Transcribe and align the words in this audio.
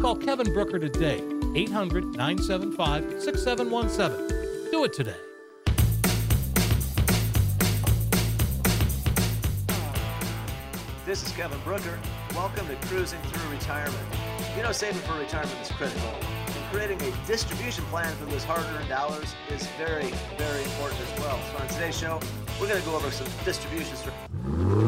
Call 0.00 0.14
Kevin 0.14 0.52
Brooker 0.52 0.78
today, 0.78 1.20
800 1.56 2.04
975 2.16 3.20
6717. 3.20 4.70
Do 4.70 4.84
it 4.84 4.92
today. 4.92 5.16
This 11.04 11.26
is 11.26 11.32
Kevin 11.32 11.58
Brooker. 11.64 11.98
Welcome 12.32 12.68
to 12.68 12.76
Cruising 12.86 13.20
Through 13.22 13.50
Retirement. 13.50 13.98
You 14.56 14.62
know, 14.62 14.70
saving 14.70 15.00
for 15.00 15.18
retirement 15.18 15.58
is 15.60 15.70
critical. 15.72 16.14
And 16.46 16.64
creating 16.70 17.02
a 17.02 17.26
distribution 17.26 17.82
plan 17.86 18.14
for 18.18 18.26
those 18.26 18.44
hard 18.44 18.64
earned 18.76 18.88
dollars 18.88 19.34
is 19.50 19.66
very, 19.78 20.12
very 20.36 20.62
important 20.62 21.00
as 21.00 21.20
well. 21.20 21.40
So, 21.50 21.58
on 21.58 21.68
today's 21.68 21.98
show, 21.98 22.20
we're 22.60 22.68
going 22.68 22.80
to 22.80 22.86
go 22.86 22.94
over 22.94 23.10
some 23.10 23.26
distribution 23.44 23.96
strategies. 23.96 24.87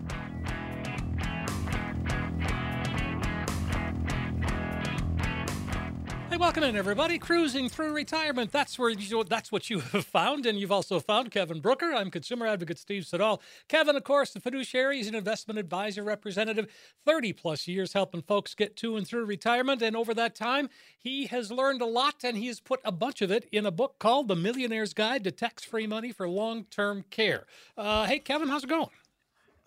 Welcome 6.41 6.63
in, 6.63 6.75
everybody. 6.75 7.19
Cruising 7.19 7.69
through 7.69 7.93
retirement. 7.93 8.51
That's 8.51 8.79
where 8.79 8.89
you, 8.89 9.23
that's 9.23 9.51
what 9.51 9.69
you 9.69 9.79
have 9.79 10.07
found, 10.07 10.47
and 10.47 10.59
you've 10.59 10.71
also 10.71 10.99
found 10.99 11.29
Kevin 11.29 11.59
Brooker. 11.59 11.93
I'm 11.93 12.09
consumer 12.09 12.47
advocate 12.47 12.79
Steve 12.79 13.05
Siddall. 13.05 13.43
Kevin, 13.67 13.95
of 13.95 14.03
course, 14.03 14.31
the 14.31 14.39
fiduciary. 14.39 14.97
He's 14.97 15.07
an 15.07 15.13
investment 15.13 15.59
advisor 15.59 16.03
representative, 16.03 16.65
30 17.05 17.33
plus 17.33 17.67
years 17.67 17.93
helping 17.93 18.23
folks 18.23 18.55
get 18.55 18.75
to 18.77 18.97
and 18.97 19.07
through 19.07 19.25
retirement. 19.25 19.83
And 19.83 19.95
over 19.95 20.15
that 20.15 20.33
time, 20.33 20.69
he 20.97 21.27
has 21.27 21.51
learned 21.51 21.83
a 21.83 21.85
lot, 21.85 22.23
and 22.23 22.35
he 22.35 22.47
has 22.47 22.59
put 22.59 22.79
a 22.83 22.91
bunch 22.91 23.21
of 23.21 23.29
it 23.29 23.47
in 23.51 23.67
a 23.67 23.71
book 23.71 23.99
called 23.99 24.27
The 24.27 24.35
Millionaire's 24.35 24.95
Guide 24.95 25.23
to 25.25 25.31
Tax-Free 25.31 25.85
Money 25.85 26.11
for 26.11 26.27
Long-Term 26.27 27.05
Care. 27.11 27.45
Uh, 27.77 28.07
hey, 28.07 28.17
Kevin, 28.17 28.47
how's 28.47 28.63
it 28.63 28.69
going? 28.69 28.89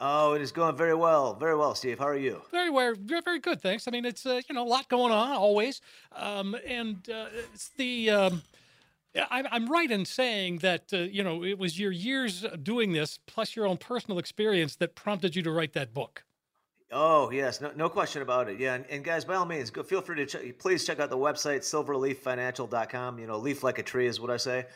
Oh, 0.00 0.32
it 0.34 0.42
is 0.42 0.52
going 0.52 0.76
very 0.76 0.94
well. 0.94 1.34
Very 1.34 1.56
well, 1.56 1.74
Steve. 1.74 1.98
How 1.98 2.08
are 2.08 2.16
you? 2.16 2.42
Very 2.50 2.70
well, 2.70 2.94
very, 2.98 3.22
very 3.22 3.38
good. 3.38 3.60
Thanks. 3.60 3.86
I 3.86 3.90
mean, 3.90 4.04
it's 4.04 4.26
uh, 4.26 4.40
you 4.48 4.54
know 4.54 4.64
a 4.64 4.68
lot 4.68 4.88
going 4.88 5.12
on 5.12 5.30
always, 5.32 5.80
um, 6.14 6.56
and 6.66 7.08
uh, 7.08 7.26
it's 7.52 7.70
the. 7.76 8.10
Um, 8.10 8.42
I'm, 9.30 9.46
I'm 9.52 9.66
right 9.68 9.88
in 9.88 10.04
saying 10.04 10.58
that 10.58 10.92
uh, 10.92 10.98
you 10.98 11.22
know 11.22 11.44
it 11.44 11.58
was 11.58 11.78
your 11.78 11.92
years 11.92 12.44
doing 12.62 12.92
this 12.92 13.18
plus 13.26 13.54
your 13.54 13.66
own 13.66 13.76
personal 13.76 14.18
experience 14.18 14.76
that 14.76 14.96
prompted 14.96 15.36
you 15.36 15.42
to 15.42 15.50
write 15.52 15.72
that 15.74 15.94
book. 15.94 16.24
Oh, 16.96 17.30
yes. 17.30 17.60
No, 17.60 17.72
no 17.74 17.88
question 17.88 18.22
about 18.22 18.48
it. 18.48 18.60
Yeah. 18.60 18.74
And, 18.74 18.84
and 18.88 19.02
guys, 19.02 19.24
by 19.24 19.34
all 19.34 19.46
means, 19.46 19.68
go, 19.68 19.82
feel 19.82 20.00
free 20.00 20.24
to 20.24 20.26
ch- 20.26 20.56
please 20.58 20.84
check 20.84 21.00
out 21.00 21.10
the 21.10 21.18
website, 21.18 21.60
silverleaffinancial.com. 21.60 23.18
You 23.18 23.26
know, 23.26 23.38
leaf 23.38 23.64
like 23.64 23.80
a 23.80 23.82
tree 23.82 24.06
is 24.06 24.20
what 24.20 24.30
I 24.30 24.36
say. 24.36 24.66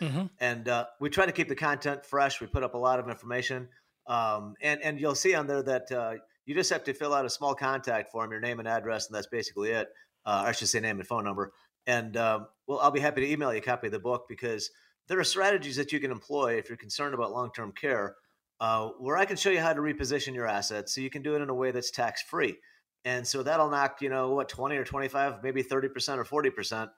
And 0.40 0.68
uh, 0.68 0.86
we 0.98 1.10
try 1.10 1.26
to 1.26 1.32
keep 1.32 1.48
the 1.48 1.54
content 1.54 2.04
fresh. 2.04 2.40
We 2.40 2.48
put 2.48 2.64
up 2.64 2.74
a 2.74 2.78
lot 2.78 2.98
of 2.98 3.08
information. 3.08 3.68
Um, 4.08 4.54
and, 4.62 4.80
and 4.82 4.98
you'll 4.98 5.14
see 5.14 5.34
on 5.34 5.46
there 5.46 5.62
that 5.62 5.92
uh, 5.92 6.14
you 6.46 6.54
just 6.54 6.70
have 6.70 6.82
to 6.84 6.94
fill 6.94 7.14
out 7.14 7.26
a 7.26 7.30
small 7.30 7.54
contact 7.54 8.10
form, 8.10 8.30
your 8.30 8.40
name 8.40 8.58
and 8.58 8.66
address, 8.66 9.06
and 9.06 9.14
that's 9.14 9.26
basically 9.26 9.70
it. 9.70 9.88
Uh, 10.24 10.44
I 10.46 10.52
should 10.52 10.68
say 10.68 10.80
name 10.80 10.98
and 10.98 11.06
phone 11.06 11.24
number. 11.24 11.52
And 11.86 12.16
um, 12.16 12.46
well, 12.66 12.80
I'll 12.80 12.90
be 12.90 13.00
happy 13.00 13.20
to 13.20 13.30
email 13.30 13.52
you 13.52 13.58
a 13.58 13.62
copy 13.62 13.86
of 13.86 13.92
the 13.92 13.98
book 13.98 14.24
because 14.28 14.70
there 15.08 15.18
are 15.18 15.24
strategies 15.24 15.76
that 15.76 15.92
you 15.92 16.00
can 16.00 16.10
employ 16.10 16.54
if 16.54 16.68
you're 16.68 16.76
concerned 16.76 17.14
about 17.14 17.32
long 17.32 17.50
term 17.54 17.72
care, 17.72 18.16
uh, 18.60 18.88
where 18.98 19.16
I 19.16 19.24
can 19.24 19.36
show 19.36 19.50
you 19.50 19.60
how 19.60 19.72
to 19.72 19.80
reposition 19.80 20.34
your 20.34 20.46
assets 20.46 20.94
so 20.94 21.00
you 21.00 21.10
can 21.10 21.22
do 21.22 21.34
it 21.34 21.42
in 21.42 21.50
a 21.50 21.54
way 21.54 21.70
that's 21.70 21.90
tax 21.90 22.22
free. 22.22 22.56
And 23.04 23.26
so 23.26 23.42
that'll 23.42 23.70
knock, 23.70 24.02
you 24.02 24.08
know, 24.08 24.30
what, 24.30 24.48
20 24.48 24.76
or 24.76 24.84
25, 24.84 25.42
maybe 25.42 25.62
30% 25.62 26.18
or 26.30 26.42
40%, 26.42 26.90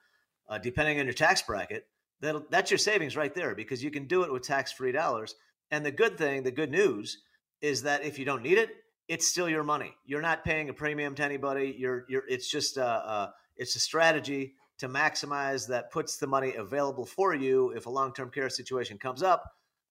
uh, 0.48 0.58
depending 0.58 0.98
on 0.98 1.06
your 1.06 1.14
tax 1.14 1.42
bracket. 1.42 1.86
That'll, 2.20 2.44
that's 2.50 2.70
your 2.70 2.78
savings 2.78 3.16
right 3.16 3.34
there 3.34 3.54
because 3.54 3.82
you 3.82 3.90
can 3.90 4.06
do 4.06 4.22
it 4.22 4.32
with 4.32 4.42
tax 4.42 4.72
free 4.72 4.92
dollars. 4.92 5.34
And 5.70 5.84
the 5.84 5.90
good 5.90 6.18
thing, 6.18 6.42
the 6.42 6.50
good 6.50 6.70
news 6.70 7.18
is 7.60 7.82
that 7.82 8.04
if 8.04 8.18
you 8.18 8.24
don't 8.24 8.42
need 8.42 8.58
it, 8.58 8.70
it's 9.08 9.26
still 9.26 9.48
your 9.48 9.64
money. 9.64 9.94
You're 10.04 10.22
not 10.22 10.44
paying 10.44 10.68
a 10.68 10.72
premium 10.72 11.14
to 11.16 11.24
anybody. 11.24 11.74
You're, 11.78 12.04
you're, 12.08 12.24
it's 12.28 12.48
just 12.48 12.76
a, 12.76 12.86
a 12.86 13.34
it's 13.56 13.76
a 13.76 13.80
strategy 13.80 14.54
to 14.78 14.88
maximize 14.88 15.68
that 15.68 15.90
puts 15.90 16.16
the 16.16 16.26
money 16.26 16.54
available 16.54 17.04
for 17.04 17.34
you 17.34 17.70
if 17.70 17.86
a 17.86 17.90
long-term 17.90 18.30
care 18.30 18.48
situation 18.48 18.98
comes 18.98 19.22
up. 19.22 19.44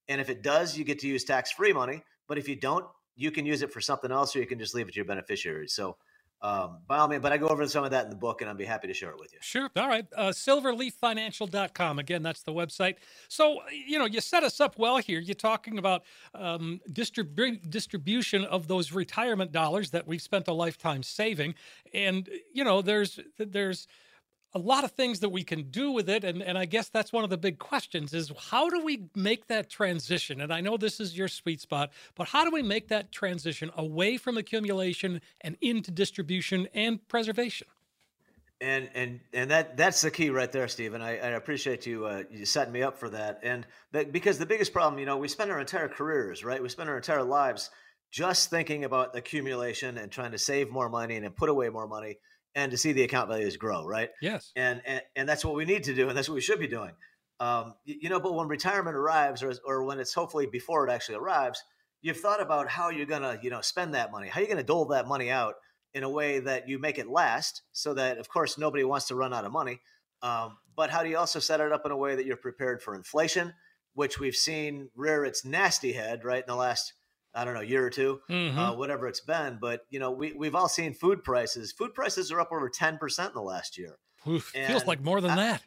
And 0.07 0.19
if 0.19 0.29
it 0.29 0.41
does, 0.41 0.75
you 0.75 0.83
get 0.83 0.99
to 0.99 1.07
use 1.07 1.23
tax-free 1.23 1.73
money. 1.73 2.01
But 2.27 2.39
if 2.39 2.49
you 2.49 2.55
don't, 2.55 2.85
you 3.15 3.29
can 3.29 3.45
use 3.45 3.61
it 3.61 3.71
for 3.71 3.81
something 3.81 4.11
else, 4.11 4.35
or 4.35 4.39
you 4.39 4.47
can 4.47 4.57
just 4.57 4.73
leave 4.73 4.87
it 4.87 4.93
to 4.93 4.95
your 4.95 5.05
beneficiaries. 5.05 5.73
So, 5.73 5.97
um, 6.41 6.77
by 6.87 6.97
all 6.97 7.07
means, 7.07 7.21
but 7.21 7.33
I 7.33 7.37
go 7.37 7.47
over 7.47 7.67
some 7.67 7.83
of 7.83 7.91
that 7.91 8.05
in 8.05 8.09
the 8.09 8.15
book, 8.15 8.41
and 8.41 8.49
I'd 8.49 8.57
be 8.57 8.65
happy 8.65 8.87
to 8.87 8.93
share 8.93 9.09
it 9.09 9.19
with 9.19 9.33
you. 9.33 9.39
Sure. 9.41 9.69
All 9.75 9.87
right. 9.87 10.05
Uh, 10.15 10.29
silverleaffinancial.com. 10.29 11.99
Again, 11.99 12.23
that's 12.23 12.43
the 12.43 12.53
website. 12.53 12.95
So, 13.27 13.59
you 13.87 13.99
know, 13.99 14.05
you 14.05 14.21
set 14.21 14.43
us 14.43 14.61
up 14.61 14.79
well 14.79 14.97
here. 14.97 15.19
You're 15.19 15.35
talking 15.35 15.77
about 15.77 16.03
um, 16.33 16.79
distribu- 16.91 17.69
distribution 17.69 18.45
of 18.45 18.67
those 18.67 18.93
retirement 18.93 19.51
dollars 19.51 19.91
that 19.91 20.07
we've 20.07 20.21
spent 20.21 20.47
a 20.47 20.53
lifetime 20.53 21.03
saving. 21.03 21.55
And, 21.93 22.29
you 22.53 22.63
know, 22.63 22.81
there's, 22.81 23.19
there's, 23.37 23.87
a 24.53 24.59
lot 24.59 24.83
of 24.83 24.91
things 24.91 25.19
that 25.19 25.29
we 25.29 25.43
can 25.43 25.63
do 25.69 25.91
with 25.91 26.09
it 26.09 26.23
and, 26.23 26.41
and 26.41 26.57
i 26.57 26.65
guess 26.65 26.89
that's 26.89 27.13
one 27.13 27.23
of 27.23 27.29
the 27.29 27.37
big 27.37 27.59
questions 27.59 28.13
is 28.13 28.31
how 28.49 28.69
do 28.69 28.83
we 28.83 29.03
make 29.15 29.47
that 29.47 29.69
transition 29.69 30.41
and 30.41 30.51
i 30.53 30.61
know 30.61 30.77
this 30.77 30.99
is 30.99 31.17
your 31.17 31.27
sweet 31.27 31.61
spot 31.61 31.91
but 32.15 32.27
how 32.27 32.43
do 32.43 32.51
we 32.51 32.61
make 32.61 32.87
that 32.87 33.11
transition 33.11 33.71
away 33.77 34.17
from 34.17 34.37
accumulation 34.37 35.21
and 35.41 35.57
into 35.61 35.91
distribution 35.91 36.67
and 36.73 37.07
preservation 37.07 37.67
And 38.61 38.89
and 38.93 39.21
and 39.33 39.51
that 39.51 39.77
that's 39.77 40.01
the 40.01 40.11
key 40.11 40.29
right 40.31 40.51
there, 40.51 40.67
Stephen. 40.67 41.01
I, 41.01 41.11
I 41.17 41.29
appreciate 41.29 41.85
you 41.85 42.05
uh, 42.05 42.23
you 42.29 42.45
setting 42.45 42.73
me 42.73 42.83
up 42.83 42.97
for 42.97 43.09
that. 43.09 43.39
And 43.41 43.65
that, 43.93 44.11
because 44.11 44.37
the 44.37 44.45
biggest 44.45 44.73
problem, 44.73 44.99
you 44.99 45.05
know, 45.05 45.17
we 45.17 45.29
spend 45.29 45.49
our 45.49 45.61
entire 45.61 45.87
careers, 45.87 46.43
right? 46.43 46.61
We 46.61 46.67
spend 46.67 46.89
our 46.89 46.97
entire 46.97 47.23
lives 47.23 47.69
just 48.11 48.49
thinking 48.49 48.83
about 48.83 49.15
accumulation 49.15 49.97
and 49.97 50.11
trying 50.11 50.31
to 50.31 50.37
save 50.37 50.71
more 50.71 50.89
money 50.89 51.15
and 51.15 51.35
put 51.35 51.47
away 51.47 51.69
more 51.69 51.87
money 51.87 52.17
and 52.55 52.71
to 52.71 52.77
see 52.77 52.91
the 52.91 53.03
account 53.03 53.29
values 53.29 53.57
grow, 53.57 53.85
right? 53.85 54.09
yes 54.21 54.51
And 54.55 54.81
and, 54.85 55.01
and 55.15 55.29
that's 55.29 55.45
what 55.45 55.55
we 55.55 55.65
need 55.65 55.83
to 55.85 55.95
do, 55.95 56.09
and 56.09 56.17
that's 56.17 56.29
what 56.29 56.35
we 56.35 56.41
should 56.41 56.59
be 56.59 56.67
doing. 56.67 56.91
Um, 57.39 57.75
you 57.85 58.09
know, 58.09 58.19
but 58.19 58.33
when 58.33 58.47
retirement 58.47 58.95
arrives, 58.95 59.43
or 59.43 59.53
or 59.65 59.83
when 59.83 59.99
it's 59.99 60.13
hopefully 60.13 60.45
before 60.45 60.87
it 60.87 60.91
actually 60.91 61.15
arrives, 61.15 61.63
you've 62.01 62.17
thought 62.17 62.41
about 62.41 62.67
how 62.67 62.89
you're 62.89 63.05
gonna 63.05 63.39
you 63.41 63.49
know 63.49 63.61
spend 63.61 63.93
that 63.93 64.11
money, 64.11 64.27
how 64.27 64.39
you're 64.39 64.49
gonna 64.49 64.63
dole 64.63 64.85
that 64.85 65.07
money 65.07 65.29
out 65.29 65.55
in 65.93 66.03
a 66.03 66.09
way 66.09 66.39
that 66.39 66.67
you 66.67 66.79
make 66.79 66.99
it 66.99 67.07
last, 67.07 67.61
so 67.71 67.93
that 67.93 68.17
of 68.17 68.29
course 68.29 68.57
nobody 68.57 68.83
wants 68.83 69.07
to 69.07 69.15
run 69.15 69.33
out 69.33 69.45
of 69.45 69.51
money. 69.51 69.79
Um, 70.21 70.57
but 70.75 70.89
how 70.89 71.03
do 71.03 71.09
you 71.09 71.17
also 71.17 71.39
set 71.39 71.61
it 71.61 71.71
up 71.71 71.85
in 71.85 71.91
a 71.91 71.97
way 71.97 72.15
that 72.15 72.25
you're 72.25 72.37
prepared 72.37 72.81
for 72.81 72.93
inflation, 72.93 73.53
which 73.93 74.19
we've 74.19 74.35
seen 74.35 74.89
rear 74.95 75.23
its 75.23 75.45
nasty 75.45 75.93
head 75.93 76.23
right 76.23 76.43
in 76.43 76.47
the 76.47 76.55
last 76.55 76.93
I 77.33 77.45
don't 77.45 77.53
know 77.53 77.61
year 77.61 77.85
or 77.85 77.89
2 77.89 78.21
Mhm. 78.29 78.57
uh, 78.57 78.75
whatever 78.75 79.07
it's 79.07 79.21
been. 79.21 79.57
But 79.61 79.85
you 79.89 79.99
know 79.99 80.11
we 80.11 80.33
we've 80.33 80.55
all 80.55 80.69
seen 80.69 80.93
food 80.93 81.23
prices. 81.23 81.71
Food 81.71 81.93
prices 81.93 82.31
are 82.31 82.39
up 82.39 82.51
over 82.51 82.69
ten 82.69 82.97
percent 82.97 83.29
in 83.29 83.35
the 83.35 83.41
last 83.41 83.77
year. 83.77 83.97
Oof, 84.27 84.45
feels 84.45 84.85
like 84.85 85.01
more 85.01 85.21
than 85.21 85.31
I, 85.31 85.35
that. 85.35 85.63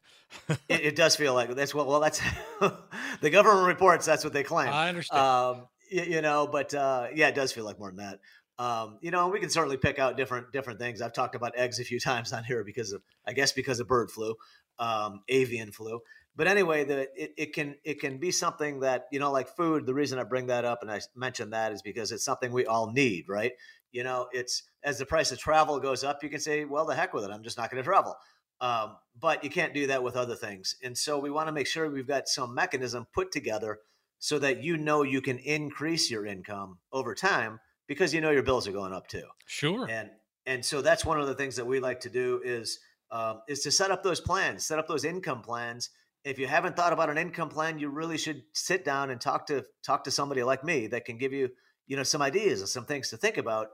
it, 0.69 0.81
it, 0.81 0.97
does 1.03 1.17
feel 1.17 1.35
like 1.35 1.55
that's 1.55 1.75
what. 1.75 1.87
Well, 1.87 2.00
that's 2.00 2.20
the 3.20 3.31
government 3.31 3.67
reports. 3.67 4.06
That's 4.06 4.25
what 4.25 4.32
they 4.32 4.43
claim. 4.43 4.69
I 4.69 4.88
understand. 4.88 5.20
Um, 5.20 5.69
you, 5.91 6.03
you, 6.03 6.23
know, 6.23 6.47
but 6.47 6.75
uh, 6.75 7.09
yeah, 7.14 7.29
it 7.29 7.35
does 7.35 7.53
feel 7.53 7.64
like 7.64 7.79
more 7.79 7.91
than 7.91 7.99
that. 7.99 8.20
Um, 8.59 8.99
you 9.00 9.11
know, 9.11 9.29
we 9.29 9.41
can 9.41 9.50
certainly 9.50 9.76
pick 9.76 9.99
out 9.99 10.17
different 10.17 10.53
different 10.53 10.79
things. 10.79 11.00
I've 11.00 11.12
talked 11.12 11.35
about 11.35 11.56
eggs 11.56 11.81
a 11.81 11.85
few 11.85 11.99
times 11.99 12.32
on 12.32 12.44
here 12.44 12.64
because 12.64 12.93
of, 12.93 13.03
I 13.26 13.32
guess, 13.32 13.53
because 13.53 13.81
of 13.81 13.88
bird 13.88 14.11
flu, 14.11 14.35
um, 14.79 15.23
avian 15.29 15.73
flu. 15.73 16.00
But 16.34 16.46
anyway, 16.46 16.84
the 16.84 17.00
it, 17.14 17.32
it 17.37 17.52
can 17.55 17.76
it 17.84 18.00
can 18.00 18.19
be 18.19 18.31
something 18.31 18.81
that 18.81 19.06
you 19.12 19.19
know, 19.19 19.31
like 19.31 19.49
food. 19.49 19.87
The 19.87 19.94
reason 19.94 20.19
I 20.19 20.25
bring 20.25 20.46
that 20.46 20.64
up 20.64 20.82
and 20.82 20.90
I 20.90 21.00
mentioned 21.14 21.52
that 21.52 21.73
is 21.73 21.82
because 21.82 22.11
it's 22.12 22.25
something 22.25 22.52
we 22.52 22.67
all 22.67 22.90
need, 22.90 23.29
right? 23.29 23.52
You 23.90 24.05
know, 24.05 24.29
it's 24.32 24.62
as 24.82 24.99
the 24.99 25.06
price 25.06 25.32
of 25.32 25.38
travel 25.38 25.79
goes 25.79 26.02
up, 26.05 26.23
you 26.23 26.31
can 26.31 26.40
say, 26.40 26.64
well, 26.64 26.87
the 26.87 26.94
heck 26.94 27.12
with 27.12 27.25
it, 27.25 27.31
I'm 27.31 27.43
just 27.43 27.58
not 27.58 27.70
going 27.70 27.82
to 27.82 27.87
travel. 27.87 28.17
Um, 28.61 28.96
but 29.20 29.43
you 29.43 29.50
can't 29.50 29.75
do 29.75 29.88
that 29.88 30.02
with 30.02 30.17
other 30.17 30.37
things. 30.37 30.76
And 30.82 30.96
so 30.96 31.19
we 31.19 31.31
want 31.31 31.49
to 31.49 31.52
make 31.52 31.67
sure 31.67 31.90
we've 31.90 32.06
got 32.06 32.29
some 32.29 32.55
mechanism 32.55 33.06
put 33.12 33.32
together 33.32 33.81
so 34.20 34.38
that 34.38 34.62
you 34.62 34.76
know 34.76 35.02
you 35.02 35.20
can 35.20 35.38
increase 35.38 36.08
your 36.08 36.25
income 36.25 36.78
over 36.93 37.12
time 37.12 37.58
because 37.88 38.14
you 38.14 38.20
know 38.20 38.31
your 38.31 38.44
bills 38.44 38.69
are 38.69 38.73
going 38.73 38.93
up 38.93 39.08
too. 39.08 39.25
Sure. 39.46 39.88
And 39.90 40.11
and 40.46 40.64
so 40.64 40.81
that's 40.81 41.05
one 41.05 41.20
of 41.20 41.26
the 41.26 41.35
things 41.35 41.56
that 41.56 41.67
we 41.67 41.81
like 41.81 42.00
to 42.00 42.08
do 42.08 42.40
is 42.44 42.78
um, 43.11 43.43
is 43.49 43.61
to 43.62 43.70
set 43.70 43.90
up 43.90 44.02
those 44.02 44.20
plans, 44.20 44.64
set 44.64 44.78
up 44.78 44.87
those 44.87 45.05
income 45.05 45.43
plans. 45.43 45.90
If 46.25 46.39
you 46.39 46.47
haven't 46.47 46.77
thought 46.77 46.93
about 46.93 47.11
an 47.11 47.19
income 47.19 47.49
plan, 47.49 47.79
you 47.79 47.89
really 47.89 48.19
should 48.19 48.43
sit 48.53 48.85
down 48.85 49.11
and 49.11 49.21
talk 49.21 49.47
to 49.49 49.65
talk 49.85 50.05
to 50.05 50.11
somebody 50.11 50.43
like 50.43 50.63
me 50.65 50.87
that 50.89 51.05
can 51.05 51.19
give 51.19 51.33
you 51.33 51.51
you 51.87 51.97
know 51.97 52.03
some 52.05 52.23
ideas 52.23 52.61
and 52.61 52.69
some 52.69 52.85
things 52.85 53.11
to 53.11 53.17
think 53.17 53.39
about 53.39 53.69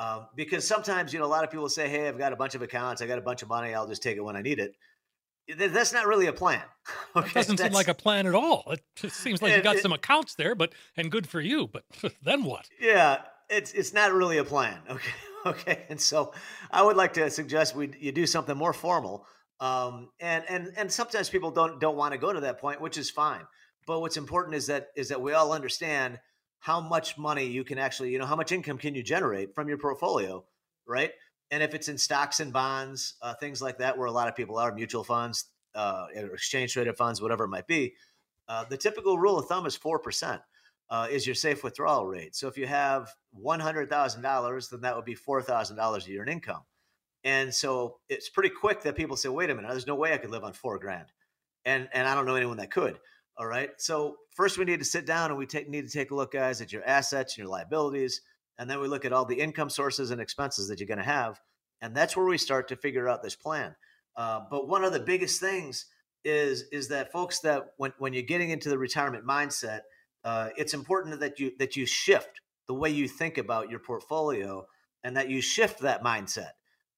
um, 0.00 0.28
because 0.34 0.66
sometimes, 0.66 1.12
you 1.12 1.18
know, 1.18 1.26
a 1.26 1.28
lot 1.28 1.44
of 1.44 1.50
people 1.50 1.68
say, 1.68 1.86
Hey, 1.86 2.08
I've 2.08 2.16
got 2.16 2.32
a 2.32 2.36
bunch 2.36 2.54
of 2.54 2.62
accounts. 2.62 3.02
I 3.02 3.06
got 3.06 3.18
a 3.18 3.22
bunch 3.22 3.42
of 3.42 3.48
money. 3.48 3.74
I'll 3.74 3.86
just 3.86 4.02
take 4.02 4.16
it 4.16 4.22
when 4.22 4.34
I 4.34 4.40
need 4.40 4.58
it. 4.58 4.74
That's 5.58 5.92
not 5.92 6.06
really 6.06 6.26
a 6.26 6.32
plan. 6.32 6.62
Okay? 7.16 7.28
It 7.28 7.34
doesn't 7.34 7.56
That's, 7.56 7.70
seem 7.70 7.74
like 7.74 7.88
a 7.88 7.94
plan 7.94 8.28
at 8.28 8.36
all. 8.36 8.62
It 8.70 8.84
just 8.94 9.16
seems 9.16 9.42
like 9.42 9.50
it, 9.52 9.56
you 9.56 9.62
got 9.64 9.74
it, 9.74 9.82
some 9.82 9.92
accounts 9.92 10.36
there, 10.36 10.54
but 10.54 10.72
and 10.96 11.10
good 11.10 11.28
for 11.28 11.40
you. 11.40 11.66
But 11.66 11.82
then 12.22 12.44
what? 12.44 12.68
Yeah, 12.80 13.22
it's 13.48 13.72
it's 13.72 13.92
not 13.92 14.12
really 14.12 14.38
a 14.38 14.44
plan. 14.44 14.78
Okay, 14.88 15.10
okay. 15.44 15.82
And 15.88 16.00
so 16.00 16.32
I 16.70 16.82
would 16.82 16.96
like 16.96 17.14
to 17.14 17.28
suggest 17.30 17.74
we 17.74 17.90
you 17.98 18.12
do 18.12 18.26
something 18.26 18.56
more 18.56 18.72
formal. 18.72 19.26
Um, 19.60 20.10
and 20.20 20.44
and 20.48 20.72
and 20.76 20.90
sometimes 20.90 21.28
people 21.28 21.50
don't 21.50 21.80
don't 21.80 21.96
want 21.96 22.12
to 22.12 22.18
go 22.18 22.32
to 22.32 22.40
that 22.40 22.60
point, 22.60 22.80
which 22.80 22.98
is 22.98 23.10
fine. 23.10 23.42
But 23.86 24.00
what's 24.00 24.16
important 24.16 24.56
is 24.56 24.66
that 24.66 24.88
is 24.96 25.08
that 25.08 25.20
we 25.20 25.32
all 25.32 25.52
understand 25.52 26.18
how 26.60 26.80
much 26.80 27.16
money 27.16 27.46
you 27.46 27.64
can 27.64 27.78
actually, 27.78 28.10
you 28.10 28.18
know, 28.18 28.26
how 28.26 28.36
much 28.36 28.52
income 28.52 28.78
can 28.78 28.94
you 28.94 29.02
generate 29.02 29.54
from 29.54 29.68
your 29.68 29.78
portfolio, 29.78 30.44
right? 30.86 31.12
And 31.50 31.62
if 31.62 31.74
it's 31.74 31.88
in 31.88 31.98
stocks 31.98 32.40
and 32.40 32.52
bonds, 32.52 33.14
uh, 33.22 33.34
things 33.34 33.60
like 33.60 33.78
that, 33.78 33.98
where 33.98 34.06
a 34.06 34.12
lot 34.12 34.28
of 34.28 34.36
people 34.36 34.58
are, 34.58 34.72
mutual 34.72 35.02
funds, 35.02 35.46
uh, 35.74 36.06
exchange 36.14 36.74
traded 36.74 36.96
funds, 36.96 37.20
whatever 37.20 37.44
it 37.44 37.48
might 37.48 37.66
be, 37.66 37.94
uh, 38.48 38.64
the 38.64 38.76
typical 38.76 39.18
rule 39.18 39.38
of 39.38 39.46
thumb 39.46 39.66
is 39.66 39.76
4% 39.76 40.40
uh, 40.90 41.08
is 41.10 41.26
your 41.26 41.34
safe 41.34 41.64
withdrawal 41.64 42.06
rate. 42.06 42.36
So 42.36 42.48
if 42.48 42.58
you 42.58 42.66
have 42.66 43.10
$100,000, 43.42 44.70
then 44.70 44.80
that 44.82 44.96
would 44.96 45.04
be 45.04 45.16
$4,000 45.16 46.06
a 46.06 46.10
year 46.10 46.22
in 46.22 46.28
income. 46.28 46.62
And 47.24 47.54
so 47.54 47.98
it's 48.08 48.28
pretty 48.28 48.50
quick 48.50 48.82
that 48.82 48.96
people 48.96 49.16
say, 49.16 49.28
wait 49.28 49.50
a 49.50 49.54
minute, 49.54 49.70
there's 49.70 49.86
no 49.86 49.94
way 49.94 50.12
I 50.12 50.18
could 50.18 50.30
live 50.30 50.44
on 50.44 50.52
four 50.52 50.78
grand. 50.78 51.06
And, 51.64 51.88
and 51.92 52.08
I 52.08 52.14
don't 52.14 52.26
know 52.26 52.36
anyone 52.36 52.56
that 52.56 52.70
could. 52.70 52.98
All 53.36 53.46
right. 53.46 53.70
So 53.78 54.16
first 54.34 54.58
we 54.58 54.64
need 54.64 54.78
to 54.78 54.84
sit 54.84 55.06
down 55.06 55.30
and 55.30 55.38
we 55.38 55.46
take, 55.46 55.68
need 55.68 55.86
to 55.86 55.92
take 55.92 56.10
a 56.10 56.14
look, 56.14 56.32
guys, 56.32 56.60
at 56.60 56.72
your 56.72 56.84
assets 56.84 57.34
and 57.34 57.38
your 57.38 57.48
liabilities. 57.48 58.22
And 58.58 58.68
then 58.68 58.80
we 58.80 58.88
look 58.88 59.04
at 59.04 59.12
all 59.12 59.24
the 59.24 59.40
income 59.40 59.70
sources 59.70 60.10
and 60.10 60.20
expenses 60.20 60.68
that 60.68 60.80
you're 60.80 60.86
going 60.86 60.98
to 60.98 61.04
have. 61.04 61.40
And 61.82 61.94
that's 61.94 62.16
where 62.16 62.26
we 62.26 62.38
start 62.38 62.68
to 62.68 62.76
figure 62.76 63.08
out 63.08 63.22
this 63.22 63.36
plan. 63.36 63.74
Uh, 64.16 64.40
but 64.50 64.68
one 64.68 64.84
of 64.84 64.92
the 64.92 65.00
biggest 65.00 65.40
things 65.40 65.86
is 66.24 66.64
is 66.70 66.88
that 66.88 67.10
folks 67.12 67.40
that 67.40 67.68
when, 67.78 67.94
when 67.98 68.12
you're 68.12 68.22
getting 68.22 68.50
into 68.50 68.68
the 68.68 68.76
retirement 68.76 69.24
mindset, 69.26 69.80
uh, 70.24 70.50
it's 70.56 70.74
important 70.74 71.20
that 71.20 71.38
you 71.38 71.52
that 71.58 71.76
you 71.76 71.86
shift 71.86 72.40
the 72.66 72.74
way 72.74 72.90
you 72.90 73.08
think 73.08 73.38
about 73.38 73.70
your 73.70 73.78
portfolio 73.78 74.66
and 75.02 75.16
that 75.16 75.30
you 75.30 75.40
shift 75.40 75.80
that 75.80 76.04
mindset 76.04 76.50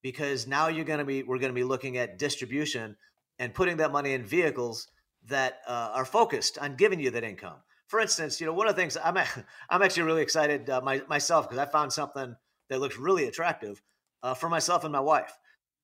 because 0.03 0.47
now 0.47 0.69
you're 0.69 0.85
going 0.85 0.99
to 0.99 1.05
be 1.05 1.23
we're 1.23 1.39
going 1.39 1.51
to 1.51 1.55
be 1.55 1.65
looking 1.65 1.97
at 1.97 2.19
distribution 2.19 2.97
and 3.39 3.55
putting 3.55 3.79
that 3.79 3.93
money 3.93 4.13
in 4.13 4.25
vehicles 4.25 4.89
that 5.29 5.61
uh, 5.67 5.91
are 5.95 6.05
focused 6.05 6.59
on 6.59 6.77
giving 6.77 7.01
you 7.01 7.11
that 7.11 7.25
income. 7.25 7.57
For 7.87 8.01
instance, 8.01 8.41
you 8.41 8.47
know, 8.47 8.53
one 8.53 8.69
of 8.69 8.75
the 8.75 8.81
things 8.81 8.97
I'm 9.03 9.17
I'm 9.71 9.83
actually 9.83 10.05
really 10.05 10.23
excited 10.23 10.69
uh, 10.69 10.81
my, 10.83 11.03
myself 11.09 11.49
because 11.49 11.59
I 11.59 11.71
found 11.71 11.93
something 11.93 12.35
that 12.69 12.81
looks 12.81 12.99
really 12.99 13.27
attractive 13.27 13.83
uh, 14.23 14.35
for 14.35 14.49
myself 14.49 14.85
and 14.85 14.93
my 14.93 15.01
wife. 15.01 15.37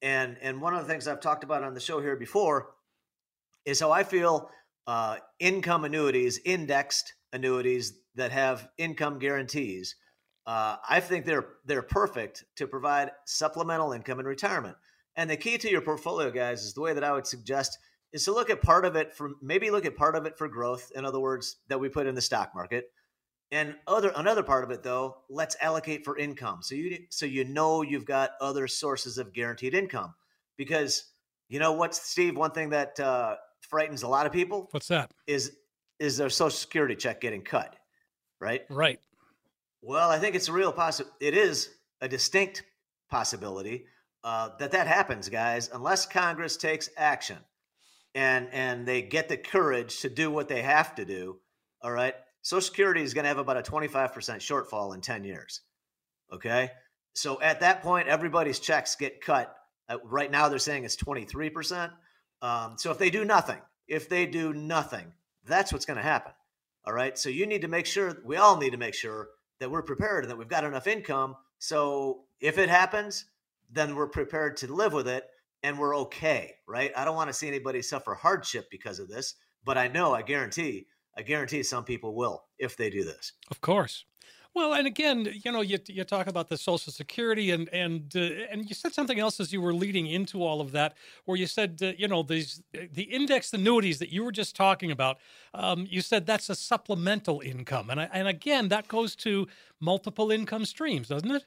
And 0.03 0.37
and 0.41 0.61
one 0.61 0.75
of 0.75 0.81
the 0.81 0.89
things 0.89 1.07
I've 1.07 1.21
talked 1.21 1.45
about 1.45 1.63
on 1.63 1.75
the 1.75 1.81
show 1.81 2.01
here 2.01 2.17
before 2.17 2.71
is 3.65 3.81
how 3.81 3.91
I 3.91 4.05
feel 4.05 4.51
uh, 4.87 5.17
income 5.39 5.85
annuities, 5.85 6.41
indexed 6.45 7.13
annuities 7.33 7.99
that 8.15 8.33
have 8.33 8.69
income 8.79 9.19
guarantees. 9.19 9.95
Uh, 10.49 10.77
I 10.89 11.01
think 11.01 11.27
they're 11.27 11.47
they're 11.67 11.83
perfect 11.83 12.47
to 12.57 12.67
provide 12.67 13.11
supplemental 13.27 13.93
income 13.93 14.19
in 14.19 14.25
retirement. 14.25 14.79
And 15.15 15.29
the 15.29 15.37
key 15.37 15.59
to 15.59 15.71
your 15.71 15.83
portfolio, 15.83 16.31
guys, 16.31 16.65
is 16.65 16.73
the 16.73 16.81
way 16.81 16.95
that 16.95 17.05
I 17.05 17.13
would 17.13 17.27
suggest 17.27 17.79
is 18.15 18.25
to 18.25 18.33
look 18.33 18.49
at 18.49 18.63
part 18.63 18.87
of 18.87 18.97
it 18.97 19.15
for 19.15 19.33
maybe 19.43 19.71
look 19.71 19.85
at 19.85 19.95
part 19.95 20.17
of 20.17 20.25
it 20.25 20.39
for 20.39 20.49
growth. 20.49 20.91
In 20.95 21.05
other 21.05 21.21
words, 21.21 21.57
that 21.69 21.79
we 21.79 21.91
put 21.91 22.07
in 22.07 22.15
the 22.15 22.23
stock 22.23 22.55
market. 22.55 22.91
And 23.51 23.75
other 23.87 24.11
another 24.17 24.43
part 24.43 24.65
of 24.65 24.71
it 24.71 24.83
though, 24.83 25.19
let's 25.29 25.55
allocate 25.61 26.07
for 26.07 26.17
income. 26.17 26.61
So 26.63 26.75
you 26.75 27.01
so 27.11 27.27
you 27.27 27.45
know 27.45 27.83
you've 27.83 28.07
got 28.07 28.31
other 28.41 28.69
sources 28.69 29.19
of 29.19 29.35
guaranteed 29.35 29.75
income. 29.75 30.15
Because 30.57 31.05
you 31.51 31.59
know 31.59 31.73
what, 31.73 31.95
Steve, 31.95 32.39
one 32.39 32.53
thing 32.53 32.71
that 32.71 32.99
uh, 32.99 33.37
frightens 33.61 34.03
a 34.03 34.09
lot 34.09 34.25
of 34.25 34.33
people. 34.33 34.69
What's 34.71 34.89
that? 34.89 35.11
Is 35.27 35.53
is 35.99 36.17
their 36.17 36.31
social 36.31 36.57
security 36.57 36.97
check 36.97 37.21
getting 37.21 37.43
cut? 37.43 37.77
Right? 38.41 38.63
Right. 38.71 38.99
Well, 39.83 40.11
I 40.11 40.19
think 40.19 40.35
it's 40.35 40.49
a 40.49 40.53
real 40.53 40.73
possible 40.73 41.11
it 41.21 41.35
is 41.35 41.71
a 42.01 42.09
distinct 42.09 42.65
possibility 43.11 43.87
uh, 44.25 44.51
that 44.59 44.73
that 44.73 44.87
happens, 44.87 45.29
guys, 45.29 45.71
unless 45.73 46.07
Congress 46.07 46.57
takes 46.57 46.91
action 46.97 47.39
and 48.15 48.49
and 48.53 48.87
they 48.87 49.03
get 49.03 49.29
the 49.29 49.37
courage 49.37 50.01
to 50.01 50.09
do 50.09 50.31
what 50.31 50.49
they 50.49 50.63
have 50.63 50.95
to 50.97 51.05
do, 51.05 51.39
all 51.83 51.93
right, 51.93 52.15
Social 52.43 52.63
Security 52.63 53.03
is 53.03 53.15
going 53.15 53.25
to 53.25 53.29
have 53.29 53.39
about 53.39 53.57
a 53.57 53.63
25% 53.63 54.11
shortfall 54.13 54.95
in 54.95 55.01
10 55.01 55.25
years. 55.25 55.61
Okay. 56.33 56.71
So 57.15 57.41
at 57.41 57.61
that 57.61 57.83
point, 57.83 58.09
everybody's 58.09 58.59
checks 58.59 58.97
get 58.97 59.21
cut. 59.21 59.55
Uh, 59.89 59.99
right 60.05 60.31
now, 60.31 60.49
they're 60.49 60.59
saying 60.59 60.85
it's 60.85 60.97
23%. 60.97 61.91
Um, 62.43 62.75
so 62.79 62.91
if 62.91 62.99
they 62.99 63.11
do 63.11 63.25
nothing, 63.25 63.61
if 63.87 64.09
they 64.09 64.27
do 64.27 64.53
nothing, 64.53 65.13
that's 65.45 65.73
what's 65.73 65.85
going 65.85 65.97
to 65.97 66.03
happen. 66.03 66.33
All 66.87 66.93
right. 66.93 67.19
So 67.19 67.29
you 67.29 67.47
need 67.47 67.63
to 67.63 67.69
make 67.69 67.87
sure, 67.87 68.19
we 68.25 68.37
all 68.37 68.57
need 68.57 68.71
to 68.71 68.79
make 68.79 68.95
sure 68.95 69.29
that 69.61 69.71
we're 69.71 69.83
prepared 69.83 70.25
and 70.25 70.31
that 70.31 70.37
we've 70.37 70.49
got 70.49 70.65
enough 70.65 70.87
income. 70.87 71.37
So 71.59 72.25
if 72.41 72.59
it 72.59 72.69
happens, 72.69 73.27
then 73.71 73.95
we're 73.95 74.09
prepared 74.09 74.57
to 74.59 74.73
live 74.73 74.93
with 74.93 75.09
it 75.09 75.25
and 75.63 75.79
we're 75.79 75.97
okay, 75.97 76.55
right? 76.67 76.93
I 76.97 77.05
don't 77.05 77.17
want 77.17 77.29
to 77.29 77.35
see 77.35 77.49
anybody 77.49 77.83
suffer 77.83 78.15
hardship 78.15 78.71
because 78.71 78.99
of 78.99 79.09
this, 79.09 79.35
but 79.65 79.77
I 79.77 79.89
know, 79.89 80.15
I 80.15 80.23
guarantee, 80.23 80.87
I 81.17 81.23
guarantee 81.23 81.63
some 81.63 81.85
people 81.85 82.15
will 82.15 82.45
if 82.59 82.77
they 82.77 82.91
do 82.91 83.05
this. 83.05 83.33
Of 83.51 83.61
course. 83.61 84.05
Well, 84.55 84.73
and 84.75 84.87
again, 84.87 85.33
you 85.45 85.53
know, 85.53 85.61
you 85.61 85.79
you 85.87 86.05
talk 86.05 86.27
about 86.27 86.49
the 86.49 86.57
Social 86.57 86.93
Security, 86.93 87.51
and 87.51 87.69
and 87.69 88.11
uh, 88.17 88.21
and 88.51 88.69
you 88.69 88.75
said 88.75 88.93
something 88.93 89.21
else 89.21 89.39
as 89.39 89.53
you 89.53 89.61
were 89.61 89.75
leading 89.75 90.07
into 90.07 90.43
all 90.43 90.61
of 90.61 90.73
that, 90.73 90.95
where 91.27 91.37
you 91.37 91.47
said, 91.47 91.79
uh, 91.83 91.93
you 91.97 92.09
know, 92.09 92.23
these 92.23 92.63
the 92.73 93.03
indexed 93.03 93.55
annuities 93.55 93.99
that 94.01 94.11
you 94.11 94.25
were 94.25 94.33
just 94.33 94.57
talking 94.57 94.91
about. 94.91 95.19
Um, 95.55 95.87
you 95.89 96.01
said 96.01 96.27
that's 96.27 96.51
a 96.51 96.55
supplemental 96.55 97.41
income, 97.41 97.91
and 97.91 98.01
I, 98.01 98.09
and 98.13 98.27
again, 98.27 98.69
that 98.69 98.89
goes 98.89 99.15
to 99.17 99.47
multiple 99.81 100.31
income 100.33 100.65
streams, 100.65 101.09
doesn't 101.09 101.31
it? 101.31 101.45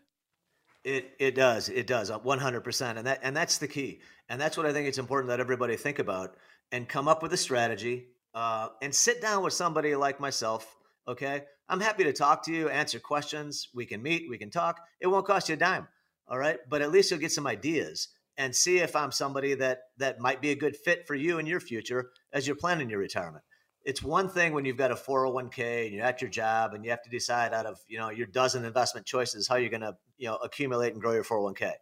It 0.83 1.15
it 1.19 1.35
does 1.35 1.69
it 1.69 1.87
does 1.87 2.11
uh, 2.11 2.19
one 2.19 2.39
hundred 2.39 2.61
percent, 2.61 2.97
and 2.97 3.07
that 3.07 3.19
and 3.23 3.35
that's 3.35 3.57
the 3.57 3.67
key, 3.67 3.99
and 4.29 4.39
that's 4.39 4.55
what 4.55 4.65
I 4.65 4.73
think 4.73 4.87
it's 4.87 4.99
important 4.99 5.29
that 5.29 5.39
everybody 5.39 5.75
think 5.75 5.99
about 5.99 6.35
and 6.71 6.87
come 6.87 7.07
up 7.09 7.21
with 7.21 7.33
a 7.33 7.37
strategy, 7.37 8.05
uh, 8.33 8.69
and 8.81 8.95
sit 8.95 9.21
down 9.21 9.43
with 9.43 9.53
somebody 9.53 9.95
like 9.95 10.19
myself. 10.19 10.77
Okay, 11.07 11.43
I'm 11.67 11.79
happy 11.79 12.03
to 12.03 12.13
talk 12.13 12.43
to 12.45 12.53
you, 12.53 12.69
answer 12.69 12.99
questions. 12.99 13.69
We 13.73 13.85
can 13.85 14.01
meet, 14.01 14.29
we 14.29 14.37
can 14.37 14.51
talk. 14.51 14.79
It 14.99 15.07
won't 15.07 15.25
cost 15.25 15.49
you 15.49 15.53
a 15.53 15.57
dime, 15.57 15.87
all 16.27 16.37
right. 16.37 16.59
But 16.69 16.81
at 16.81 16.91
least 16.91 17.11
you'll 17.11 17.19
get 17.19 17.31
some 17.31 17.47
ideas 17.47 18.09
and 18.37 18.55
see 18.55 18.79
if 18.79 18.95
I'm 18.95 19.11
somebody 19.11 19.55
that 19.55 19.79
that 19.97 20.19
might 20.19 20.41
be 20.41 20.51
a 20.51 20.55
good 20.55 20.77
fit 20.77 21.07
for 21.07 21.15
you 21.15 21.39
in 21.39 21.45
your 21.45 21.59
future 21.59 22.11
as 22.33 22.47
you're 22.47 22.55
planning 22.55 22.89
your 22.89 22.99
retirement 22.99 23.43
it's 23.83 24.03
one 24.03 24.29
thing 24.29 24.53
when 24.53 24.65
you've 24.65 24.77
got 24.77 24.91
a 24.91 24.95
401k 24.95 25.85
and 25.85 25.95
you're 25.95 26.05
at 26.05 26.21
your 26.21 26.29
job 26.29 26.73
and 26.73 26.83
you 26.85 26.91
have 26.91 27.01
to 27.03 27.09
decide 27.09 27.53
out 27.53 27.65
of 27.65 27.79
you 27.87 27.97
know 27.97 28.09
your 28.09 28.27
dozen 28.27 28.65
investment 28.65 29.05
choices 29.05 29.47
how 29.47 29.55
you're 29.55 29.69
going 29.69 29.81
to 29.81 29.95
you 30.17 30.27
know 30.27 30.35
accumulate 30.37 30.93
and 30.93 31.01
grow 31.01 31.13
your 31.13 31.23
401k 31.23 31.73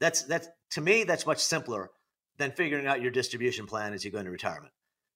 that's 0.00 0.22
that's 0.22 0.48
to 0.70 0.80
me 0.80 1.04
that's 1.04 1.26
much 1.26 1.38
simpler 1.38 1.90
than 2.38 2.50
figuring 2.52 2.86
out 2.86 3.02
your 3.02 3.10
distribution 3.10 3.66
plan 3.66 3.92
as 3.92 4.04
you 4.04 4.10
go 4.10 4.18
into 4.18 4.30
retirement 4.30 4.72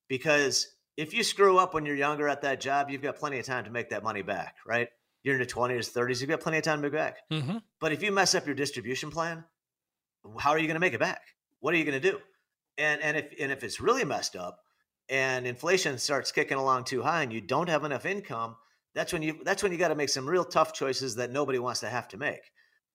because 0.09 0.67
if 0.97 1.15
you 1.15 1.23
screw 1.23 1.59
up 1.59 1.75
when 1.75 1.87
you're 1.87 1.97
younger 1.97 2.29
at 2.29 2.43
that 2.43 2.61
job 2.61 2.91
you've 2.91 3.03
got 3.03 3.17
plenty 3.17 3.39
of 3.39 3.47
time 3.47 3.65
to 3.65 3.71
make 3.71 3.91
that 3.91 4.03
money 4.03 4.23
back 4.23 4.57
right 4.67 4.89
you're 5.23 5.35
in 5.35 5.41
your 5.41 5.47
20s 5.47 5.93
30s 5.93 6.21
you've 6.21 6.31
got 6.31 6.41
plenty 6.41 6.59
of 6.59 6.65
time 6.65 6.79
to 6.79 6.83
make 6.83 6.93
it 6.93 6.97
back 6.97 7.17
mm-hmm. 7.31 7.59
but 7.81 7.93
if 7.93 8.03
you 8.03 8.13
mess 8.13 8.35
up 8.35 8.47
your 8.47 8.55
distribution 8.55 9.11
plan 9.11 9.45
how 10.39 10.51
are 10.51 10.59
you 10.59 10.67
going 10.67 10.75
to 10.75 10.81
make 10.81 10.95
it 10.95 11.01
back 11.01 11.23
what 11.61 11.75
are 11.75 11.77
you 11.77 11.85
going 11.85 12.01
to 12.01 12.11
do 12.11 12.19
And 12.79 13.01
and 13.03 13.17
if 13.17 13.33
and 13.41 13.53
if 13.53 13.65
it's 13.65 13.81
really 13.81 14.05
messed 14.05 14.37
up 14.37 14.59
and 15.09 15.47
inflation 15.47 15.99
starts 15.99 16.33
kicking 16.33 16.59
along 16.59 16.85
too 16.85 17.03
high 17.03 17.23
and 17.23 17.33
you 17.33 17.41
don't 17.41 17.69
have 17.69 17.85
enough 17.85 18.07
income, 18.07 18.57
that's 18.95 19.13
when 19.13 19.23
you 19.23 19.41
that's 19.45 19.63
when 19.63 19.73
you 19.73 19.79
got 19.79 19.89
to 19.89 19.95
make 19.95 20.09
some 20.09 20.29
real 20.29 20.45
tough 20.45 20.73
choices 20.73 21.17
that 21.17 21.31
nobody 21.31 21.59
wants 21.59 21.81
to 21.81 21.89
have 21.89 22.09
to 22.09 22.17
make. 22.17 22.41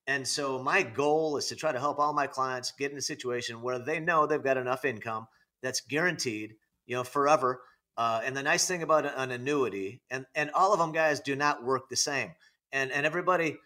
And 0.08 0.28
so 0.28 0.62
my 0.64 0.84
goal 0.84 1.38
is 1.38 1.48
to 1.48 1.56
try 1.56 1.72
to 1.72 1.80
help 1.80 2.00
all 2.00 2.14
my 2.14 2.28
clients 2.28 2.72
get 2.72 2.92
in 2.92 2.98
a 2.98 3.02
situation 3.02 3.62
where 3.62 3.78
they 3.78 4.00
know 4.00 4.26
they've 4.26 4.44
got 4.44 4.58
enough 4.58 4.86
income 4.86 5.28
that's 5.62 5.82
guaranteed, 5.82 6.56
you 6.86 6.96
know, 6.96 7.04
forever. 7.04 7.62
Uh, 7.98 8.22
and 8.24 8.38
the 8.38 8.44
nice 8.44 8.68
thing 8.68 8.84
about 8.84 9.06
an 9.06 9.32
annuity, 9.32 10.02
and 10.12 10.26
and 10.36 10.52
all 10.52 10.72
of 10.72 10.80
them 10.80 10.92
guys 10.92 11.20
do 11.20 11.36
not 11.36 11.64
work 11.64 11.90
the 11.90 11.96
same, 11.96 12.32
and 12.72 12.92
and 12.92 13.06
everybody 13.06 13.58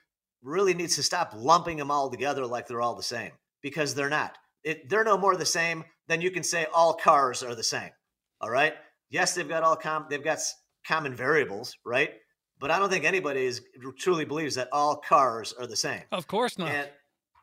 really 0.41 0.73
needs 0.73 0.95
to 0.95 1.03
stop 1.03 1.33
lumping 1.35 1.77
them 1.77 1.91
all 1.91 2.09
together 2.09 2.45
like 2.45 2.67
they're 2.67 2.81
all 2.81 2.95
the 2.95 3.03
same 3.03 3.31
because 3.61 3.93
they're 3.93 4.09
not. 4.09 4.37
It, 4.63 4.89
they're 4.89 5.03
no 5.03 5.17
more 5.17 5.35
the 5.35 5.45
same 5.45 5.83
than 6.07 6.21
you 6.21 6.31
can 6.31 6.43
say 6.43 6.65
all 6.73 6.93
cars 6.93 7.43
are 7.43 7.55
the 7.55 7.63
same. 7.63 7.91
All 8.39 8.49
right. 8.49 8.73
Yes, 9.09 9.35
they've 9.35 9.47
got 9.47 9.63
all 9.63 9.75
com 9.75 10.05
they've 10.09 10.23
got 10.23 10.39
common 10.87 11.15
variables, 11.15 11.75
right? 11.85 12.11
But 12.59 12.71
I 12.71 12.79
don't 12.79 12.89
think 12.89 13.05
anybody 13.05 13.45
is 13.45 13.61
truly 13.97 14.23
believes 14.23 14.55
that 14.55 14.69
all 14.71 14.95
cars 14.95 15.53
are 15.53 15.67
the 15.67 15.75
same. 15.75 16.03
Of 16.11 16.27
course 16.27 16.57
not. 16.57 16.69
And, 16.69 16.89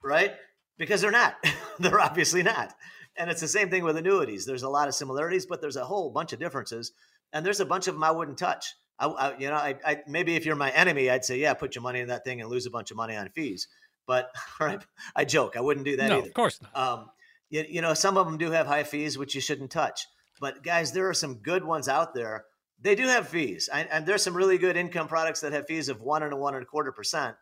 right? 0.02 0.34
Because 0.78 1.00
they're 1.00 1.10
not. 1.10 1.34
they're 1.78 2.00
obviously 2.00 2.42
not. 2.42 2.72
And 3.18 3.30
it's 3.30 3.40
the 3.40 3.48
same 3.48 3.68
thing 3.68 3.84
with 3.84 3.96
annuities. 3.96 4.46
There's 4.46 4.62
a 4.62 4.68
lot 4.68 4.88
of 4.88 4.94
similarities, 4.94 5.46
but 5.46 5.60
there's 5.60 5.76
a 5.76 5.84
whole 5.84 6.10
bunch 6.10 6.32
of 6.32 6.38
differences. 6.38 6.92
And 7.32 7.44
there's 7.44 7.60
a 7.60 7.66
bunch 7.66 7.88
of 7.88 7.94
them 7.94 8.04
I 8.04 8.10
wouldn't 8.10 8.38
touch. 8.38 8.74
I, 8.98 9.06
I 9.06 9.38
you 9.38 9.48
know, 9.48 9.56
I, 9.56 9.76
I 9.84 10.02
maybe 10.06 10.34
if 10.36 10.46
you're 10.46 10.56
my 10.56 10.70
enemy, 10.70 11.10
I'd 11.10 11.24
say, 11.24 11.38
yeah, 11.38 11.54
put 11.54 11.74
your 11.74 11.82
money 11.82 12.00
in 12.00 12.08
that 12.08 12.24
thing 12.24 12.40
and 12.40 12.48
lose 12.48 12.66
a 12.66 12.70
bunch 12.70 12.90
of 12.90 12.96
money 12.96 13.16
on 13.16 13.28
fees. 13.30 13.68
But 14.06 14.30
right, 14.60 14.84
I 15.14 15.24
joke, 15.24 15.56
I 15.56 15.60
wouldn't 15.60 15.86
do 15.86 15.96
that 15.96 16.08
no, 16.08 16.18
either. 16.18 16.28
Of 16.28 16.34
course 16.34 16.60
not. 16.62 16.76
Um, 16.76 17.06
you, 17.50 17.64
you 17.68 17.80
know, 17.80 17.94
some 17.94 18.16
of 18.16 18.26
them 18.26 18.38
do 18.38 18.50
have 18.50 18.66
high 18.66 18.84
fees, 18.84 19.18
which 19.18 19.34
you 19.34 19.40
shouldn't 19.40 19.70
touch. 19.70 20.06
But 20.40 20.62
guys, 20.62 20.92
there 20.92 21.08
are 21.08 21.14
some 21.14 21.36
good 21.36 21.64
ones 21.64 21.88
out 21.88 22.14
there. 22.14 22.44
They 22.80 22.94
do 22.94 23.06
have 23.06 23.28
fees, 23.28 23.68
I, 23.72 23.82
and 23.82 24.06
there's 24.06 24.22
some 24.22 24.36
really 24.36 24.56
good 24.56 24.76
income 24.76 25.08
products 25.08 25.40
that 25.40 25.52
have 25.52 25.66
fees 25.66 25.88
of 25.88 26.00
one 26.00 26.22
and 26.22 26.32
a 26.32 26.36
one 26.36 26.54
and 26.54 26.62
a 26.62 26.66
quarter 26.66 26.92
percent. 26.92 27.34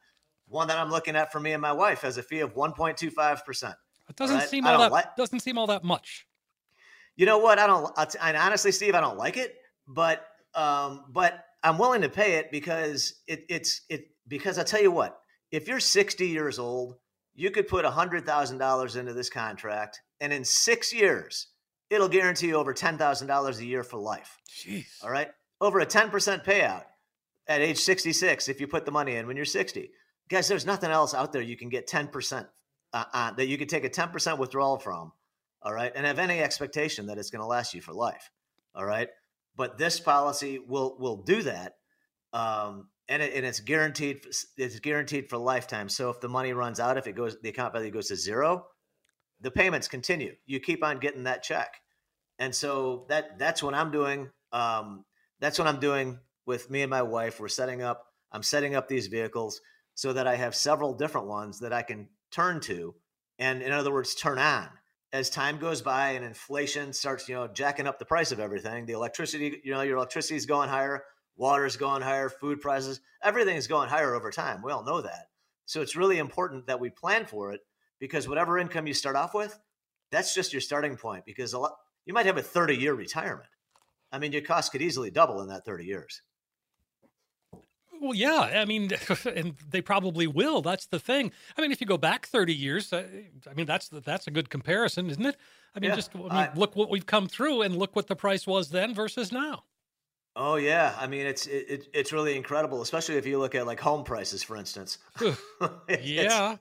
One 0.49 0.69
that 0.69 0.79
I'm 0.79 0.91
looking 0.91 1.17
at 1.17 1.31
for 1.31 1.41
me 1.41 1.53
and 1.53 1.61
my 1.61 1.73
wife 1.73 2.03
has 2.03 2.17
a 2.17 2.23
fee 2.23 2.41
of 2.41 2.55
1.25 2.55 3.45
percent. 3.45 3.75
It 4.09 4.17
doesn't 4.17 4.37
right? 4.37 4.49
seem 4.49 4.67
all 4.67 4.79
that 4.79 4.93
like, 4.93 5.17
doesn't 5.17 5.41
seem 5.41 5.59
all 5.59 5.67
that 5.69 5.85
much. 5.85 6.27
You 7.17 7.27
know 7.27 7.39
what? 7.39 7.59
I 7.59 7.67
don't. 7.67 7.93
And 8.23 8.37
honestly, 8.37 8.73
Steve, 8.73 8.95
I 8.95 9.01
don't 9.01 9.17
like 9.17 9.37
it, 9.37 9.55
but 9.89 10.27
um, 10.55 11.05
but 11.09 11.45
I'm 11.63 11.79
willing 11.79 12.03
to 12.03 12.09
pay 12.09 12.35
it 12.35 12.51
because 12.51 13.15
it, 13.27 13.45
it's 13.49 13.83
it 13.89 14.09
because 14.29 14.59
I 14.59 14.63
tell 14.63 14.83
you 14.83 14.91
what, 14.91 15.19
if 15.51 15.69
you're 15.69 15.81
60 15.81 16.29
years 16.29 16.59
old, 16.59 16.97
you 17.35 17.51
could 17.51 17.69
put 17.69 17.85
$100,000 17.85 18.97
into 18.97 19.13
this 19.13 19.31
contract, 19.31 20.01
and 20.21 20.33
in 20.33 20.45
six 20.45 20.93
years, 20.93 21.49
it'll 21.91 22.09
guarantee 22.09 22.49
you 22.49 22.57
over 22.57 22.75
$10,000 22.75 23.59
a 23.59 23.65
year 23.65 23.83
for 23.83 23.99
life. 23.99 24.39
Jeez. 24.49 24.87
All 25.03 25.11
right. 25.11 25.29
Over 25.61 25.81
a 25.81 25.87
10% 25.87 26.45
payout 26.45 26.85
at 27.47 27.61
age 27.61 27.79
66 27.79 28.49
if 28.49 28.61
you 28.61 28.67
put 28.67 28.85
the 28.85 28.91
money 28.91 29.17
in 29.17 29.27
when 29.27 29.37
you're 29.37 29.45
60. 29.45 29.91
Guys, 30.29 30.49
there's 30.49 30.67
nothing 30.67 30.91
else 30.91 31.15
out 31.15 31.33
there 31.33 31.43
you 31.43 31.57
can 31.57 31.69
get 31.69 31.89
10% 31.89 32.47
uh, 32.97 33.05
on, 33.13 33.37
that 33.37 33.47
you 33.47 33.59
could 33.59 33.69
take 33.69 33.85
a 33.85 33.91
10% 33.91 34.39
withdrawal 34.39 34.79
from. 34.79 35.13
All 35.63 35.73
right. 35.73 35.93
And 35.95 36.07
have 36.07 36.19
any 36.19 36.41
expectation 36.41 37.07
that 37.07 37.19
it's 37.19 37.31
going 37.31 37.41
to 37.41 37.47
last 37.47 37.75
you 37.75 37.81
for 37.81 37.93
life. 37.93 38.31
All 38.75 38.85
right. 38.85 39.09
But 39.57 39.79
this 39.79 40.01
policy 40.01 40.59
will 40.59 40.97
will 40.99 41.17
do 41.17 41.43
that. 41.43 41.77
Um, 42.33 42.89
and, 43.09 43.23
it, 43.23 43.35
and 43.35 43.47
it's 43.47 43.61
guaranteed 43.61 44.27
it's 44.57 44.81
guaranteed 44.81 45.29
for 45.29 45.39
lifetime. 45.39 45.89
So 45.89 46.11
if 46.11 46.21
the 46.21 46.29
money 46.29 46.53
runs 46.53 46.79
out, 46.79 46.99
if 46.99 47.07
it 47.07 47.17
goes 47.17 47.37
the 47.41 47.49
account 47.49 47.73
value 47.73 47.91
goes 47.91 48.09
to 48.09 48.17
zero, 48.17 48.67
the 49.41 49.51
payments 49.51 49.89
continue. 49.89 50.35
You 50.45 50.61
keep 50.61 50.85
on 50.85 50.99
getting 50.99 51.25
that 51.25 51.43
check, 51.43 51.75
and 52.39 52.55
so 52.55 53.07
that 53.09 53.39
that's 53.39 53.63
what 53.63 53.75
I'm 53.75 53.91
doing. 53.91 54.31
Um, 54.53 55.05
that's 55.41 55.59
what 55.59 55.69
I'm 55.69 55.81
doing 55.81 56.19
with 56.45 56.71
me 56.71 56.83
and 56.83 56.91
my 56.91 57.03
wife. 57.03 57.41
We're 57.41 57.49
setting 57.49 57.83
up. 57.83 58.05
I'm 58.31 58.43
setting 58.43 58.75
up 58.75 58.89
these 58.89 59.07
vehicles 59.07 59.61
so 59.95 60.13
that 60.13 60.27
I 60.27 60.37
have 60.37 60.55
several 60.55 60.93
different 60.93 61.29
ones 61.29 61.61
that 61.61 61.73
I 61.73 61.83
can 61.83 62.09
turn 62.31 62.61
to, 62.61 62.95
and 63.39 63.63
in 63.63 63.73
other 63.73 63.93
words, 63.93 64.15
turn 64.15 64.39
on 64.39 64.69
as 65.13 65.31
time 65.31 65.59
goes 65.59 65.83
by 65.83 66.11
and 66.11 66.25
inflation 66.25 66.93
starts, 66.93 67.29
you 67.29 67.35
know, 67.35 67.47
jacking 67.49 67.87
up 67.87 67.99
the 67.99 68.05
price 68.05 68.33
of 68.33 68.41
everything. 68.41 68.87
The 68.87 68.93
electricity, 68.93 69.61
you 69.65 69.73
know, 69.73 69.83
your 69.83 69.97
electricity 69.97 70.37
is 70.37 70.47
going 70.47 70.69
higher 70.69 71.05
water's 71.37 71.77
going 71.77 72.03
higher, 72.03 72.29
food 72.29 72.61
prices, 72.61 73.01
everything's 73.23 73.67
going 73.67 73.89
higher 73.89 74.15
over 74.15 74.31
time. 74.31 74.63
We 74.63 74.73
all 74.73 74.85
know 74.85 75.03
that. 75.03 75.27
So 75.67 75.81
it's 75.81 75.97
really 75.97 76.19
important 76.19 76.67
that 76.67 76.81
we 76.81 76.91
plan 76.91 77.27
for 77.27 77.53
it 77.53 77.61
because 77.99 78.29
whatever 78.29 78.59
income 78.59 78.87
you 78.87 78.95
start 78.95 79.17
off 79.17 79.35
with, 79.35 79.59
that's 80.11 80.35
just 80.35 80.53
your 80.53 80.61
starting 80.61 80.97
point 80.97 81.25
because 81.25 81.53
a 81.53 81.59
lot 81.59 81.77
you 82.05 82.15
might 82.15 82.27
have 82.27 82.37
a 82.37 82.43
30 82.43 82.77
year 82.77 82.95
retirement. 82.95 83.49
I 84.13 84.19
mean, 84.19 84.33
your 84.33 84.43
cost 84.43 84.73
could 84.73 84.83
easily 84.83 85.11
double 85.11 85.43
in 85.43 85.49
that 85.49 85.65
30 85.65 85.85
years. 85.85 86.23
Well, 88.01 88.15
yeah, 88.15 88.51
I 88.55 88.65
mean, 88.65 88.91
and 89.35 89.55
they 89.71 89.81
probably 89.81 90.27
will. 90.27 90.63
That's 90.63 90.87
the 90.87 90.99
thing. 90.99 91.33
I 91.57 91.61
mean, 91.61 91.73
if 91.73 91.81
you 91.81 91.87
go 91.87 91.99
back 91.99 92.27
30 92.27 92.55
years, 92.55 92.93
uh, 92.93 93.07
I 93.51 93.55
mean, 93.55 93.67
that's 93.67 93.89
that's 93.89 94.27
a 94.27 94.31
good 94.31 94.51
comparison, 94.51 95.11
isn't 95.11 95.25
it? 95.25 95.37
I 95.75 95.81
mean, 95.81 95.91
yeah, 95.91 95.97
just 95.97 96.15
I 96.15 96.19
mean, 96.19 96.31
I, 96.33 96.51
look 96.55 96.77
what 96.77 96.91
we've 96.91 97.07
come 97.07 97.29
through, 97.29 97.63
and 97.63 97.77
look 97.77 97.95
what 97.95 98.07
the 98.07 98.17
price 98.17 98.47
was 98.47 98.71
then 98.71 98.95
versus 98.95 99.33
now. 99.33 99.65
Oh 100.39 100.57
yeah, 100.57 100.95
I 100.99 101.07
mean 101.07 101.27
it's 101.27 101.47
it, 101.47 101.89
it's 101.95 102.13
really 102.13 102.37
incredible, 102.37 102.83
especially 102.83 103.17
if 103.17 103.27
you 103.27 103.39
look 103.39 103.55
at 103.55 103.67
like 103.67 103.81
home 103.81 104.05
prices, 104.05 104.43
for 104.43 104.57
instance. 104.57 104.99
yeah, 105.89 106.57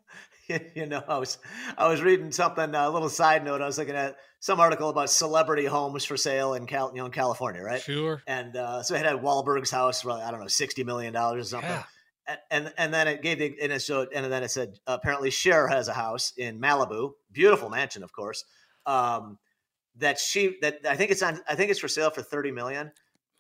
you 0.76 0.86
know, 0.86 1.04
I 1.08 1.18
was 1.18 1.38
I 1.78 1.88
was 1.88 2.02
reading 2.02 2.32
something. 2.32 2.74
A 2.74 2.90
little 2.90 3.10
side 3.10 3.44
note. 3.44 3.62
I 3.62 3.66
was 3.66 3.78
looking 3.78 3.96
at 3.96 4.18
some 4.40 4.60
article 4.60 4.90
about 4.90 5.10
celebrity 5.10 5.66
homes 5.66 6.06
for 6.06 6.18
sale 6.18 6.54
in 6.54 6.68
Cal, 6.68 6.92
you 6.94 7.00
know, 7.00 7.06
in 7.06 7.12
California, 7.12 7.62
right? 7.62 7.82
Sure. 7.82 8.22
And 8.28 8.56
uh, 8.56 8.84
so 8.84 8.96
it 8.96 9.06
had 9.06 9.18
Wahlberg's 9.18 9.72
house 9.72 10.02
for 10.02 10.12
I 10.12 10.30
don't 10.32 10.40
know 10.40 10.48
sixty 10.48 10.84
million 10.84 11.14
dollars 11.14 11.48
or 11.48 11.50
something. 11.50 11.70
Yeah. 11.70 11.84
And, 12.28 12.40
and 12.52 12.74
and 12.78 12.94
then 12.94 13.08
it 13.08 13.22
gave 13.22 13.40
the 13.40 13.56
and 13.62 13.72
it 13.72 13.82
showed 13.82 14.10
and 14.14 14.32
then 14.32 14.44
it 14.44 14.52
said 14.52 14.76
apparently 14.88 15.30
Cher 15.30 15.68
has 15.68 15.88
a 15.88 15.94
house 15.94 16.34
in 16.38 16.60
Malibu, 16.60 17.12
beautiful 17.32 17.70
mansion, 17.70 18.04
of 18.04 18.12
course. 18.12 18.44
Um, 18.86 19.40
that 19.98 20.20
she 20.20 20.58
that 20.62 20.80
I 20.88 20.96
think 20.96 21.12
it's 21.12 21.24
on 21.24 21.40
I 21.48 21.56
think 21.56 21.72
it's 21.72 21.80
for 21.80 21.88
sale 21.88 22.10
for 22.10 22.22
thirty 22.22 22.52
million 22.52 22.92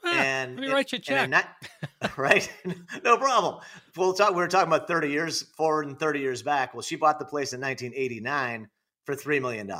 Ah, 0.05 0.21
and 0.21 0.55
let 0.55 0.61
me 0.61 0.71
write 0.71 0.91
you 0.91 0.97
a 0.97 1.01
check. 1.01 1.29
Not, 1.29 1.47
right? 2.17 2.51
no 3.03 3.17
problem. 3.17 3.61
We'll 3.97 4.13
talk. 4.13 4.31
We 4.31 4.37
were 4.37 4.47
talking 4.47 4.71
about 4.71 4.87
30 4.87 5.09
years 5.09 5.41
forward 5.57 5.87
and 5.87 5.99
30 5.99 6.19
years 6.19 6.43
back. 6.43 6.73
Well, 6.73 6.83
she 6.83 6.95
bought 6.95 7.19
the 7.19 7.25
place 7.25 7.53
in 7.53 7.61
1989 7.61 8.69
for 9.05 9.15
$3 9.15 9.41
million. 9.41 9.71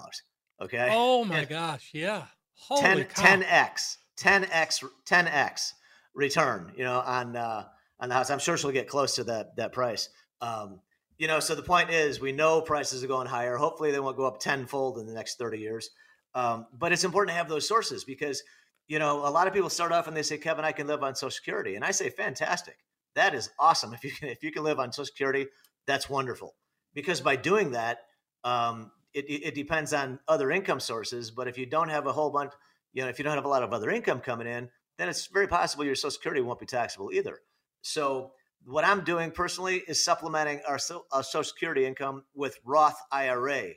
Okay. 0.62 0.90
Oh 0.92 1.26
my 1.26 1.40
and 1.40 1.50
gosh. 1.50 1.92
Yeah. 1.94 2.24
Holy 2.56 3.04
10, 3.04 3.44
10x, 3.44 3.98
10x, 4.18 4.84
10x 5.06 5.74
return, 6.14 6.72
you 6.78 6.86
know, 6.86 7.00
on, 7.02 7.36
uh, 7.36 7.66
on 8.00 8.10
the 8.10 8.16
house. 8.16 8.30
I'm 8.30 8.40
sure 8.40 8.58
she'll 8.58 8.72
get 8.72 8.88
close 8.88 9.16
to 9.16 9.26
that, 9.26 9.58
that 9.58 9.74
price. 9.74 10.10
Um, 10.42 10.80
you 11.18 11.28
know, 11.28 11.40
so 11.40 11.56
the 11.56 11.64
point 11.64 11.92
is 11.92 12.20
we 12.20 12.32
know 12.32 12.62
prices 12.62 13.04
are 13.04 13.08
going 13.08 13.28
higher. 13.28 13.58
Hopefully 13.58 13.92
they 13.92 14.00
won't 14.00 14.18
go 14.18 14.26
up 14.26 14.40
tenfold 14.40 14.98
in 14.98 15.06
the 15.06 15.14
next 15.14 15.38
30 15.38 15.60
years. 15.60 15.90
Um, 16.34 16.68
but 16.78 16.92
it's 16.92 17.04
important 17.04 17.34
to 17.34 17.38
have 17.38 17.48
those 17.48 17.68
sources 17.68 18.04
because 18.04 18.44
you 18.88 19.00
know, 19.00 19.28
a 19.28 19.30
lot 19.30 19.48
of 19.48 19.54
people 19.54 19.70
start 19.70 19.92
off 19.92 20.08
and 20.08 20.16
they 20.16 20.24
say, 20.24 20.38
Kevin, 20.38 20.66
I 20.66 20.72
can 20.72 20.88
live 20.88 21.04
on 21.04 21.16
Social 21.16 21.32
Security. 21.32 21.76
And 21.76 21.84
I 21.84 21.92
say, 21.92 22.10
fantastic. 22.10 22.78
That 23.16 23.34
is 23.34 23.50
awesome. 23.60 23.94
If 23.94 24.04
you 24.04 24.12
can, 24.12 24.30
if 24.30 24.44
you 24.44 24.52
can 24.52 24.64
live 24.64 24.80
on 24.80 24.92
Social 24.92 25.06
Security, 25.06 25.48
that's 25.88 26.10
wonderful. 26.10 26.56
Because 26.94 27.22
by 27.22 27.36
doing 27.36 27.72
that, 27.72 28.00
um, 28.44 28.92
it, 29.14 29.26
it 29.28 29.56
depends 29.56 29.94
on 29.94 30.20
other 30.28 30.52
income 30.52 30.80
sources. 30.80 31.32
But 31.32 31.48
if 31.48 31.58
you 31.58 31.66
don't 31.66 31.90
have 31.90 32.06
a 32.06 32.12
whole 32.12 32.30
bunch, 32.30 32.52
you 32.94 33.04
know, 33.04 33.10
if 33.10 33.18
you 33.18 33.24
don't 33.24 33.36
have 33.36 33.46
a 33.46 33.50
lot 33.50 33.64
of 33.64 33.74
other 33.74 33.90
income 33.90 34.20
coming 34.20 34.48
in, 34.48 34.70
then 34.98 35.10
it's 35.10 35.28
very 35.28 35.48
possible 35.48 35.84
your 35.84 35.96
Social 35.96 36.12
Security 36.12 36.42
won't 36.42 36.60
be 36.60 36.66
taxable 36.66 37.12
either. 37.12 37.40
So 37.82 38.32
what 38.66 38.86
I'm 38.86 39.04
doing 39.04 39.32
personally 39.32 39.84
is 39.88 40.04
supplementing 40.04 40.62
our, 40.68 40.80
our 41.12 41.24
Social 41.24 41.44
Security 41.44 41.86
income 41.86 42.24
with 42.34 42.58
Roth 42.66 42.98
IRA 43.12 43.74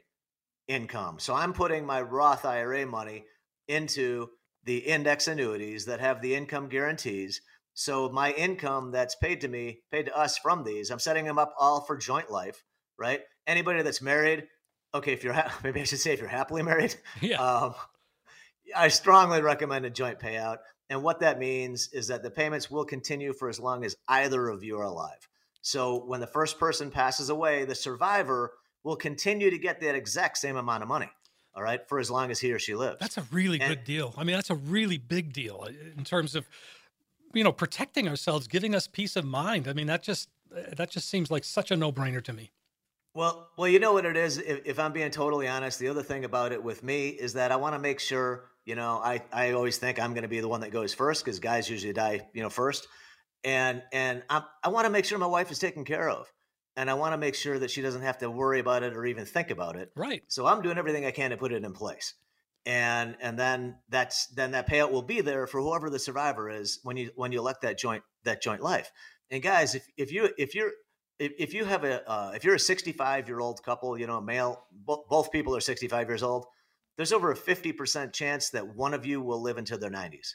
income. 0.66 1.18
So 1.18 1.34
I'm 1.34 1.52
putting 1.52 1.86
my 1.86 2.02
Roth 2.02 2.44
IRA 2.44 2.86
money 2.86 3.24
into 3.66 4.28
the 4.68 4.76
index 4.76 5.26
annuities 5.28 5.86
that 5.86 5.98
have 5.98 6.20
the 6.20 6.34
income 6.34 6.68
guarantees. 6.68 7.40
So 7.72 8.10
my 8.10 8.32
income 8.32 8.90
that's 8.90 9.14
paid 9.14 9.40
to 9.40 9.48
me, 9.48 9.80
paid 9.90 10.04
to 10.04 10.14
us 10.16 10.36
from 10.36 10.62
these, 10.62 10.90
I'm 10.90 10.98
setting 10.98 11.24
them 11.24 11.38
up 11.38 11.54
all 11.58 11.80
for 11.80 11.96
joint 11.96 12.30
life, 12.30 12.62
right? 12.98 13.22
Anybody 13.46 13.80
that's 13.80 14.02
married, 14.02 14.46
okay, 14.94 15.14
if 15.14 15.24
you're 15.24 15.32
ha- 15.32 15.58
maybe 15.64 15.80
I 15.80 15.84
should 15.84 16.00
say 16.00 16.12
if 16.12 16.20
you're 16.20 16.28
happily 16.28 16.62
married, 16.62 16.94
yeah. 17.22 17.42
Um, 17.42 17.74
I 18.76 18.88
strongly 18.88 19.40
recommend 19.40 19.86
a 19.86 19.90
joint 19.90 20.20
payout. 20.20 20.58
And 20.90 21.02
what 21.02 21.20
that 21.20 21.38
means 21.38 21.88
is 21.94 22.08
that 22.08 22.22
the 22.22 22.30
payments 22.30 22.70
will 22.70 22.84
continue 22.84 23.32
for 23.32 23.48
as 23.48 23.58
long 23.58 23.86
as 23.86 23.96
either 24.06 24.48
of 24.48 24.62
you 24.62 24.78
are 24.78 24.84
alive. 24.84 25.26
So 25.62 26.04
when 26.04 26.20
the 26.20 26.26
first 26.26 26.58
person 26.58 26.90
passes 26.90 27.30
away, 27.30 27.64
the 27.64 27.74
survivor 27.74 28.52
will 28.84 28.96
continue 28.96 29.48
to 29.48 29.58
get 29.58 29.80
that 29.80 29.94
exact 29.94 30.36
same 30.36 30.56
amount 30.56 30.82
of 30.82 30.90
money 30.90 31.08
all 31.54 31.62
right, 31.62 31.86
for 31.88 31.98
as 31.98 32.10
long 32.10 32.30
as 32.30 32.38
he 32.40 32.52
or 32.52 32.58
she 32.58 32.74
lives. 32.74 32.98
That's 33.00 33.18
a 33.18 33.24
really 33.32 33.60
and, 33.60 33.68
good 33.68 33.84
deal. 33.84 34.14
I 34.16 34.24
mean, 34.24 34.36
that's 34.36 34.50
a 34.50 34.54
really 34.54 34.98
big 34.98 35.32
deal 35.32 35.64
uh, 35.66 35.70
in 35.96 36.04
terms 36.04 36.34
of 36.34 36.48
you 37.34 37.44
know 37.44 37.52
protecting 37.52 38.08
ourselves, 38.08 38.46
giving 38.46 38.74
us 38.74 38.86
peace 38.86 39.16
of 39.16 39.24
mind. 39.24 39.68
I 39.68 39.72
mean, 39.72 39.86
that 39.88 40.02
just 40.02 40.28
uh, 40.54 40.74
that 40.76 40.90
just 40.90 41.08
seems 41.08 41.30
like 41.30 41.44
such 41.44 41.70
a 41.70 41.76
no-brainer 41.76 42.22
to 42.24 42.32
me. 42.32 42.50
Well, 43.14 43.48
well, 43.56 43.68
you 43.68 43.80
know 43.80 43.94
what 43.94 44.04
it 44.04 44.16
is. 44.16 44.38
If, 44.38 44.60
if 44.64 44.78
I'm 44.78 44.92
being 44.92 45.10
totally 45.10 45.48
honest, 45.48 45.78
the 45.78 45.88
other 45.88 46.02
thing 46.02 46.24
about 46.24 46.52
it 46.52 46.62
with 46.62 46.84
me 46.84 47.08
is 47.08 47.32
that 47.32 47.50
I 47.50 47.56
want 47.56 47.74
to 47.74 47.78
make 47.78 48.00
sure. 48.00 48.44
You 48.64 48.74
know, 48.74 49.00
I 49.02 49.22
I 49.32 49.52
always 49.52 49.78
think 49.78 49.98
I'm 49.98 50.12
going 50.12 50.22
to 50.22 50.28
be 50.28 50.40
the 50.40 50.48
one 50.48 50.60
that 50.60 50.70
goes 50.70 50.92
first 50.92 51.24
because 51.24 51.40
guys 51.40 51.70
usually 51.70 51.94
die, 51.94 52.28
you 52.34 52.42
know, 52.42 52.50
first, 52.50 52.86
and 53.42 53.82
and 53.92 54.22
I'm, 54.28 54.42
I 54.62 54.68
want 54.68 54.84
to 54.84 54.90
make 54.90 55.06
sure 55.06 55.18
my 55.18 55.26
wife 55.26 55.50
is 55.50 55.58
taken 55.58 55.86
care 55.86 56.08
of, 56.10 56.30
and 56.78 56.88
I 56.88 56.94
want 56.94 57.12
to 57.12 57.18
make 57.18 57.34
sure 57.34 57.58
that 57.58 57.72
she 57.72 57.82
doesn't 57.82 58.02
have 58.02 58.18
to 58.18 58.30
worry 58.30 58.60
about 58.60 58.84
it 58.84 58.96
or 58.96 59.04
even 59.04 59.26
think 59.26 59.50
about 59.50 59.74
it. 59.74 59.90
Right. 59.96 60.22
So 60.28 60.46
I'm 60.46 60.62
doing 60.62 60.78
everything 60.78 61.04
I 61.04 61.10
can 61.10 61.30
to 61.30 61.36
put 61.36 61.52
it 61.52 61.64
in 61.64 61.72
place, 61.72 62.14
and 62.64 63.16
and 63.20 63.36
then 63.36 63.80
that's 63.88 64.28
then 64.28 64.52
that 64.52 64.68
payout 64.68 64.92
will 64.92 65.02
be 65.02 65.20
there 65.20 65.48
for 65.48 65.60
whoever 65.60 65.90
the 65.90 65.98
survivor 65.98 66.48
is 66.48 66.78
when 66.84 66.96
you 66.96 67.10
when 67.16 67.32
you 67.32 67.40
elect 67.40 67.62
that 67.62 67.78
joint 67.78 68.04
that 68.22 68.40
joint 68.40 68.62
life. 68.62 68.92
And 69.28 69.42
guys, 69.42 69.74
if 69.74 69.84
if 69.96 70.12
you 70.12 70.30
if 70.38 70.54
you're 70.54 70.70
if, 71.18 71.32
if 71.36 71.52
you 71.52 71.64
have 71.64 71.82
a 71.82 72.08
uh, 72.08 72.32
if 72.36 72.44
you're 72.44 72.54
a 72.54 72.60
65 72.60 73.26
year 73.26 73.40
old 73.40 73.60
couple, 73.64 73.98
you 73.98 74.06
know, 74.06 74.20
male, 74.20 74.64
bo- 74.70 75.04
both 75.10 75.32
people 75.32 75.56
are 75.56 75.60
65 75.60 76.08
years 76.08 76.22
old. 76.22 76.46
There's 76.96 77.12
over 77.12 77.30
a 77.30 77.36
50% 77.36 78.12
chance 78.12 78.50
that 78.50 78.74
one 78.74 78.92
of 78.92 79.06
you 79.06 79.20
will 79.20 79.40
live 79.40 79.56
into 79.56 79.76
their 79.76 79.90
90s. 79.90 80.34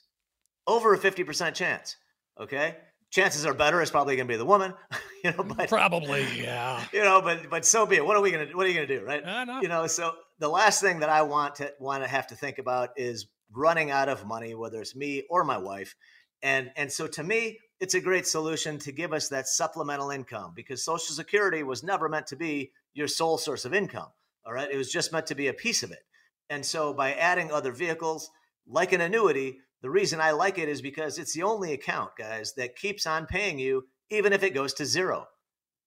Over 0.66 0.94
a 0.94 0.98
50% 0.98 1.54
chance. 1.56 1.98
Okay, 2.40 2.78
chances 3.14 3.46
are 3.46 3.54
better. 3.54 3.82
It's 3.82 3.92
probably 3.92 4.16
going 4.16 4.28
to 4.28 4.34
be 4.34 4.38
the 4.38 4.46
woman, 4.46 4.74
you 5.24 5.32
know. 5.32 5.44
But 5.44 5.70
Probably, 5.70 6.26
yeah. 6.36 6.84
you 6.94 7.04
know, 7.04 7.22
but 7.22 7.50
but 7.50 7.66
so 7.66 7.86
be 7.86 7.98
it. 7.98 8.06
What 8.06 8.18
are 8.18 8.22
we 8.22 8.32
gonna 8.32 8.48
What 8.54 8.66
are 8.66 8.70
you 8.70 8.76
gonna 8.76 8.88
do, 8.88 9.06
right? 9.06 9.26
I 9.26 9.46
know. 9.46 9.62
You 9.62 9.70
know, 9.70 9.88
so 9.88 10.14
the 10.40 10.50
last 10.50 10.82
thing 10.82 11.00
that 11.00 11.10
I 11.10 11.22
want 11.22 11.56
to 11.56 11.72
want 11.80 12.04
to 12.04 12.10
have 12.10 12.28
to 12.28 12.36
think 12.36 12.58
about 12.58 12.90
is 12.98 13.28
running 13.56 13.92
out 13.92 14.10
of 14.10 14.26
money, 14.26 14.56
whether 14.56 14.82
it's 14.82 14.96
me 14.96 15.24
or 15.30 15.44
my 15.44 15.58
wife, 15.58 15.96
and 16.42 16.72
and 16.76 16.92
so 16.92 17.08
to 17.08 17.24
me, 17.24 17.60
it's 17.80 17.94
a 17.94 18.02
great 18.02 18.28
solution 18.28 18.80
to 18.80 18.92
give 18.92 19.14
us 19.14 19.30
that 19.30 19.48
supplemental 19.48 20.10
income 20.10 20.54
because 20.56 20.84
Social 20.84 21.16
Security 21.16 21.64
was 21.64 21.84
never 21.84 22.10
meant 22.10 22.28
to 22.28 22.36
be 22.36 22.72
your 22.94 23.08
sole 23.08 23.38
source 23.38 23.66
of 23.66 23.74
income. 23.74 24.10
All 24.46 24.54
right, 24.54 24.70
it 24.70 24.78
was 24.78 24.92
just 24.92 25.14
meant 25.14 25.28
to 25.28 25.36
be 25.36 25.48
a 25.48 25.54
piece 25.54 25.84
of 25.84 25.92
it. 25.92 26.02
And 26.50 26.66
so 26.66 26.94
by 26.94 27.14
adding 27.14 27.52
other 27.52 27.72
vehicles 27.72 28.30
like 28.68 28.92
an 28.92 29.02
annuity, 29.02 29.60
the 29.84 29.90
reason 29.90 30.22
I 30.22 30.32
like 30.32 30.58
it 30.58 30.70
is 30.70 30.82
because 30.82 31.20
it's 31.20 31.34
the 31.34 31.44
only 31.44 31.74
account, 31.74 32.12
guys, 32.18 32.54
that 32.54 32.78
keeps 32.78 33.06
on 33.06 33.28
paying 33.28 33.60
you 33.60 33.86
even 34.10 34.32
if 34.32 34.42
it 34.42 34.54
goes 34.54 34.74
to 34.76 34.86
zero. 34.86 35.28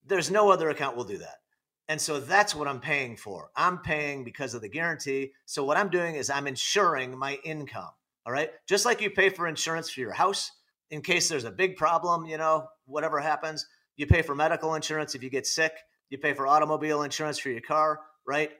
There's 0.04 0.30
no 0.30 0.50
other 0.50 0.68
account 0.68 0.96
will 0.96 1.04
do 1.04 1.18
that. 1.18 1.38
And 1.88 2.00
so 2.00 2.20
that's 2.20 2.54
what 2.54 2.68
I'm 2.68 2.80
paying 2.80 3.16
for. 3.16 3.50
I'm 3.56 3.78
paying 3.78 4.22
because 4.22 4.52
of 4.52 4.60
the 4.60 4.68
guarantee. 4.68 5.32
So 5.46 5.64
what 5.64 5.78
I'm 5.78 5.88
doing 5.88 6.16
is 6.16 6.28
I'm 6.28 6.46
insuring 6.46 7.16
my 7.16 7.38
income. 7.42 7.90
All 8.26 8.32
right. 8.32 8.50
Just 8.68 8.84
like 8.84 9.00
you 9.00 9.10
pay 9.10 9.30
for 9.30 9.46
insurance 9.46 9.88
for 9.88 10.00
your 10.00 10.12
house 10.12 10.52
in 10.90 11.00
case 11.00 11.28
there's 11.28 11.44
a 11.44 11.50
big 11.50 11.76
problem, 11.76 12.26
you 12.26 12.36
know, 12.36 12.66
whatever 12.84 13.18
happens, 13.20 13.66
you 13.96 14.06
pay 14.06 14.22
for 14.22 14.34
medical 14.34 14.74
insurance 14.74 15.14
if 15.14 15.22
you 15.22 15.30
get 15.30 15.46
sick, 15.46 15.72
you 16.10 16.18
pay 16.18 16.34
for 16.34 16.46
automobile 16.46 17.02
insurance 17.02 17.38
for 17.38 17.48
your 17.48 17.62
car, 17.62 18.00
right? 18.26 18.50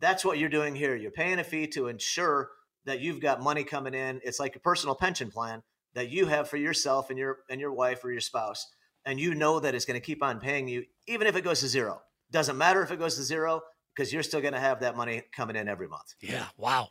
That's 0.00 0.24
what 0.24 0.38
you're 0.38 0.48
doing 0.48 0.74
here. 0.74 0.96
You're 0.96 1.10
paying 1.10 1.40
a 1.40 1.44
fee 1.44 1.66
to 1.68 1.88
ensure 1.88 2.48
that 2.88 3.00
you've 3.00 3.20
got 3.20 3.40
money 3.42 3.64
coming 3.64 3.94
in. 3.94 4.20
It's 4.24 4.40
like 4.40 4.56
a 4.56 4.60
personal 4.60 4.94
pension 4.94 5.30
plan 5.30 5.62
that 5.94 6.10
you 6.10 6.26
have 6.26 6.48
for 6.48 6.56
yourself 6.56 7.10
and 7.10 7.18
your 7.18 7.38
and 7.48 7.60
your 7.60 7.72
wife 7.72 8.04
or 8.04 8.10
your 8.10 8.20
spouse 8.20 8.66
and 9.06 9.18
you 9.18 9.34
know 9.34 9.58
that 9.60 9.74
it's 9.74 9.84
going 9.84 9.98
to 9.98 10.04
keep 10.04 10.22
on 10.22 10.38
paying 10.40 10.68
you 10.68 10.84
even 11.06 11.26
if 11.26 11.36
it 11.36 11.42
goes 11.42 11.60
to 11.60 11.68
zero. 11.68 12.02
Doesn't 12.30 12.58
matter 12.58 12.82
if 12.82 12.90
it 12.90 12.98
goes 12.98 13.16
to 13.16 13.22
zero 13.22 13.62
because 13.94 14.12
you're 14.12 14.22
still 14.22 14.40
going 14.42 14.52
to 14.52 14.60
have 14.60 14.80
that 14.80 14.96
money 14.96 15.22
coming 15.34 15.56
in 15.56 15.66
every 15.66 15.88
month. 15.88 16.14
Yeah. 16.20 16.44
Wow. 16.56 16.88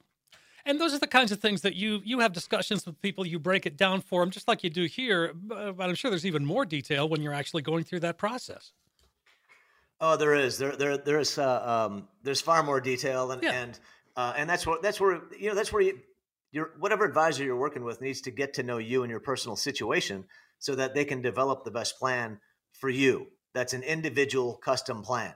And 0.66 0.82
those 0.82 0.94
are 0.94 1.00
the 1.00 1.08
kinds 1.08 1.32
of 1.32 1.40
things 1.40 1.62
that 1.62 1.76
you 1.76 2.02
you 2.04 2.20
have 2.20 2.34
discussions 2.34 2.86
with 2.86 3.02
people. 3.02 3.26
You 3.26 3.40
break 3.40 3.66
it 3.66 3.78
down 3.78 4.02
for 4.02 4.22
them, 4.22 4.32
just 4.32 4.48
like 4.48 4.64
you 4.64 4.70
do 4.70 4.84
here. 4.86 5.32
But 5.34 5.80
I'm 5.80 5.96
sure 5.96 6.10
there's 6.12 6.26
even 6.26 6.44
more 6.46 6.66
detail 6.66 7.08
when 7.08 7.22
you're 7.22 7.34
actually 7.34 7.62
going 7.62 7.84
through 7.86 8.02
that 8.02 8.18
process. 8.18 8.74
Oh, 10.00 10.18
there 10.18 10.36
is. 10.36 10.58
There, 10.58 10.76
there, 10.76 10.98
there's, 10.98 11.40
uh, 11.40 11.88
um, 11.90 12.08
there's 12.22 12.42
far 12.42 12.62
more 12.64 12.80
detail, 12.80 13.32
and 13.32 13.42
Yeah. 13.42 13.54
and 13.54 13.80
uh, 14.18 14.34
and 14.36 14.50
that's 14.50 14.68
what 14.68 14.82
that's 14.82 15.00
where 15.00 15.22
you 15.40 15.48
know 15.48 15.56
that's 15.56 15.72
where 15.72 15.82
you, 15.84 16.00
your 16.52 16.72
whatever 16.80 17.06
advisor 17.06 17.44
you're 17.44 17.56
working 17.56 17.84
with 17.84 18.02
needs 18.02 18.22
to 18.22 18.32
get 18.32 18.56
to 18.56 18.64
know 18.64 18.80
you 18.80 19.04
and 19.04 19.12
your 19.12 19.20
personal 19.22 19.56
situation 19.56 20.26
so 20.60 20.76
that 20.76 20.94
they 20.96 21.06
can 21.06 21.22
develop 21.22 21.64
the 21.64 21.72
best 21.72 21.98
plan 22.00 22.40
for 22.74 22.90
you. 22.90 23.28
That's 23.54 23.74
an 23.74 23.84
individual 23.84 24.56
custom 24.58 25.04
plan. 25.04 25.34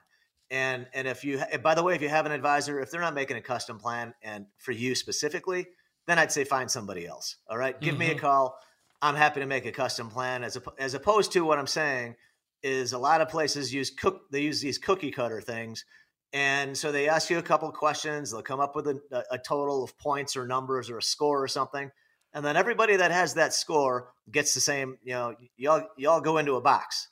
And 0.50 0.88
and 0.94 1.08
if 1.08 1.24
you, 1.24 1.42
by 1.64 1.76
the 1.76 1.84
way, 1.84 1.96
if 1.96 2.02
you 2.02 2.10
have 2.10 2.26
an 2.26 2.32
advisor, 2.34 2.82
if 2.82 2.92
they're 2.92 3.00
not 3.02 3.14
making 3.14 3.38
a 3.38 3.42
custom 3.42 3.78
plan 3.80 4.14
and 4.22 4.48
for 4.58 4.74
you 4.74 4.96
specifically, 4.96 5.68
then 6.08 6.20
I'd 6.20 6.32
say 6.32 6.44
find 6.44 6.70
somebody 6.70 7.08
else. 7.08 7.38
All 7.50 7.58
right, 7.58 7.80
give 7.80 7.98
me 7.98 8.10
a 8.12 8.16
Mhm. 8.16 8.20
call. 8.20 8.60
I'm 9.02 9.16
happy 9.16 9.40
to 9.40 9.46
make 9.46 9.66
a 9.66 9.72
custom 9.72 10.10
plan. 10.10 10.44
As 10.44 10.58
as 10.78 10.94
opposed 10.94 11.32
to 11.34 11.46
what 11.46 11.58
I'm 11.58 11.68
saying 11.68 12.16
is 12.64 12.94
a 12.94 12.98
lot 13.00 13.22
of 13.22 13.30
places 13.30 13.74
use 13.74 13.90
cook. 13.92 14.30
They 14.32 14.42
use 14.42 14.60
these 14.62 14.78
cookie 14.78 15.12
cutter 15.12 15.40
things, 15.42 15.86
and 16.34 16.78
so 16.78 16.92
they 16.92 17.10
ask 17.10 17.30
you 17.30 17.38
a 17.38 17.44
couple 17.44 17.72
questions. 17.72 18.32
They'll 18.32 18.42
come 18.42 18.60
up 18.60 18.76
with 18.76 18.88
a, 18.88 19.02
a 19.32 19.38
total 19.38 19.84
of 19.84 19.98
points 19.98 20.36
or 20.36 20.48
numbers 20.48 20.90
or 20.90 20.98
a 20.98 21.04
score 21.04 21.44
or 21.44 21.48
something, 21.48 21.92
and 22.34 22.46
then 22.46 22.56
everybody 22.56 22.96
that 22.98 23.12
has 23.12 23.36
that 23.36 23.54
score 23.54 24.14
gets 24.32 24.54
the 24.54 24.62
same. 24.62 24.98
You 25.04 25.14
know, 25.14 25.36
y'all 25.58 25.84
y'all 25.98 26.22
go 26.22 26.38
into 26.38 26.56
a 26.56 26.62
box, 26.62 27.08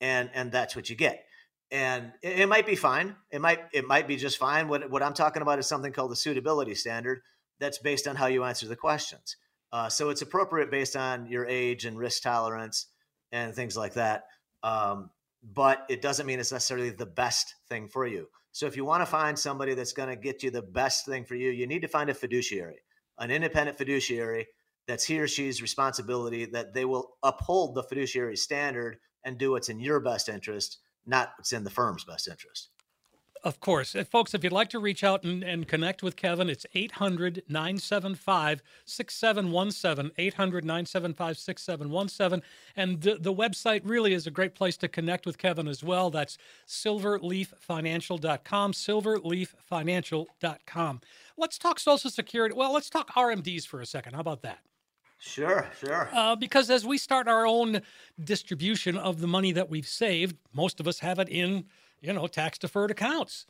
and 0.00 0.30
and 0.34 0.52
that's 0.52 0.74
what 0.74 0.90
you 0.90 0.96
get 0.96 1.22
and 1.70 2.12
it, 2.22 2.40
it 2.40 2.48
might 2.48 2.66
be 2.66 2.76
fine. 2.76 3.16
It 3.30 3.40
might 3.40 3.60
it 3.72 3.86
might 3.86 4.06
be 4.06 4.16
just 4.16 4.38
fine. 4.38 4.68
What 4.68 4.90
what 4.90 5.02
I'm 5.02 5.14
talking 5.14 5.42
about 5.42 5.58
is 5.58 5.66
something 5.66 5.92
called 5.92 6.10
the 6.10 6.16
suitability 6.16 6.74
standard. 6.74 7.22
That's 7.58 7.78
based 7.78 8.06
on 8.06 8.16
how 8.16 8.26
you 8.26 8.44
answer 8.44 8.68
the 8.68 8.76
questions. 8.76 9.36
Uh, 9.72 9.88
so 9.88 10.10
it's 10.10 10.22
appropriate 10.22 10.70
based 10.70 10.94
on 10.94 11.26
your 11.26 11.46
age 11.46 11.84
and 11.84 11.98
risk 11.98 12.22
tolerance 12.22 12.86
and 13.32 13.54
things 13.54 13.76
like 13.76 13.94
that. 13.94 14.24
Um, 14.62 15.10
but 15.42 15.84
it 15.88 16.02
doesn't 16.02 16.26
mean 16.26 16.38
it's 16.38 16.52
necessarily 16.52 16.90
the 16.90 17.06
best 17.06 17.54
thing 17.68 17.88
for 17.88 18.06
you. 18.06 18.28
So 18.56 18.64
if 18.64 18.74
you 18.74 18.86
want 18.86 19.02
to 19.02 19.06
find 19.06 19.38
somebody 19.38 19.74
that's 19.74 19.92
going 19.92 20.08
to 20.08 20.16
get 20.16 20.42
you 20.42 20.50
the 20.50 20.62
best 20.62 21.04
thing 21.04 21.26
for 21.26 21.34
you, 21.34 21.50
you 21.50 21.66
need 21.66 21.82
to 21.82 21.88
find 21.88 22.08
a 22.08 22.14
fiduciary, 22.14 22.78
an 23.18 23.30
independent 23.30 23.76
fiduciary 23.76 24.46
that's 24.88 25.04
he 25.04 25.20
or 25.20 25.28
she's 25.28 25.60
responsibility 25.60 26.46
that 26.46 26.72
they 26.72 26.86
will 26.86 27.18
uphold 27.22 27.74
the 27.74 27.82
fiduciary 27.82 28.34
standard 28.34 28.96
and 29.24 29.36
do 29.36 29.50
what's 29.50 29.68
in 29.68 29.78
your 29.78 30.00
best 30.00 30.30
interest 30.30 30.78
not 31.04 31.32
what's 31.36 31.52
in 31.52 31.64
the 31.64 31.70
firm's 31.70 32.04
best 32.04 32.28
interest. 32.28 32.70
Of 33.46 33.60
course. 33.60 33.94
Uh, 33.94 34.02
folks, 34.02 34.34
if 34.34 34.42
you'd 34.42 34.52
like 34.52 34.70
to 34.70 34.80
reach 34.80 35.04
out 35.04 35.22
and, 35.22 35.44
and 35.44 35.68
connect 35.68 36.02
with 36.02 36.16
Kevin, 36.16 36.50
it's 36.50 36.66
800 36.74 37.44
975 37.48 38.60
6717. 38.84 40.10
800 40.18 40.64
975 40.64 41.38
6717. 41.38 42.42
And 42.74 43.02
the, 43.02 43.18
the 43.20 43.32
website 43.32 43.82
really 43.84 44.14
is 44.14 44.26
a 44.26 44.32
great 44.32 44.56
place 44.56 44.76
to 44.78 44.88
connect 44.88 45.26
with 45.26 45.38
Kevin 45.38 45.68
as 45.68 45.84
well. 45.84 46.10
That's 46.10 46.38
silverleaffinancial.com. 46.66 48.72
Silverleaffinancial.com. 48.72 51.00
Let's 51.36 51.58
talk 51.58 51.78
Social 51.78 52.10
Security. 52.10 52.56
Well, 52.56 52.72
let's 52.72 52.90
talk 52.90 53.14
RMDs 53.14 53.64
for 53.64 53.80
a 53.80 53.86
second. 53.86 54.14
How 54.14 54.20
about 54.22 54.42
that? 54.42 54.58
Sure, 55.18 55.70
sure. 55.80 56.10
Uh, 56.12 56.34
because 56.34 56.68
as 56.68 56.84
we 56.84 56.98
start 56.98 57.28
our 57.28 57.46
own 57.46 57.82
distribution 58.22 58.96
of 58.96 59.20
the 59.20 59.28
money 59.28 59.52
that 59.52 59.70
we've 59.70 59.86
saved, 59.86 60.36
most 60.52 60.80
of 60.80 60.88
us 60.88 60.98
have 60.98 61.20
it 61.20 61.28
in, 61.28 61.66
you 62.06 62.12
know, 62.12 62.26
tax 62.26 62.58
deferred 62.58 62.90
accounts. 62.90 63.46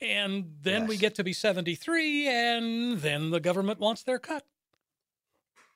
And 0.00 0.54
then 0.62 0.86
we 0.86 0.96
get 0.96 1.16
to 1.16 1.24
be 1.24 1.32
73, 1.32 2.28
and 2.28 2.98
then 3.00 3.30
the 3.30 3.40
government 3.40 3.80
wants 3.80 4.04
their 4.04 4.20
cut. 4.20 4.44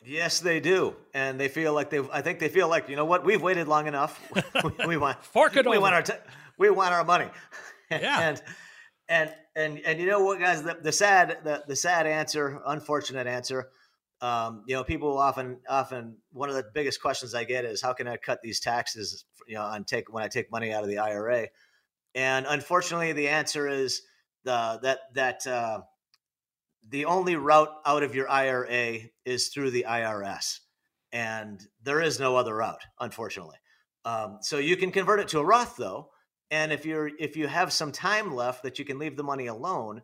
yes, 0.04 0.38
they 0.38 0.60
do, 0.60 0.94
and 1.12 1.40
they 1.40 1.48
feel 1.48 1.72
like 1.74 1.90
they. 1.90 2.00
I 2.12 2.22
think 2.22 2.38
they 2.38 2.48
feel 2.48 2.68
like 2.68 2.88
you 2.88 2.94
know 2.94 3.04
what? 3.04 3.24
We've 3.24 3.42
waited 3.42 3.66
long 3.66 3.88
enough. 3.88 4.20
we, 4.78 4.86
we 4.86 4.96
want 4.96 5.24
Fork 5.24 5.56
it 5.56 5.66
we 5.68 5.76
want 5.78 5.94
our 5.94 6.02
t- 6.02 6.12
we 6.56 6.70
want 6.70 6.94
our 6.94 7.04
money. 7.04 7.28
Yeah. 7.90 8.20
and 8.28 8.42
and 9.08 9.34
and 9.56 9.80
and 9.84 10.00
you 10.00 10.06
know 10.06 10.22
what, 10.22 10.38
guys? 10.38 10.62
The, 10.62 10.78
the 10.80 10.92
sad 10.92 11.38
the, 11.42 11.64
the 11.66 11.76
sad 11.76 12.06
answer, 12.06 12.60
unfortunate 12.64 13.26
answer. 13.26 13.70
Um, 14.20 14.62
you 14.68 14.76
know, 14.76 14.84
people 14.84 15.18
often 15.18 15.58
often 15.68 16.16
one 16.30 16.48
of 16.48 16.54
the 16.54 16.64
biggest 16.72 17.02
questions 17.02 17.34
I 17.34 17.42
get 17.42 17.64
is 17.64 17.82
how 17.82 17.92
can 17.92 18.06
I 18.06 18.16
cut 18.18 18.40
these 18.40 18.60
taxes? 18.60 19.24
You 19.48 19.56
know, 19.56 19.62
on 19.62 19.82
take 19.82 20.12
when 20.12 20.22
I 20.22 20.28
take 20.28 20.48
money 20.52 20.72
out 20.72 20.84
of 20.84 20.88
the 20.88 20.98
IRA, 20.98 21.48
and 22.14 22.46
unfortunately, 22.48 23.12
the 23.12 23.28
answer 23.28 23.68
is 23.68 24.02
the 24.44 24.78
that 24.82 24.98
that 25.14 25.46
uh, 25.46 25.80
the 26.88 27.04
only 27.06 27.36
route 27.36 27.70
out 27.86 28.02
of 28.02 28.14
your 28.14 28.28
IRA 28.28 28.98
is 29.24 29.48
through 29.48 29.70
the 29.70 29.86
IRS, 29.88 30.58
and 31.12 31.60
there 31.82 32.00
is 32.00 32.20
no 32.20 32.36
other 32.36 32.54
route, 32.54 32.84
unfortunately. 33.00 33.56
Um, 34.04 34.38
so 34.40 34.58
you 34.58 34.76
can 34.76 34.90
convert 34.90 35.20
it 35.20 35.28
to 35.28 35.38
a 35.38 35.44
Roth 35.44 35.76
though, 35.76 36.10
and 36.50 36.72
if 36.72 36.84
you're 36.84 37.10
if 37.18 37.36
you 37.36 37.46
have 37.46 37.72
some 37.72 37.92
time 37.92 38.34
left 38.34 38.64
that 38.64 38.78
you 38.78 38.84
can 38.84 38.98
leave 38.98 39.16
the 39.16 39.22
money 39.22 39.46
alone, 39.46 40.02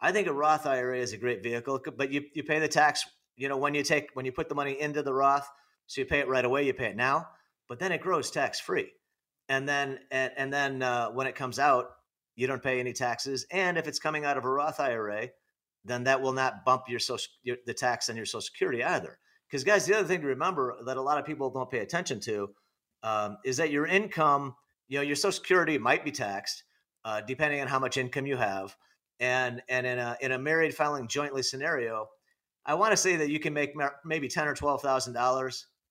I 0.00 0.12
think 0.12 0.28
a 0.28 0.32
Roth 0.32 0.66
IRA 0.66 0.98
is 0.98 1.12
a 1.12 1.18
great 1.18 1.42
vehicle. 1.42 1.80
But 1.96 2.12
you 2.12 2.22
you 2.32 2.44
pay 2.44 2.58
the 2.60 2.68
tax, 2.68 3.04
you 3.36 3.48
know, 3.48 3.56
when 3.56 3.74
you 3.74 3.82
take 3.82 4.08
when 4.14 4.24
you 4.24 4.32
put 4.32 4.48
the 4.48 4.54
money 4.54 4.80
into 4.80 5.02
the 5.02 5.12
Roth, 5.12 5.48
so 5.86 6.00
you 6.00 6.06
pay 6.06 6.20
it 6.20 6.28
right 6.28 6.44
away, 6.44 6.64
you 6.64 6.72
pay 6.72 6.86
it 6.86 6.96
now, 6.96 7.26
but 7.68 7.80
then 7.80 7.92
it 7.92 8.00
grows 8.00 8.30
tax 8.30 8.60
free, 8.60 8.92
and 9.50 9.68
then 9.68 9.98
and, 10.10 10.32
and 10.36 10.52
then 10.52 10.82
uh, 10.82 11.08
when 11.08 11.26
it 11.26 11.34
comes 11.34 11.58
out, 11.58 11.90
you 12.36 12.46
don't 12.46 12.62
pay 12.62 12.80
any 12.80 12.94
taxes, 12.94 13.44
and 13.50 13.76
if 13.76 13.86
it's 13.86 13.98
coming 13.98 14.24
out 14.24 14.38
of 14.38 14.44
a 14.44 14.50
Roth 14.50 14.80
IRA, 14.80 15.28
then 15.84 16.04
that 16.04 16.22
will 16.22 16.32
not 16.32 16.64
bump 16.64 16.84
your 16.88 17.00
social 17.00 17.30
your, 17.42 17.56
the 17.66 17.74
tax 17.74 18.08
on 18.08 18.16
your 18.16 18.24
Social 18.24 18.40
Security 18.40 18.82
either. 18.82 19.18
Because 19.50 19.64
guys, 19.64 19.84
the 19.84 19.98
other 19.98 20.06
thing 20.06 20.20
to 20.20 20.28
remember 20.28 20.76
that 20.86 20.96
a 20.96 21.02
lot 21.02 21.18
of 21.18 21.26
people 21.26 21.50
don't 21.50 21.68
pay 21.68 21.80
attention 21.80 22.20
to 22.20 22.50
um, 23.02 23.38
is 23.44 23.56
that 23.56 23.72
your 23.72 23.86
income, 23.86 24.54
you 24.88 24.98
know, 24.98 25.02
your 25.02 25.16
Social 25.16 25.32
Security 25.32 25.76
might 25.76 26.04
be 26.04 26.12
taxed, 26.12 26.62
uh, 27.04 27.20
depending 27.20 27.60
on 27.60 27.66
how 27.66 27.80
much 27.80 27.96
income 27.96 28.26
you 28.26 28.36
have. 28.36 28.76
And 29.18 29.62
and 29.68 29.84
in 29.84 29.98
a 29.98 30.16
in 30.20 30.30
a 30.30 30.38
married 30.38 30.76
filing 30.76 31.08
jointly 31.08 31.42
scenario, 31.42 32.06
I 32.64 32.74
want 32.74 32.92
to 32.92 32.96
say 32.96 33.16
that 33.16 33.30
you 33.30 33.40
can 33.40 33.52
make 33.52 33.72
maybe 34.04 34.28
ten 34.28 34.46
or 34.46 34.54
twelve 34.54 34.80
thousand 34.80 35.14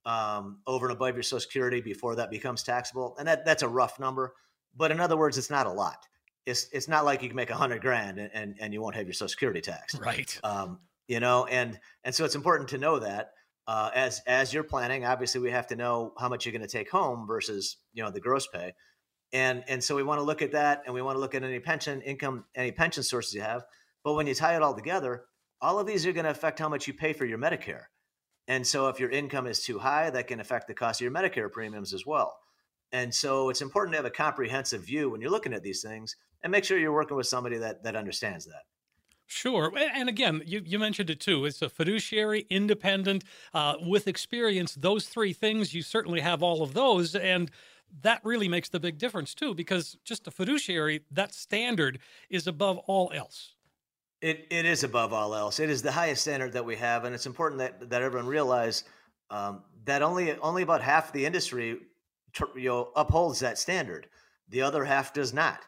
um, 0.09 0.59
over 0.65 0.87
and 0.87 0.95
above 0.95 1.15
your 1.15 1.23
Social 1.23 1.39
Security 1.39 1.81
before 1.81 2.15
that 2.15 2.31
becomes 2.31 2.63
taxable, 2.63 3.15
and 3.19 3.27
that 3.27 3.45
that's 3.45 3.63
a 3.63 3.67
rough 3.67 3.99
number. 3.99 4.33
But 4.75 4.91
in 4.91 4.99
other 4.99 5.17
words, 5.17 5.37
it's 5.37 5.49
not 5.49 5.67
a 5.67 5.71
lot. 5.71 6.07
It's 6.45 6.67
it's 6.71 6.87
not 6.87 7.05
like 7.05 7.21
you 7.21 7.29
can 7.29 7.35
make 7.35 7.49
a 7.49 7.55
hundred 7.55 7.81
grand 7.81 8.17
and, 8.17 8.31
and, 8.33 8.55
and 8.59 8.73
you 8.73 8.81
won't 8.81 8.95
have 8.95 9.05
your 9.05 9.13
Social 9.13 9.29
Security 9.29 9.61
tax, 9.61 9.99
right? 9.99 10.39
Um, 10.43 10.79
you 11.07 11.19
know, 11.19 11.45
and 11.45 11.79
and 12.03 12.15
so 12.15 12.25
it's 12.25 12.35
important 12.35 12.69
to 12.69 12.77
know 12.77 12.99
that 12.99 13.31
uh, 13.67 13.91
as 13.93 14.21
as 14.25 14.53
you're 14.53 14.63
planning. 14.63 15.05
Obviously, 15.05 15.41
we 15.41 15.51
have 15.51 15.67
to 15.67 15.75
know 15.75 16.13
how 16.17 16.29
much 16.29 16.45
you're 16.45 16.53
going 16.53 16.61
to 16.61 16.67
take 16.67 16.89
home 16.89 17.27
versus 17.27 17.77
you 17.93 18.03
know 18.03 18.09
the 18.09 18.19
gross 18.19 18.47
pay 18.47 18.73
and 19.31 19.63
and 19.67 19.83
so 19.83 19.95
we 19.95 20.03
want 20.03 20.19
to 20.19 20.23
look 20.23 20.41
at 20.41 20.51
that 20.51 20.83
and 20.85 20.93
we 20.93 21.01
want 21.01 21.15
to 21.15 21.19
look 21.19 21.35
at 21.35 21.43
any 21.43 21.59
pension 21.59 22.01
income 22.01 22.45
any 22.55 22.71
pension 22.71 23.03
sources 23.03 23.33
you 23.33 23.41
have 23.41 23.63
but 24.03 24.13
when 24.13 24.27
you 24.27 24.33
tie 24.33 24.55
it 24.55 24.61
all 24.61 24.73
together 24.73 25.25
all 25.61 25.79
of 25.79 25.85
these 25.85 26.05
are 26.05 26.13
going 26.13 26.25
to 26.25 26.31
affect 26.31 26.59
how 26.59 26.69
much 26.69 26.87
you 26.87 26.93
pay 26.93 27.13
for 27.13 27.25
your 27.25 27.37
medicare 27.37 27.83
and 28.49 28.67
so 28.67 28.89
if 28.89 28.99
your 28.99 29.09
income 29.09 29.47
is 29.47 29.63
too 29.63 29.79
high 29.79 30.09
that 30.09 30.27
can 30.27 30.41
affect 30.41 30.67
the 30.67 30.73
cost 30.73 30.99
of 30.99 31.05
your 31.05 31.13
medicare 31.13 31.49
premiums 31.49 31.93
as 31.93 32.05
well 32.05 32.37
and 32.91 33.13
so 33.13 33.49
it's 33.49 33.61
important 33.61 33.93
to 33.93 33.97
have 33.97 34.05
a 34.05 34.11
comprehensive 34.11 34.83
view 34.83 35.09
when 35.09 35.21
you're 35.21 35.31
looking 35.31 35.53
at 35.53 35.63
these 35.63 35.81
things 35.81 36.15
and 36.43 36.51
make 36.51 36.65
sure 36.65 36.77
you're 36.77 36.93
working 36.93 37.15
with 37.15 37.27
somebody 37.27 37.57
that 37.57 37.83
that 37.83 37.95
understands 37.95 38.45
that 38.45 38.63
Sure. 39.31 39.71
And 39.93 40.09
again, 40.09 40.41
you, 40.43 40.63
you 40.65 40.79
mentioned 40.79 41.11
it 41.11 41.19
too. 41.19 41.45
It's 41.45 41.61
a 41.61 41.69
fiduciary, 41.69 42.47
independent, 42.49 43.23
uh, 43.53 43.75
with 43.79 44.07
experience. 44.07 44.73
Those 44.73 45.05
three 45.05 45.33
things, 45.33 45.71
you 45.71 45.83
certainly 45.83 46.21
have 46.21 46.41
all 46.41 46.63
of 46.63 46.73
those. 46.73 47.15
And 47.15 47.51
that 48.01 48.21
really 48.23 48.47
makes 48.47 48.69
the 48.69 48.79
big 48.79 48.97
difference 48.97 49.35
too, 49.35 49.53
because 49.53 49.97
just 50.03 50.27
a 50.27 50.31
fiduciary, 50.31 51.01
that 51.11 51.31
standard 51.31 51.99
is 52.31 52.47
above 52.47 52.79
all 52.87 53.11
else. 53.13 53.53
It, 54.21 54.47
it 54.49 54.65
is 54.65 54.83
above 54.83 55.13
all 55.13 55.33
else. 55.33 55.59
It 55.59 55.69
is 55.69 55.81
the 55.81 55.91
highest 55.91 56.21
standard 56.23 56.53
that 56.53 56.65
we 56.65 56.75
have, 56.75 57.05
and 57.05 57.15
it's 57.15 57.25
important 57.25 57.59
that, 57.59 57.89
that 57.89 58.01
everyone 58.01 58.27
realize 58.27 58.83
um, 59.29 59.63
that 59.85 60.01
only 60.01 60.35
only 60.39 60.63
about 60.63 60.81
half 60.81 61.13
the 61.13 61.25
industry 61.25 61.79
you 62.55 62.69
know, 62.69 62.91
upholds 62.95 63.39
that 63.39 63.57
standard. 63.57 64.07
The 64.49 64.61
other 64.61 64.83
half 64.83 65.13
does 65.13 65.33
not. 65.33 65.61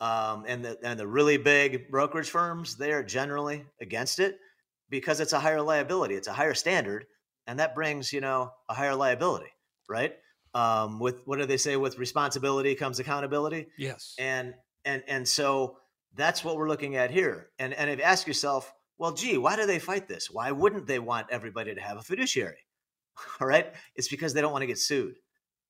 Um, 0.00 0.44
and 0.46 0.64
the 0.64 0.78
and 0.82 0.98
the 0.98 1.06
really 1.06 1.36
big 1.36 1.90
brokerage 1.90 2.30
firms 2.30 2.76
they 2.76 2.92
are 2.92 3.02
generally 3.02 3.66
against 3.80 4.20
it 4.20 4.38
because 4.88 5.20
it's 5.20 5.32
a 5.32 5.40
higher 5.40 5.60
liability, 5.60 6.14
it's 6.14 6.28
a 6.28 6.32
higher 6.32 6.54
standard, 6.54 7.06
and 7.46 7.58
that 7.58 7.74
brings 7.74 8.12
you 8.12 8.20
know 8.20 8.52
a 8.68 8.74
higher 8.74 8.94
liability, 8.94 9.50
right? 9.88 10.14
um, 10.54 10.98
with 10.98 11.16
what 11.24 11.38
do 11.38 11.46
they 11.46 11.56
say 11.56 11.76
with 11.76 11.98
responsibility 11.98 12.74
comes 12.74 12.98
accountability 12.98 13.66
yes 13.76 14.14
and 14.18 14.54
and 14.84 15.02
and 15.06 15.26
so 15.26 15.76
that's 16.18 16.44
what 16.44 16.56
we're 16.56 16.68
looking 16.68 16.96
at 16.96 17.10
here. 17.10 17.48
And 17.58 17.72
and 17.72 17.88
if 17.88 17.98
you 17.98 18.04
ask 18.04 18.26
yourself 18.26 18.72
well 18.98 19.12
gee 19.12 19.38
why 19.38 19.56
do 19.56 19.64
they 19.64 19.78
fight 19.78 20.08
this? 20.08 20.30
Why 20.30 20.50
wouldn't 20.52 20.86
they 20.86 20.98
want 20.98 21.28
everybody 21.30 21.74
to 21.74 21.80
have 21.80 21.96
a 21.96 22.02
fiduciary? 22.02 22.66
All 23.40 23.46
right? 23.46 23.72
It's 23.94 24.08
because 24.08 24.34
they 24.34 24.42
don't 24.42 24.52
want 24.52 24.62
to 24.62 24.66
get 24.66 24.78
sued 24.78 25.16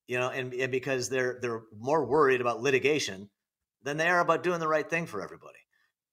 you 0.09 0.19
know 0.19 0.31
and, 0.31 0.53
and 0.55 0.73
because 0.73 1.09
they're 1.09 1.39
they're 1.41 1.63
more 1.79 2.05
worried 2.05 2.41
about 2.41 2.61
litigation 2.61 3.31
than 3.83 3.97
they 3.97 4.09
are 4.09 4.21
about 4.21 4.43
doing 4.43 4.59
the 4.59 4.69
right 4.69 4.91
thing 4.91 5.07
for 5.07 5.23
everybody. 5.23 5.59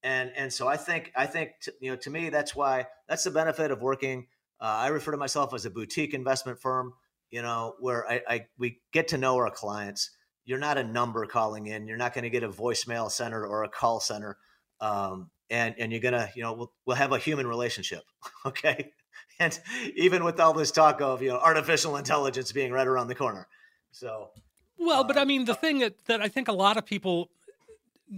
And 0.04 0.32
and 0.36 0.54
so 0.54 0.68
i 0.68 0.78
think 0.78 1.12
i 1.16 1.26
think 1.26 1.52
t- 1.64 1.72
you 1.82 1.90
know 1.90 1.98
to 1.98 2.12
me 2.12 2.30
that's 2.30 2.56
why 2.56 2.86
that's 3.10 3.24
the 3.24 3.32
benefit 3.32 3.72
of 3.72 3.82
working 3.82 4.28
uh, 4.62 4.66
i 4.66 4.88
refer 4.90 5.12
to 5.12 5.18
myself 5.18 5.54
as 5.54 5.66
a 5.66 5.72
boutique 5.72 6.14
investment 6.14 6.60
firm 6.60 6.94
you 7.36 7.42
know, 7.42 7.76
where 7.80 8.10
I, 8.10 8.22
I 8.28 8.46
we 8.58 8.80
get 8.94 9.10
to 9.10 9.18
know 9.18 9.36
our 9.36 9.52
clients. 9.52 10.12
You're 10.46 10.60
not 10.60 10.78
a 10.78 10.84
number 10.84 11.26
calling 11.26 11.68
in. 11.68 11.88
You're 11.88 11.98
not 11.98 12.14
going 12.14 12.24
to 12.24 12.30
get 12.30 12.44
a 12.44 12.50
voicemail 12.50 13.12
center 13.12 13.46
or 13.46 13.64
a 13.64 13.70
call 13.70 14.00
center, 14.00 14.38
um, 14.80 15.30
and 15.50 15.76
and 15.78 15.92
you're 15.92 16.02
gonna, 16.02 16.30
you 16.36 16.44
know, 16.44 16.54
we'll, 16.54 16.72
we'll 16.86 16.96
have 16.96 17.12
a 17.12 17.18
human 17.18 17.48
relationship, 17.48 18.04
okay? 18.46 18.92
And 19.40 19.60
even 19.96 20.24
with 20.24 20.40
all 20.40 20.54
this 20.54 20.72
talk 20.72 21.02
of 21.02 21.22
you 21.22 21.30
know 21.30 21.38
artificial 21.38 21.98
intelligence 21.98 22.52
being 22.52 22.72
right 22.72 22.88
around 22.88 23.08
the 23.08 23.16
corner, 23.16 23.48
so. 23.92 24.30
Well, 24.78 25.04
but 25.06 25.18
I 25.18 25.22
um, 25.22 25.30
mean, 25.30 25.46
the 25.46 25.56
thing 25.56 25.80
that, 25.80 26.06
that 26.06 26.22
I 26.22 26.28
think 26.28 26.50
a 26.50 26.54
lot 26.54 26.76
of 26.76 26.86
people 26.86 27.30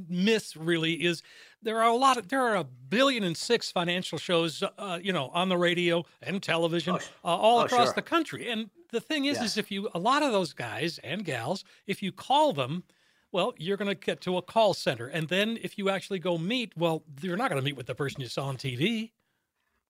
miss 0.10 0.56
really 0.56 0.94
is 0.94 1.22
there 1.62 1.82
are 1.82 1.90
a 1.90 1.96
lot 1.96 2.18
of 2.18 2.28
there 2.28 2.42
are 2.42 2.56
a 2.56 2.64
billion 2.64 3.24
and 3.24 3.38
six 3.38 3.72
financial 3.72 4.18
shows 4.18 4.64
uh, 4.78 5.00
you 5.02 5.14
know 5.14 5.30
on 5.34 5.50
the 5.50 5.58
radio 5.58 6.04
and 6.22 6.42
television 6.44 6.96
oh, 6.96 7.00
uh, 7.24 7.36
all 7.36 7.60
oh, 7.60 7.66
across 7.66 7.88
sure. 7.88 7.94
the 7.94 8.02
country 8.02 8.50
and 8.50 8.70
the 8.92 9.02
thing 9.02 9.26
is, 9.26 9.42
is 9.42 9.58
if 9.58 9.72
you 9.72 9.90
a 9.94 10.00
lot 10.00 10.24
of 10.24 10.32
those 10.32 10.54
guys 10.54 11.00
and 11.04 11.24
gals, 11.24 11.64
if 11.86 12.02
you 12.02 12.12
call 12.12 12.54
them, 12.54 12.84
well, 13.32 13.54
you're 13.58 13.78
going 13.78 13.90
to 13.90 13.96
get 13.96 14.22
to 14.22 14.38
a 14.38 14.42
call 14.42 14.74
center, 14.74 15.08
and 15.08 15.28
then 15.28 15.58
if 15.62 15.78
you 15.78 15.90
actually 15.90 16.20
go 16.20 16.38
meet, 16.38 16.74
well, 16.78 17.04
you're 17.22 17.38
not 17.38 17.50
going 17.50 17.62
to 17.62 17.66
meet 17.66 17.76
with 17.76 17.88
the 17.88 17.96
person 17.96 18.22
you 18.22 18.28
saw 18.28 18.46
on 18.46 18.58
TV. 18.58 19.12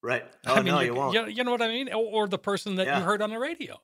Right. 0.02 0.26
Oh 0.48 0.56
I 0.56 0.58
mean, 0.58 0.74
no, 0.74 0.80
you, 0.80 0.86
you 0.86 0.94
won't. 0.96 1.14
You, 1.14 1.26
you, 1.28 1.44
know 1.44 1.52
what 1.52 1.62
I 1.62 1.68
mean? 1.68 1.90
Or, 1.90 2.24
or 2.24 2.28
the 2.28 2.38
person 2.38 2.76
that 2.76 2.88
yeah. 2.88 3.00
you 3.00 3.04
heard 3.04 3.22
on 3.22 3.30
the 3.30 3.40
radio. 3.40 3.80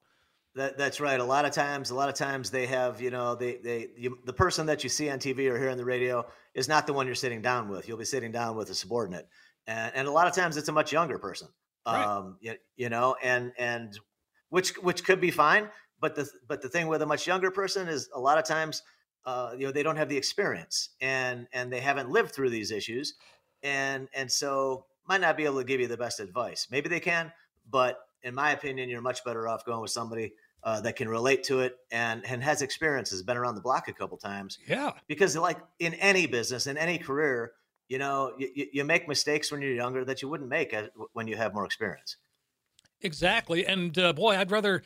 That, 0.56 0.78
that's 0.78 1.00
right. 1.00 1.20
A 1.20 1.24
lot 1.24 1.46
of 1.46 1.52
times, 1.52 1.90
a 1.90 1.96
lot 1.96 2.10
of 2.10 2.16
times 2.16 2.52
they 2.52 2.68
have, 2.68 3.02
you 3.02 3.10
know, 3.10 3.34
they 3.34 3.58
they 3.58 3.88
you, 3.98 4.20
the 4.24 4.34
person 4.34 4.68
that 4.68 4.84
you 4.84 4.90
see 4.90 5.10
on 5.10 5.18
TV 5.18 5.50
or 5.50 5.58
hear 5.58 5.70
on 5.70 5.78
the 5.78 5.86
radio 5.86 6.26
is 6.54 6.68
not 6.68 6.86
the 6.86 6.94
one 6.94 7.08
you're 7.08 7.16
sitting 7.16 7.42
down 7.42 7.70
with. 7.70 7.88
You'll 7.88 7.98
be 7.98 8.06
sitting 8.06 8.32
down 8.32 8.56
with 8.56 8.70
a 8.70 8.76
subordinate, 8.76 9.28
and, 9.66 9.92
and 9.96 10.08
a 10.08 10.12
lot 10.12 10.28
of 10.28 10.36
times 10.36 10.56
it's 10.56 10.70
a 10.70 10.72
much 10.72 10.94
younger 10.94 11.18
person. 11.18 11.48
Right. 11.86 12.04
Um, 12.04 12.38
you, 12.40 12.54
you 12.76 12.90
know, 12.90 13.16
and 13.22 13.52
and 13.58 13.98
which 14.54 14.76
which 14.84 15.04
could 15.04 15.20
be 15.20 15.32
fine. 15.32 15.68
But 16.00 16.16
the 16.16 16.30
but 16.48 16.62
the 16.62 16.70
thing 16.70 16.86
with 16.86 17.02
a 17.02 17.08
much 17.08 17.26
younger 17.26 17.50
person 17.50 17.88
is 17.88 18.08
a 18.14 18.20
lot 18.20 18.38
of 18.38 18.46
times, 18.46 18.84
uh, 19.26 19.56
you 19.58 19.66
know, 19.66 19.72
they 19.72 19.82
don't 19.82 19.96
have 19.96 20.10
the 20.10 20.18
experience 20.18 20.90
and 21.02 21.48
and 21.54 21.74
they 21.74 21.80
haven't 21.80 22.12
lived 22.12 22.34
through 22.34 22.52
these 22.52 22.70
issues, 22.70 23.16
and 23.64 24.08
and 24.14 24.32
so 24.32 24.86
might 25.08 25.22
not 25.22 25.38
be 25.38 25.46
able 25.46 25.58
to 25.58 25.64
give 25.64 25.82
you 25.82 25.88
the 25.88 25.98
best 25.98 26.20
advice. 26.20 26.68
Maybe 26.70 26.88
they 26.88 27.00
can, 27.00 27.32
but 27.70 27.98
in 28.22 28.36
my 28.36 28.52
opinion, 28.52 28.90
you're 28.90 29.02
much 29.02 29.24
better 29.24 29.48
off 29.48 29.66
going 29.66 29.82
with 29.82 29.90
somebody 29.90 30.34
uh, 30.64 30.80
that 30.82 30.98
can 30.98 31.10
relate 31.10 31.42
to 31.46 31.62
it 31.62 31.78
and 31.92 32.24
and 32.24 32.44
has 32.44 32.62
experience, 32.62 33.10
has 33.10 33.24
been 33.24 33.38
around 33.38 33.56
the 33.56 33.62
block 33.62 33.88
a 33.88 33.94
couple 33.94 34.18
times. 34.18 34.60
Yeah, 34.68 34.92
because 35.08 35.36
like 35.36 35.58
in 35.80 35.96
any 35.96 36.28
business, 36.28 36.68
in 36.68 36.78
any 36.78 37.00
career, 37.00 37.54
you 37.88 37.98
know, 37.98 38.34
you, 38.38 38.68
you 38.72 38.84
make 38.84 39.08
mistakes 39.08 39.52
when 39.52 39.64
you're 39.64 39.74
younger 39.74 40.06
that 40.06 40.22
you 40.22 40.30
wouldn't 40.30 40.50
make 40.50 40.76
when 41.14 41.28
you 41.28 41.38
have 41.38 41.56
more 41.56 41.66
experience. 41.66 42.18
Exactly. 43.04 43.66
And 43.66 43.98
uh, 43.98 44.14
boy, 44.14 44.38
I'd 44.38 44.52
rather 44.52 44.84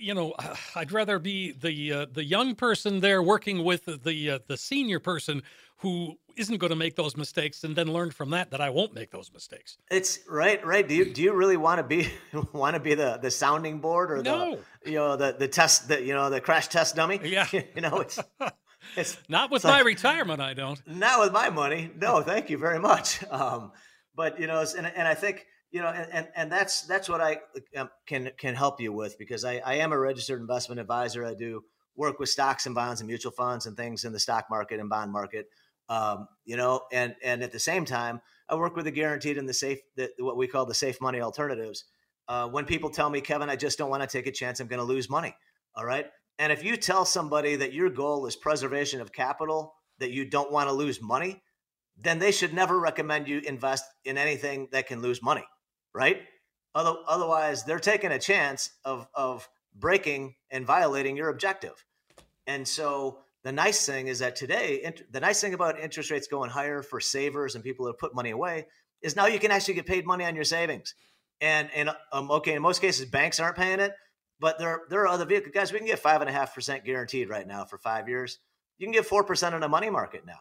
you 0.00 0.14
know, 0.14 0.34
I'd 0.74 0.90
rather 0.90 1.18
be 1.18 1.52
the 1.52 1.92
uh, 1.92 2.06
the 2.10 2.24
young 2.24 2.54
person 2.54 3.00
there 3.00 3.22
working 3.22 3.62
with 3.62 3.84
the 4.02 4.30
uh, 4.30 4.38
the 4.46 4.56
senior 4.56 4.98
person 4.98 5.42
who 5.78 6.18
isn't 6.36 6.58
going 6.58 6.70
to 6.70 6.76
make 6.76 6.96
those 6.96 7.16
mistakes, 7.16 7.64
and 7.64 7.74
then 7.74 7.92
learn 7.92 8.10
from 8.10 8.30
that 8.30 8.50
that 8.50 8.60
I 8.60 8.70
won't 8.70 8.94
make 8.94 9.10
those 9.10 9.32
mistakes. 9.32 9.78
It's 9.90 10.20
right, 10.28 10.64
right. 10.64 10.86
Do 10.86 10.94
you 10.94 11.12
do 11.12 11.22
you 11.22 11.32
really 11.32 11.56
want 11.56 11.78
to 11.78 11.84
be 11.84 12.10
want 12.52 12.74
to 12.74 12.80
be 12.80 12.94
the 12.94 13.18
the 13.20 13.30
sounding 13.30 13.78
board 13.78 14.10
or 14.10 14.22
no. 14.22 14.58
the 14.82 14.90
you 14.90 14.98
know 14.98 15.16
the 15.16 15.36
the 15.38 15.48
test 15.48 15.88
that 15.88 16.04
you 16.04 16.14
know 16.14 16.30
the 16.30 16.40
crash 16.40 16.68
test 16.68 16.96
dummy? 16.96 17.20
Yeah, 17.22 17.46
you 17.52 17.82
know 17.82 18.00
it's. 18.00 18.18
It's 18.96 19.18
not 19.28 19.50
with 19.50 19.62
my 19.62 19.72
like, 19.72 19.84
retirement. 19.84 20.40
I 20.40 20.54
don't. 20.54 20.80
Not 20.88 21.20
with 21.20 21.32
my 21.32 21.50
money. 21.50 21.90
No, 21.96 22.22
thank 22.22 22.48
you 22.48 22.56
very 22.56 22.78
much. 22.78 23.22
Um, 23.30 23.72
but 24.16 24.40
you 24.40 24.46
know, 24.46 24.64
and 24.76 24.86
and 24.86 25.06
I 25.06 25.12
think 25.12 25.46
you 25.70 25.80
know, 25.80 25.88
and, 25.88 26.08
and, 26.12 26.28
and 26.34 26.52
that's 26.52 26.82
that's 26.82 27.08
what 27.08 27.20
I 27.20 27.38
um, 27.76 27.90
can 28.06 28.30
can 28.38 28.54
help 28.54 28.80
you 28.80 28.92
with 28.92 29.16
because 29.18 29.44
I, 29.44 29.58
I 29.58 29.74
am 29.76 29.92
a 29.92 29.98
registered 29.98 30.40
investment 30.40 30.80
advisor. 30.80 31.24
I 31.24 31.34
do 31.34 31.62
work 31.96 32.18
with 32.18 32.28
stocks 32.28 32.66
and 32.66 32.74
bonds 32.74 33.00
and 33.00 33.08
mutual 33.08 33.32
funds 33.32 33.66
and 33.66 33.76
things 33.76 34.04
in 34.04 34.12
the 34.12 34.18
stock 34.18 34.46
market 34.50 34.80
and 34.80 34.88
bond 34.88 35.12
market. 35.12 35.46
Um, 35.88 36.26
you 36.44 36.56
know, 36.56 36.82
and 36.92 37.14
and 37.22 37.42
at 37.42 37.52
the 37.52 37.60
same 37.60 37.84
time, 37.84 38.20
I 38.48 38.56
work 38.56 38.74
with 38.74 38.84
the 38.84 38.90
guaranteed 38.90 39.38
and 39.38 39.48
the 39.48 39.54
safe, 39.54 39.78
the, 39.96 40.10
what 40.18 40.36
we 40.36 40.48
call 40.48 40.66
the 40.66 40.74
safe 40.74 41.00
money 41.00 41.20
alternatives. 41.20 41.84
Uh, 42.26 42.48
when 42.48 42.64
people 42.64 42.90
tell 42.90 43.10
me, 43.10 43.20
Kevin, 43.20 43.50
I 43.50 43.56
just 43.56 43.78
don't 43.78 43.90
want 43.90 44.02
to 44.02 44.08
take 44.08 44.26
a 44.26 44.32
chance, 44.32 44.60
I'm 44.60 44.68
going 44.68 44.78
to 44.78 44.84
lose 44.84 45.10
money. 45.10 45.34
All 45.76 45.84
right, 45.84 46.06
and 46.38 46.52
if 46.52 46.64
you 46.64 46.76
tell 46.76 47.04
somebody 47.04 47.56
that 47.56 47.72
your 47.72 47.90
goal 47.90 48.26
is 48.26 48.34
preservation 48.34 49.00
of 49.00 49.12
capital, 49.12 49.74
that 49.98 50.10
you 50.10 50.24
don't 50.24 50.50
want 50.50 50.68
to 50.68 50.74
lose 50.74 51.00
money, 51.00 51.42
then 51.96 52.18
they 52.18 52.32
should 52.32 52.54
never 52.54 52.78
recommend 52.78 53.28
you 53.28 53.38
invest 53.38 53.84
in 54.04 54.18
anything 54.18 54.68
that 54.72 54.88
can 54.88 55.00
lose 55.00 55.22
money 55.22 55.44
right? 55.94 56.22
Otherwise, 56.74 57.64
they're 57.64 57.80
taking 57.80 58.12
a 58.12 58.18
chance 58.18 58.70
of 58.84 59.06
of 59.14 59.48
breaking 59.74 60.34
and 60.50 60.66
violating 60.66 61.16
your 61.16 61.28
objective. 61.28 61.84
And 62.46 62.66
so 62.66 63.20
the 63.42 63.52
nice 63.52 63.86
thing 63.86 64.08
is 64.08 64.18
that 64.18 64.36
today, 64.36 64.92
the 65.10 65.20
nice 65.20 65.40
thing 65.40 65.54
about 65.54 65.80
interest 65.80 66.10
rates 66.10 66.26
going 66.26 66.50
higher 66.50 66.82
for 66.82 67.00
savers 67.00 67.54
and 67.54 67.64
people 67.64 67.86
that 67.86 67.98
put 67.98 68.14
money 68.14 68.30
away 68.30 68.66
is 69.02 69.16
now 69.16 69.26
you 69.26 69.38
can 69.38 69.50
actually 69.50 69.74
get 69.74 69.86
paid 69.86 70.06
money 70.06 70.24
on 70.24 70.34
your 70.34 70.44
savings. 70.44 70.94
And 71.40 71.70
and 71.74 71.90
um, 72.12 72.30
okay, 72.30 72.54
in 72.54 72.62
most 72.62 72.80
cases, 72.80 73.06
banks 73.06 73.40
aren't 73.40 73.56
paying 73.56 73.80
it, 73.80 73.94
but 74.38 74.58
there 74.58 74.82
there 74.90 75.02
are 75.02 75.08
other 75.08 75.24
vehicles. 75.24 75.52
Guys, 75.54 75.72
we 75.72 75.78
can 75.78 75.86
get 75.86 75.98
five 75.98 76.20
and 76.20 76.28
a 76.28 76.32
half 76.32 76.54
percent 76.54 76.84
guaranteed 76.84 77.28
right 77.28 77.46
now 77.46 77.64
for 77.64 77.78
five 77.78 78.08
years. 78.08 78.38
You 78.78 78.86
can 78.86 78.92
get 78.92 79.06
four 79.06 79.24
percent 79.24 79.54
in 79.54 79.62
a 79.62 79.68
money 79.68 79.90
market 79.90 80.26
now. 80.26 80.40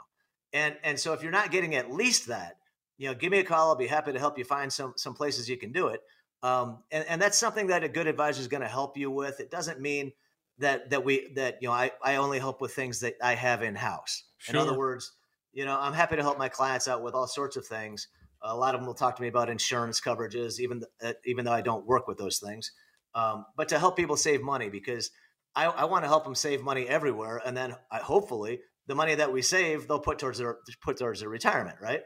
And 0.51 0.75
and 0.83 0.99
so 0.99 1.13
if 1.13 1.23
you're 1.23 1.31
not 1.31 1.51
getting 1.51 1.75
at 1.75 1.91
least 1.91 2.27
that, 2.27 2.57
you 2.99 3.07
know, 3.07 3.15
give 3.15 3.31
me 3.31 3.39
a 3.39 3.43
call. 3.43 3.69
I'll 3.69 3.75
be 3.75 3.87
happy 3.87 4.11
to 4.11 4.19
help 4.19 4.37
you 4.37 4.43
find 4.43 4.71
some 4.71 4.93
some 4.97 5.15
places 5.15 5.49
you 5.49 5.57
can 5.57 5.71
do 5.71 5.87
it. 5.87 6.01
Um, 6.43 6.83
and, 6.91 7.05
and 7.07 7.21
that's 7.21 7.37
something 7.37 7.67
that 7.67 7.83
a 7.83 7.89
good 7.89 8.07
advisor 8.07 8.39
is 8.41 8.47
going 8.47 8.61
to 8.61 8.67
help 8.67 8.97
you 8.97 9.09
with. 9.09 9.39
It 9.39 9.49
doesn't 9.49 9.81
mean 9.81 10.11
that 10.59 10.89
that 10.91 11.03
we 11.03 11.31
that 11.35 11.57
you 11.61 11.69
know 11.69 11.73
I, 11.73 11.91
I 12.03 12.17
only 12.17 12.39
help 12.39 12.61
with 12.61 12.73
things 12.73 12.99
that 12.99 13.15
I 13.23 13.35
have 13.35 13.63
in 13.63 13.75
house. 13.75 14.23
Sure. 14.37 14.55
In 14.55 14.61
other 14.61 14.77
words, 14.77 15.13
you 15.53 15.65
know, 15.65 15.77
I'm 15.79 15.93
happy 15.93 16.17
to 16.17 16.21
help 16.21 16.37
my 16.37 16.49
clients 16.49 16.87
out 16.87 17.01
with 17.01 17.15
all 17.15 17.25
sorts 17.25 17.55
of 17.55 17.65
things. 17.65 18.07
A 18.41 18.55
lot 18.55 18.75
of 18.75 18.81
them 18.81 18.87
will 18.87 18.93
talk 18.93 19.15
to 19.15 19.21
me 19.21 19.27
about 19.29 19.49
insurance 19.49 19.99
coverages, 19.99 20.59
even 20.59 20.83
uh, 21.01 21.13
even 21.25 21.45
though 21.45 21.53
I 21.53 21.61
don't 21.61 21.85
work 21.87 22.07
with 22.07 22.17
those 22.17 22.39
things. 22.39 22.71
Um, 23.15 23.45
but 23.55 23.69
to 23.69 23.79
help 23.79 23.95
people 23.95 24.17
save 24.17 24.41
money 24.41 24.69
because 24.69 25.09
I, 25.55 25.65
I 25.65 25.85
want 25.85 26.03
to 26.03 26.09
help 26.09 26.25
them 26.25 26.35
save 26.35 26.61
money 26.61 26.87
everywhere, 26.87 27.41
and 27.43 27.55
then 27.55 27.75
I, 27.91 27.99
hopefully 27.99 28.59
the 28.87 28.95
money 28.95 29.15
that 29.15 29.31
we 29.31 29.41
save 29.41 29.87
they'll 29.87 29.99
put 29.99 30.19
towards 30.19 30.37
their 30.37 30.57
put 30.81 30.99
towards 30.99 31.21
their 31.21 31.29
retirement, 31.29 31.77
right? 31.81 32.01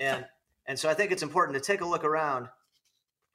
And 0.00 0.26
and 0.66 0.78
so 0.78 0.88
I 0.88 0.94
think 0.94 1.12
it's 1.12 1.22
important 1.22 1.56
to 1.56 1.64
take 1.64 1.80
a 1.80 1.86
look 1.86 2.04
around 2.04 2.48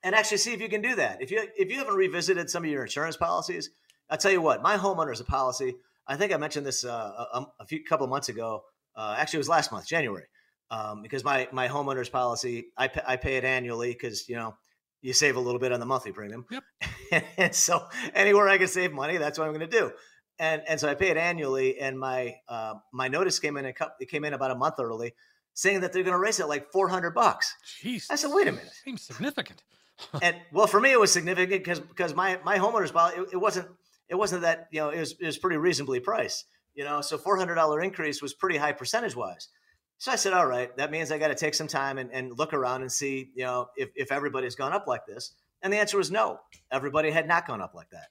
and 0.04 0.16
actually 0.16 0.38
see 0.38 0.54
if 0.54 0.62
you 0.62 0.70
can 0.70 0.82
do 0.82 0.96
that. 0.96 1.22
If 1.22 1.32
you 1.32 1.48
if 1.58 1.70
you 1.70 1.78
haven't 1.78 1.96
revisited 1.96 2.50
some 2.50 2.64
of 2.64 2.70
your 2.70 2.84
insurance 2.84 3.18
policies, 3.18 3.70
I'll 4.10 4.18
tell 4.18 4.32
you 4.32 4.42
what, 4.42 4.62
my 4.62 4.78
homeowner's 4.78 5.20
a 5.20 5.26
policy. 5.26 5.76
I 6.08 6.16
think 6.16 6.34
I 6.34 6.38
mentioned 6.38 6.66
this 6.66 6.86
uh, 6.86 7.26
a, 7.34 7.46
a, 7.60 7.66
few 7.66 7.84
couple 7.84 8.06
of 8.06 8.10
months 8.10 8.30
ago. 8.30 8.64
Uh, 8.96 9.16
actually, 9.18 9.38
it 9.38 9.42
was 9.42 9.50
last 9.50 9.72
month, 9.74 9.88
January, 9.88 10.24
um, 10.72 11.02
because 11.02 11.24
my 11.24 11.48
my 11.52 11.68
homeowner's 11.68 12.10
policy 12.10 12.68
I 12.78 12.88
pay, 12.88 13.02
I 13.06 13.18
pay 13.18 13.36
it 13.36 13.44
annually 13.44 13.92
because 13.92 14.30
you 14.30 14.36
know 14.36 14.56
you 15.02 15.14
save 15.14 15.36
a 15.36 15.40
little 15.40 15.60
bit 15.60 15.72
on 15.72 15.80
the 15.80 15.86
monthly 15.86 16.12
premium. 16.12 16.46
Yep. 16.50 17.24
and 17.38 17.56
so 17.56 17.88
anywhere 18.14 18.48
I 18.48 18.58
can 18.58 18.68
save 18.68 18.94
money, 18.94 19.18
that's 19.18 19.38
what 19.38 19.46
I'm 19.46 19.54
going 19.54 19.70
to 19.70 19.80
do. 19.80 19.92
And 20.40 20.62
and 20.68 20.80
so 20.80 20.88
I 20.88 20.96
pay 20.96 21.10
it 21.10 21.18
annually, 21.18 21.80
and 21.80 22.00
my 22.00 22.36
uh, 22.48 22.76
my 22.94 23.08
notice 23.08 23.40
came 23.40 23.58
in 23.58 23.66
a 23.66 23.74
couple, 23.74 23.96
it 24.00 24.10
came 24.10 24.24
in 24.24 24.34
about 24.34 24.52
a 24.52 24.56
month 24.56 24.76
early, 24.80 25.14
saying 25.58 25.82
that 25.82 25.92
they're 25.92 26.04
going 26.04 26.14
to 26.14 26.20
raise 26.20 26.40
it 26.40 26.48
like 26.48 26.72
400 26.72 27.16
bucks. 27.16 27.56
Jeez. 27.84 28.06
I 28.12 28.16
said, 28.16 28.30
wait 28.32 28.48
a 28.48 28.52
minute. 28.52 28.72
Seems 28.84 29.02
significant. 29.02 29.64
and 30.22 30.36
well, 30.54 30.68
for 30.68 30.80
me, 30.80 30.92
it 30.92 31.00
was 31.00 31.12
significant 31.12 31.64
because 31.64 31.80
because 31.80 32.14
my 32.14 32.40
my 32.46 32.60
homeowner's 32.60 32.92
policy 32.92 33.22
it, 33.22 33.30
it, 33.34 33.38
wasn't 33.38 33.68
it 34.08 34.14
wasn't 34.14 34.44
that 34.44 34.68
you 34.72 34.80
know 34.80 34.90
it 34.90 35.00
was 35.00 35.16
it 35.20 35.26
was 35.26 35.40
pretty 35.40 35.58
reasonably 35.58 36.00
priced. 36.00 36.46
You 36.76 36.84
know, 36.84 37.02
so 37.02 37.18
four 37.18 37.36
hundred 37.36 37.56
dollar 37.56 37.82
increase 37.82 38.22
was 38.22 38.36
pretty 38.36 38.58
high 38.58 38.74
percentage 38.74 39.16
wise. 39.16 39.50
So 39.98 40.12
I 40.12 40.16
said, 40.16 40.34
all 40.34 40.46
right, 40.46 40.76
that 40.78 40.92
means 40.92 41.12
I 41.12 41.18
got 41.18 41.30
to 41.30 41.36
take 41.36 41.56
some 41.56 41.68
time 41.68 41.98
and, 41.98 42.12
and 42.14 42.38
look 42.38 42.54
around 42.54 42.84
and 42.84 42.92
see, 42.92 43.32
you 43.34 43.44
know, 43.44 43.70
if, 43.76 43.90
if 43.96 44.12
everybody's 44.12 44.54
gone 44.54 44.72
up 44.72 44.86
like 44.86 45.08
this. 45.08 45.34
And 45.64 45.74
the 45.74 45.78
answer 45.78 45.98
was 45.98 46.12
no, 46.12 46.40
everybody 46.72 47.10
had 47.10 47.28
not 47.28 47.48
gone 47.48 47.62
up 47.62 47.74
like 47.74 47.90
that. 47.90 48.10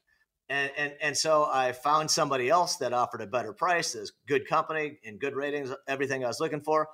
And, 0.49 0.69
and, 0.77 0.93
and 1.01 1.17
so 1.17 1.45
I 1.49 1.71
found 1.71 2.11
somebody 2.11 2.49
else 2.49 2.75
that 2.77 2.91
offered 2.91 3.21
a 3.21 3.27
better 3.27 3.53
price, 3.53 3.93
there's 3.93 4.11
good 4.27 4.49
company 4.49 4.99
and 5.05 5.17
good 5.17 5.33
ratings, 5.33 5.71
everything 5.87 6.25
I 6.25 6.27
was 6.27 6.41
looking 6.41 6.59
for. 6.59 6.89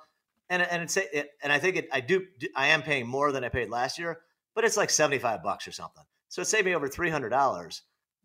And, 0.50 0.62
and 0.62 0.82
it's, 0.82 0.96
it, 0.96 1.30
and 1.42 1.52
I 1.52 1.58
think 1.58 1.76
it, 1.76 1.88
I 1.92 2.00
do, 2.00 2.26
I 2.54 2.68
am 2.68 2.82
paying 2.82 3.06
more 3.06 3.32
than 3.32 3.44
I 3.44 3.48
paid 3.48 3.70
last 3.70 3.98
year, 3.98 4.20
but 4.54 4.64
it's 4.64 4.76
like 4.76 4.90
75 4.90 5.42
bucks 5.42 5.66
or 5.66 5.72
something. 5.72 6.04
So 6.28 6.42
it 6.42 6.46
saved 6.46 6.66
me 6.66 6.74
over 6.74 6.88
$300 6.88 7.80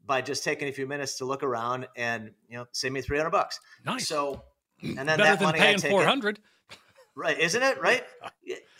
by 0.05 0.21
just 0.21 0.43
taking 0.43 0.67
a 0.67 0.71
few 0.71 0.87
minutes 0.87 1.17
to 1.19 1.25
look 1.25 1.43
around 1.43 1.87
and, 1.95 2.31
you 2.47 2.57
know, 2.57 2.65
save 2.71 2.91
me 2.91 3.01
300 3.01 3.29
bucks. 3.29 3.59
Nice. 3.85 4.07
So, 4.07 4.43
and 4.81 4.97
then 4.97 5.05
Better 5.05 5.23
that 5.23 5.41
money 5.41 5.61
I 5.61 5.75
take 5.75 5.91
400. 5.91 6.39
It, 6.39 6.77
right. 7.15 7.39
Isn't 7.39 7.61
it? 7.61 7.79
Right. 7.79 8.03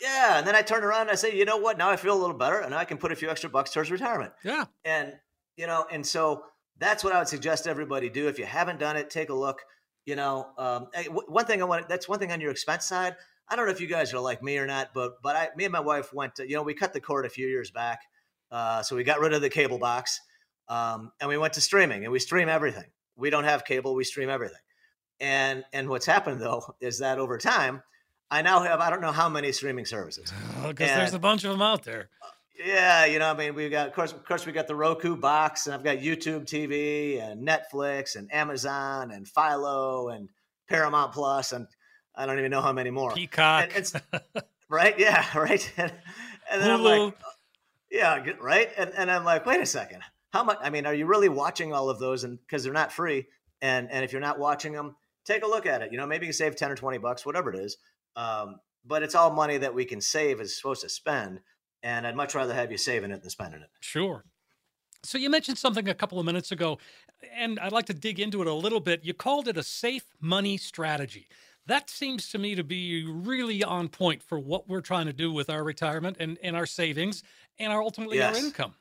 yeah. 0.00 0.38
And 0.38 0.46
then 0.46 0.56
I 0.56 0.62
turn 0.62 0.82
around 0.82 1.02
and 1.02 1.10
I 1.10 1.14
say, 1.14 1.36
you 1.36 1.44
know 1.44 1.58
what? 1.58 1.78
Now 1.78 1.90
I 1.90 1.96
feel 1.96 2.14
a 2.14 2.20
little 2.20 2.36
better 2.36 2.58
and 2.58 2.74
I 2.74 2.84
can 2.84 2.98
put 2.98 3.12
a 3.12 3.16
few 3.16 3.30
extra 3.30 3.48
bucks 3.48 3.72
towards 3.72 3.90
retirement. 3.90 4.32
Yeah. 4.44 4.64
And, 4.84 5.12
you 5.56 5.66
know, 5.66 5.86
and 5.90 6.04
so 6.04 6.44
that's 6.78 7.04
what 7.04 7.12
I 7.12 7.18
would 7.18 7.28
suggest 7.28 7.68
everybody 7.68 8.08
do. 8.08 8.26
If 8.28 8.38
you 8.38 8.46
haven't 8.46 8.80
done 8.80 8.96
it, 8.96 9.10
take 9.10 9.28
a 9.28 9.34
look. 9.34 9.62
You 10.06 10.16
know, 10.16 10.48
um, 10.58 10.88
one 11.28 11.44
thing 11.44 11.62
I 11.62 11.66
want, 11.66 11.88
that's 11.88 12.08
one 12.08 12.18
thing 12.18 12.32
on 12.32 12.40
your 12.40 12.50
expense 12.50 12.86
side. 12.86 13.14
I 13.50 13.56
don't 13.56 13.66
know 13.66 13.72
if 13.72 13.80
you 13.80 13.88
guys 13.88 14.14
are 14.14 14.20
like 14.20 14.42
me 14.42 14.58
or 14.58 14.66
not, 14.66 14.90
but 14.94 15.20
but 15.22 15.34
I, 15.36 15.48
me 15.56 15.64
and 15.64 15.72
my 15.72 15.80
wife 15.80 16.12
went. 16.14 16.36
To, 16.36 16.48
you 16.48 16.54
know, 16.54 16.62
we 16.62 16.74
cut 16.74 16.92
the 16.92 17.00
cord 17.00 17.26
a 17.26 17.28
few 17.28 17.48
years 17.48 17.70
back, 17.70 18.02
uh, 18.52 18.82
so 18.82 18.94
we 18.94 19.02
got 19.02 19.20
rid 19.20 19.32
of 19.32 19.42
the 19.42 19.50
cable 19.50 19.78
box, 19.78 20.20
um, 20.68 21.10
and 21.20 21.28
we 21.28 21.36
went 21.36 21.54
to 21.54 21.60
streaming, 21.60 22.04
and 22.04 22.12
we 22.12 22.20
stream 22.20 22.48
everything. 22.48 22.90
We 23.16 23.28
don't 23.28 23.44
have 23.44 23.64
cable; 23.64 23.94
we 23.94 24.04
stream 24.04 24.30
everything. 24.30 24.60
And 25.18 25.64
and 25.72 25.88
what's 25.88 26.06
happened 26.06 26.40
though 26.40 26.76
is 26.80 27.00
that 27.00 27.18
over 27.18 27.38
time, 27.38 27.82
I 28.30 28.42
now 28.42 28.60
have 28.62 28.80
I 28.80 28.88
don't 28.88 29.00
know 29.00 29.12
how 29.12 29.28
many 29.28 29.50
streaming 29.50 29.84
services 29.84 30.32
because 30.66 30.88
there's 30.88 31.14
a 31.14 31.18
bunch 31.18 31.44
of 31.44 31.50
them 31.50 31.62
out 31.62 31.82
there. 31.82 32.08
Yeah, 32.64 33.06
you 33.06 33.18
know, 33.18 33.30
I 33.30 33.34
mean, 33.34 33.54
we've 33.54 33.70
got 33.70 33.88
of 33.88 33.94
course, 33.94 34.12
of 34.12 34.24
course, 34.24 34.46
we 34.46 34.52
got 34.52 34.68
the 34.68 34.76
Roku 34.76 35.16
box, 35.16 35.66
and 35.66 35.74
I've 35.74 35.82
got 35.82 35.98
YouTube 35.98 36.44
TV 36.44 37.20
and 37.20 37.46
Netflix 37.46 38.16
and 38.16 38.32
Amazon 38.32 39.10
and 39.10 39.26
Philo 39.26 40.08
and 40.08 40.28
Paramount 40.68 41.12
Plus, 41.12 41.52
and 41.52 41.66
I 42.14 42.26
don't 42.26 42.38
even 42.38 42.50
know 42.50 42.60
how 42.62 42.72
many 42.72 42.90
more. 42.90 43.12
Peacock. 43.12 43.70
And, 43.74 44.02
right? 44.68 44.98
Yeah, 44.98 45.26
right. 45.38 45.72
And, 45.76 45.92
and 46.50 46.62
then 46.62 46.70
Hulu. 46.70 46.74
I'm 46.74 47.04
like, 47.04 47.14
yeah, 47.90 48.24
right. 48.40 48.70
And, 48.76 48.92
and 48.96 49.10
I'm 49.10 49.24
like, 49.24 49.46
wait 49.46 49.60
a 49.60 49.66
second. 49.66 50.02
How 50.32 50.44
much? 50.44 50.58
I 50.60 50.70
mean, 50.70 50.86
are 50.86 50.94
you 50.94 51.06
really 51.06 51.28
watching 51.28 51.72
all 51.72 51.90
of 51.90 51.98
those? 51.98 52.24
And 52.24 52.38
because 52.40 52.62
they're 52.62 52.72
not 52.72 52.92
free, 52.92 53.26
and 53.60 53.90
and 53.90 54.04
if 54.04 54.12
you're 54.12 54.20
not 54.20 54.38
watching 54.38 54.72
them, 54.72 54.94
take 55.24 55.42
a 55.42 55.46
look 55.46 55.66
at 55.66 55.82
it. 55.82 55.90
You 55.90 55.98
know, 55.98 56.06
maybe 56.06 56.26
you 56.26 56.30
can 56.30 56.36
save 56.36 56.54
ten 56.54 56.70
or 56.70 56.76
twenty 56.76 56.98
bucks, 56.98 57.26
whatever 57.26 57.52
it 57.52 57.58
is. 57.58 57.76
Um, 58.14 58.60
but 58.84 59.02
it's 59.02 59.16
all 59.16 59.32
money 59.32 59.58
that 59.58 59.74
we 59.74 59.84
can 59.84 60.00
save 60.00 60.40
is 60.40 60.56
supposed 60.56 60.82
to 60.82 60.88
spend, 60.88 61.40
and 61.82 62.06
I'd 62.06 62.14
much 62.14 62.36
rather 62.36 62.54
have 62.54 62.70
you 62.70 62.78
saving 62.78 63.10
it 63.10 63.22
than 63.22 63.30
spending 63.30 63.60
it. 63.60 63.70
Sure. 63.80 64.24
So 65.02 65.18
you 65.18 65.30
mentioned 65.30 65.58
something 65.58 65.88
a 65.88 65.94
couple 65.94 66.20
of 66.20 66.26
minutes 66.26 66.52
ago, 66.52 66.78
and 67.34 67.58
I'd 67.58 67.72
like 67.72 67.86
to 67.86 67.94
dig 67.94 68.20
into 68.20 68.40
it 68.40 68.46
a 68.46 68.54
little 68.54 68.80
bit. 68.80 69.00
You 69.02 69.14
called 69.14 69.48
it 69.48 69.56
a 69.56 69.62
safe 69.64 70.04
money 70.20 70.58
strategy 70.58 71.26
that 71.66 71.90
seems 71.90 72.30
to 72.30 72.38
me 72.38 72.54
to 72.54 72.64
be 72.64 73.04
really 73.06 73.62
on 73.62 73.88
point 73.88 74.22
for 74.22 74.38
what 74.38 74.68
we're 74.68 74.80
trying 74.80 75.06
to 75.06 75.12
do 75.12 75.32
with 75.32 75.50
our 75.50 75.62
retirement 75.62 76.16
and, 76.18 76.38
and 76.42 76.56
our 76.56 76.66
savings 76.66 77.22
and 77.58 77.72
our 77.72 77.82
ultimately 77.82 78.18
yes. 78.18 78.36
our 78.36 78.44
income. 78.44 78.74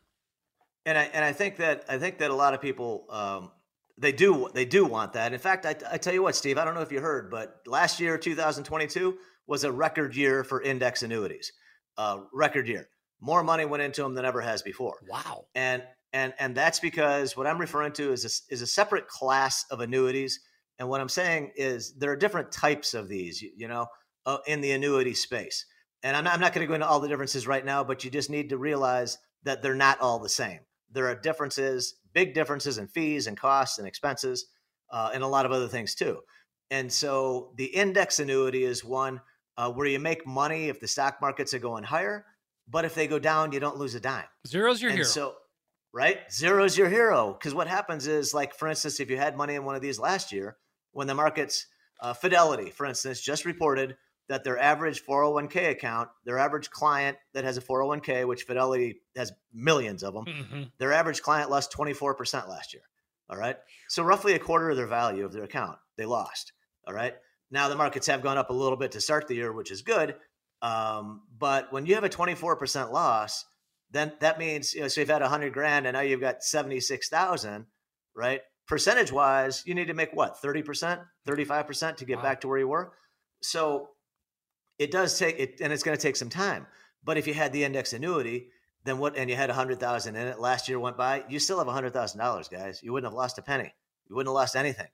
And 0.86 0.98
I 0.98 1.04
and 1.13 1.24
I 1.24 1.34
think 1.34 1.58
that 1.58 1.86
I 1.89 1.98
think 1.98 2.20
that 2.20 2.32
a 2.32 2.36
lot 2.36 2.54
of 2.54 2.62
people 2.62 3.06
um, 3.10 3.52
they 3.98 4.12
do 4.12 4.50
they 4.54 4.65
do 4.65 4.86
want 4.86 5.13
that. 5.13 5.34
In 5.34 5.39
fact, 5.39 5.65
I, 5.65 5.76
I 5.92 5.98
tell 5.98 6.13
you 6.13 6.24
what, 6.24 6.36
Steve, 6.36 6.58
I 6.58 6.65
don't 6.65 6.74
know 6.74 6.82
if 6.82 6.92
you 6.92 7.02
heard, 7.02 7.30
but 7.30 7.62
last 7.68 8.00
year, 8.00 8.18
2022, 8.18 9.18
was 9.46 9.63
a 9.63 9.72
record 9.72 10.15
year 10.15 10.44
for 10.44 10.62
index 10.62 11.04
annuities. 11.04 11.52
Uh, 11.98 12.22
record 12.32 12.68
year. 12.68 12.88
More 13.20 13.44
money 13.44 13.65
went 13.65 13.84
into 13.84 14.02
them 14.02 14.13
than 14.13 14.24
ever 14.24 14.39
has 14.39 14.62
before. 14.62 14.96
Wow. 15.08 15.46
And 15.54 15.84
and 16.13 16.34
and 16.39 16.56
that's 16.56 16.80
because 16.80 17.36
what 17.36 17.46
I'm 17.46 17.60
referring 17.60 17.92
to 17.94 18.13
is 18.13 18.24
a, 18.24 18.54
is 18.54 18.62
a 18.62 18.68
separate 18.68 19.08
class 19.08 19.65
of 19.70 19.82
annuities 19.82 20.39
and 20.80 20.88
what 20.88 21.02
I'm 21.02 21.10
saying 21.10 21.52
is 21.56 21.94
there 21.94 22.12
are 22.12 22.15
different 22.15 22.52
types 22.52 22.94
of 22.94 23.10
these, 23.10 23.42
you, 23.42 23.52
you 23.56 23.68
know, 23.68 23.88
uh, 24.26 24.38
in 24.48 24.62
the 24.62 24.72
annuity 24.72 25.13
space. 25.13 25.65
And 26.04 26.15
I'm 26.15 26.24
not, 26.24 26.34
I'm 26.34 26.39
not 26.39 26.54
going 26.54 26.65
to 26.65 26.68
go 26.68 26.74
into 26.74 26.88
all 26.88 27.02
the 27.02 27.10
differences 27.10 27.46
right 27.46 27.63
now, 27.63 27.84
but 27.84 28.06
you 28.06 28.10
just 28.10 28.30
need 28.30 28.50
to 28.50 28.58
realize 28.58 29.18
that 29.44 29.62
they're 29.62 29.76
not 29.76 30.00
all 30.00 30.20
the 30.20 30.30
same. 30.30 30.60
There 30.92 31.08
are 31.08 31.15
differences, 31.15 31.96
big 32.13 32.34
differences 32.34 32.78
in 32.78 32.88
fees 32.88 33.28
and 33.28 33.38
costs 33.38 33.78
and 33.78 33.88
expenses, 33.88 34.46
uh, 34.92 35.12
and 35.13 35.22
a 35.22 35.28
lot 35.28 35.46
of 35.46 35.52
other 35.52 35.68
things 35.68 35.94
too. 35.96 36.20
And 36.72 36.92
so 36.92 37.52
the 37.58 37.65
index 37.65 38.20
annuity 38.20 38.63
is 38.63 38.84
one 38.84 39.22
uh, 39.58 39.72
where 39.72 39.88
you 39.88 40.00
make 40.00 40.26
money 40.26 40.70
if 40.70 40.80
the 40.80 40.88
stock 40.88 41.18
markets 41.22 41.54
are 41.54 41.60
going 41.60 41.84
higher, 41.84 42.26
but 42.68 42.86
if 42.86 42.96
they 42.96 43.08
go 43.08 43.20
down, 43.20 43.52
you 43.52 43.60
don't 43.60 43.78
lose 43.78 43.96
a 43.96 44.00
dime. 44.00 44.26
Zero's 44.48 44.82
your 44.82 44.92
and 44.92 45.00
hero. 45.00 45.08
So, 45.08 45.36
right, 45.94 46.20
zero's 46.32 46.78
your 46.78 46.89
hero. 46.89 47.34
Because 47.34 47.54
what 47.54 47.68
happens 47.68 48.08
is, 48.08 48.34
like 48.34 48.56
for 48.56 48.68
instance, 48.68 49.00
if 49.00 49.10
you 49.10 49.18
had 49.18 49.36
money 49.36 49.56
in 49.56 49.65
one 49.65 49.76
of 49.76 49.82
these 49.82 50.00
last 50.00 50.32
year, 50.32 50.56
when 51.00 51.08
the 51.08 51.16
markets, 51.16 51.66
uh, 52.02 52.12
Fidelity, 52.12 52.72
for 52.72 52.86
instance, 52.86 53.22
just 53.22 53.46
reported 53.46 53.96
that 54.28 54.44
their 54.44 54.60
average 54.60 55.02
401k 55.06 55.70
account, 55.70 56.10
their 56.26 56.38
average 56.38 56.70
client 56.70 57.16
that 57.34 57.46
has 57.46 57.58
a 57.58 57.62
401k, 57.62 58.28
which 58.28 58.44
Fidelity 58.44 59.00
has 59.16 59.32
millions 59.54 60.04
of 60.04 60.14
them, 60.14 60.26
mm-hmm. 60.26 60.64
their 60.78 60.92
average 60.92 61.22
client 61.22 61.50
lost 61.50 61.72
24% 61.72 62.50
last 62.50 62.74
year. 62.74 62.84
All 63.30 63.38
right. 63.38 63.56
So 63.88 64.04
roughly 64.04 64.34
a 64.34 64.40
quarter 64.40 64.70
of 64.70 64.76
their 64.76 64.88
value 64.88 65.24
of 65.24 65.32
their 65.32 65.46
account 65.46 65.78
they 65.96 66.04
lost. 66.04 66.52
All 66.86 66.94
right. 66.94 67.16
Now 67.50 67.70
the 67.70 67.78
markets 67.78 68.08
have 68.08 68.22
gone 68.22 68.38
up 68.38 68.50
a 68.50 68.54
little 68.54 68.78
bit 68.78 68.92
to 68.92 69.02
start 69.02 69.30
the 69.30 69.36
year, 69.36 69.54
which 69.54 69.72
is 69.72 69.82
good. 69.82 70.18
Um, 70.62 71.22
but 71.38 71.72
when 71.72 71.86
you 71.86 71.96
have 71.96 72.04
a 72.04 72.10
24% 72.10 72.92
loss, 72.92 73.46
then 73.90 74.12
that 74.20 74.38
means, 74.38 74.74
you 74.74 74.82
know, 74.82 74.90
so 74.90 75.00
you've 75.00 75.10
had 75.10 75.22
100 75.22 75.54
grand 75.54 75.88
and 75.88 75.96
now 75.96 76.02
you've 76.02 76.20
got 76.20 76.44
76,000, 76.44 77.68
right? 78.14 78.42
Percentage 78.69 79.12
wise, 79.12 79.63
you 79.65 79.73
need 79.75 79.88
to 79.88 79.93
make 79.93 80.13
what 80.13 80.41
30%, 80.41 81.03
35% 81.27 81.97
to 81.97 82.05
get 82.05 82.17
wow. 82.17 82.23
back 82.23 82.41
to 82.41 82.47
where 82.47 82.60
you 82.60 82.67
were. 82.67 82.93
So 83.41 83.89
it 84.77 84.91
does 84.91 85.17
take 85.17 85.39
it, 85.39 85.60
and 85.60 85.73
it's 85.73 85.84
going 85.84 85.97
to 85.97 86.01
take 86.01 86.15
some 86.15 86.29
time. 86.29 86.67
But 87.03 87.17
if 87.17 87.27
you 87.27 87.34
had 87.34 87.51
the 87.51 87.63
index 87.63 87.93
annuity, 87.93 88.49
then 88.86 88.99
what? 88.99 89.17
And 89.17 89.29
you 89.29 89.36
had 89.36 89.49
a 89.49 89.53
hundred 89.53 89.79
thousand 89.79 90.15
in 90.15 90.27
it. 90.27 90.39
Last 90.39 90.69
year 90.69 90.79
went 90.79 90.97
by. 90.97 91.23
You 91.27 91.39
still 91.39 91.58
have 91.58 91.67
a 91.67 91.73
hundred 91.73 91.93
thousand 91.93 92.19
dollars, 92.19 92.47
guys. 92.47 92.82
You 92.82 92.93
wouldn't 92.93 93.12
have 93.12 93.17
lost 93.17 93.38
a 93.38 93.41
penny. 93.41 93.73
You 94.08 94.15
wouldn't 94.15 94.29
have 94.29 94.36
lost 94.36 94.55
anything. 94.55 94.88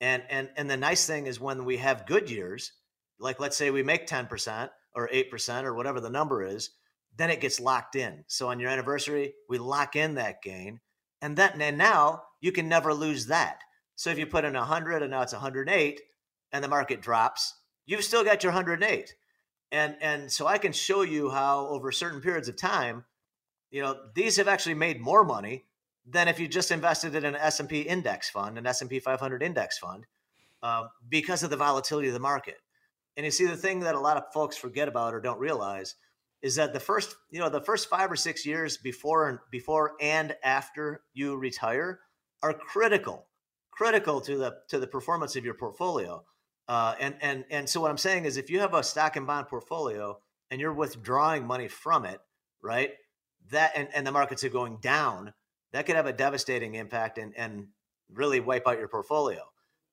And 0.00 0.22
and 0.28 0.50
and 0.56 0.70
the 0.70 0.76
nice 0.76 1.06
thing 1.06 1.26
is 1.26 1.40
when 1.40 1.64
we 1.64 1.78
have 1.78 2.06
good 2.06 2.30
years, 2.30 2.72
like 3.18 3.40
let's 3.40 3.56
say 3.56 3.70
we 3.70 3.82
make 3.82 4.06
ten 4.06 4.26
percent 4.26 4.70
or 4.94 5.08
eight 5.12 5.30
percent 5.30 5.66
or 5.66 5.74
whatever 5.74 6.00
the 6.00 6.10
number 6.10 6.42
is, 6.42 6.70
then 7.16 7.30
it 7.30 7.40
gets 7.40 7.60
locked 7.60 7.96
in. 7.96 8.24
So 8.26 8.48
on 8.48 8.60
your 8.60 8.70
anniversary, 8.70 9.34
we 9.48 9.58
lock 9.58 9.96
in 9.96 10.16
that 10.16 10.42
gain, 10.42 10.80
and 11.22 11.36
then 11.36 11.60
and 11.60 11.78
now 11.78 12.22
you 12.42 12.52
can 12.52 12.68
never 12.68 12.92
lose 12.92 13.26
that. 13.28 13.62
So 13.94 14.10
if 14.10 14.18
you 14.18 14.26
put 14.26 14.44
in 14.44 14.52
100 14.52 15.00
and 15.00 15.12
now 15.12 15.22
it's 15.22 15.32
108 15.32 16.00
and 16.52 16.62
the 16.62 16.68
market 16.68 17.00
drops, 17.00 17.54
you've 17.86 18.04
still 18.04 18.24
got 18.24 18.42
your 18.42 18.52
108. 18.52 19.14
And 19.70 19.96
and 20.02 20.30
so 20.30 20.46
I 20.46 20.58
can 20.58 20.72
show 20.72 21.00
you 21.00 21.30
how 21.30 21.68
over 21.68 21.90
certain 21.92 22.20
periods 22.20 22.48
of 22.48 22.56
time, 22.56 23.04
you 23.70 23.80
know, 23.80 23.96
these 24.14 24.36
have 24.36 24.48
actually 24.48 24.74
made 24.74 25.00
more 25.00 25.24
money 25.24 25.64
than 26.04 26.28
if 26.28 26.38
you 26.38 26.48
just 26.48 26.72
invested 26.72 27.14
in 27.14 27.24
an 27.24 27.36
S&P 27.36 27.82
index 27.82 28.28
fund, 28.28 28.58
an 28.58 28.66
S&P 28.66 28.98
500 28.98 29.42
index 29.42 29.78
fund, 29.78 30.04
uh, 30.62 30.88
because 31.08 31.42
of 31.44 31.50
the 31.50 31.56
volatility 31.56 32.08
of 32.08 32.14
the 32.14 32.20
market. 32.20 32.58
And 33.16 33.24
you 33.24 33.30
see, 33.30 33.46
the 33.46 33.56
thing 33.56 33.80
that 33.80 33.94
a 33.94 34.00
lot 34.00 34.16
of 34.16 34.24
folks 34.34 34.56
forget 34.56 34.88
about 34.88 35.14
or 35.14 35.20
don't 35.20 35.38
realize 35.38 35.94
is 36.42 36.56
that 36.56 36.72
the 36.72 36.80
first, 36.80 37.14
you 37.30 37.38
know, 37.38 37.48
the 37.48 37.60
first 37.60 37.88
five 37.88 38.10
or 38.10 38.16
six 38.16 38.44
years 38.44 38.76
before 38.76 39.28
and 39.28 39.38
before 39.50 39.92
and 40.00 40.34
after 40.42 41.02
you 41.14 41.36
retire 41.36 42.00
are 42.42 42.52
critical, 42.52 43.26
critical 43.70 44.20
to 44.22 44.36
the 44.36 44.56
to 44.68 44.78
the 44.78 44.86
performance 44.86 45.36
of 45.36 45.44
your 45.44 45.54
portfolio. 45.54 46.24
Uh, 46.68 46.94
and 47.00 47.16
and 47.20 47.44
and 47.50 47.68
so 47.68 47.80
what 47.80 47.90
I'm 47.90 47.98
saying 47.98 48.24
is, 48.24 48.36
if 48.36 48.50
you 48.50 48.60
have 48.60 48.74
a 48.74 48.82
stock 48.82 49.16
and 49.16 49.26
bond 49.26 49.48
portfolio 49.48 50.18
and 50.50 50.60
you're 50.60 50.72
withdrawing 50.72 51.46
money 51.46 51.68
from 51.68 52.04
it, 52.04 52.20
right? 52.62 52.90
That 53.50 53.72
and, 53.74 53.88
and 53.94 54.06
the 54.06 54.12
markets 54.12 54.44
are 54.44 54.48
going 54.48 54.78
down, 54.80 55.32
that 55.72 55.86
could 55.86 55.96
have 55.96 56.06
a 56.06 56.12
devastating 56.12 56.74
impact 56.74 57.18
and 57.18 57.34
and 57.36 57.68
really 58.12 58.40
wipe 58.40 58.66
out 58.66 58.78
your 58.78 58.88
portfolio. 58.88 59.42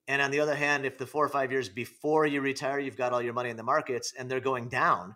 And 0.08 0.22
on 0.22 0.32
the 0.32 0.40
other 0.40 0.56
hand, 0.56 0.86
if 0.86 0.98
the 0.98 1.06
four 1.06 1.24
or 1.24 1.30
five 1.30 1.52
years 1.52 1.70
before 1.70 2.26
you 2.26 2.42
retire, 2.42 2.80
you've 2.80 2.98
got 2.98 3.14
all 3.14 3.22
your 3.22 3.34
money 3.34 3.52
in 3.52 3.58
the 3.58 3.64
markets 3.64 4.12
and 4.18 4.30
they're 4.30 4.40
going 4.40 4.68
down, 4.68 5.16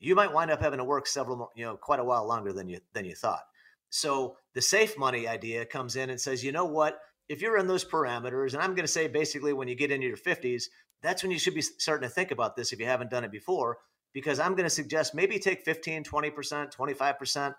you 0.00 0.14
might 0.14 0.32
wind 0.32 0.50
up 0.50 0.60
having 0.60 0.78
to 0.78 0.84
work 0.84 1.06
several, 1.06 1.50
you 1.56 1.64
know, 1.64 1.76
quite 1.76 1.98
a 1.98 2.04
while 2.04 2.26
longer 2.26 2.52
than 2.52 2.68
you 2.68 2.80
than 2.92 3.04
you 3.04 3.14
thought. 3.14 3.42
So 3.90 4.36
the 4.54 4.62
safe 4.62 4.98
money 4.98 5.26
idea 5.26 5.64
comes 5.64 5.96
in 5.96 6.10
and 6.10 6.20
says, 6.20 6.44
you 6.44 6.52
know 6.52 6.64
what? 6.66 6.98
If 7.28 7.42
you're 7.42 7.58
in 7.58 7.66
those 7.66 7.84
parameters, 7.84 8.54
and 8.54 8.62
I'm 8.62 8.74
going 8.74 8.86
to 8.86 8.92
say 8.92 9.08
basically 9.08 9.52
when 9.52 9.68
you 9.68 9.74
get 9.74 9.90
into 9.90 10.06
your 10.06 10.16
50s, 10.16 10.64
that's 11.02 11.22
when 11.22 11.32
you 11.32 11.38
should 11.38 11.54
be 11.54 11.62
starting 11.62 12.08
to 12.08 12.14
think 12.14 12.30
about 12.30 12.56
this 12.56 12.72
if 12.72 12.80
you 12.80 12.86
haven't 12.86 13.10
done 13.10 13.24
it 13.24 13.30
before, 13.30 13.78
because 14.12 14.40
I'm 14.40 14.52
going 14.54 14.64
to 14.64 14.70
suggest 14.70 15.14
maybe 15.14 15.38
take 15.38 15.64
15, 15.64 16.04
20%, 16.04 16.74
25% 16.74 17.54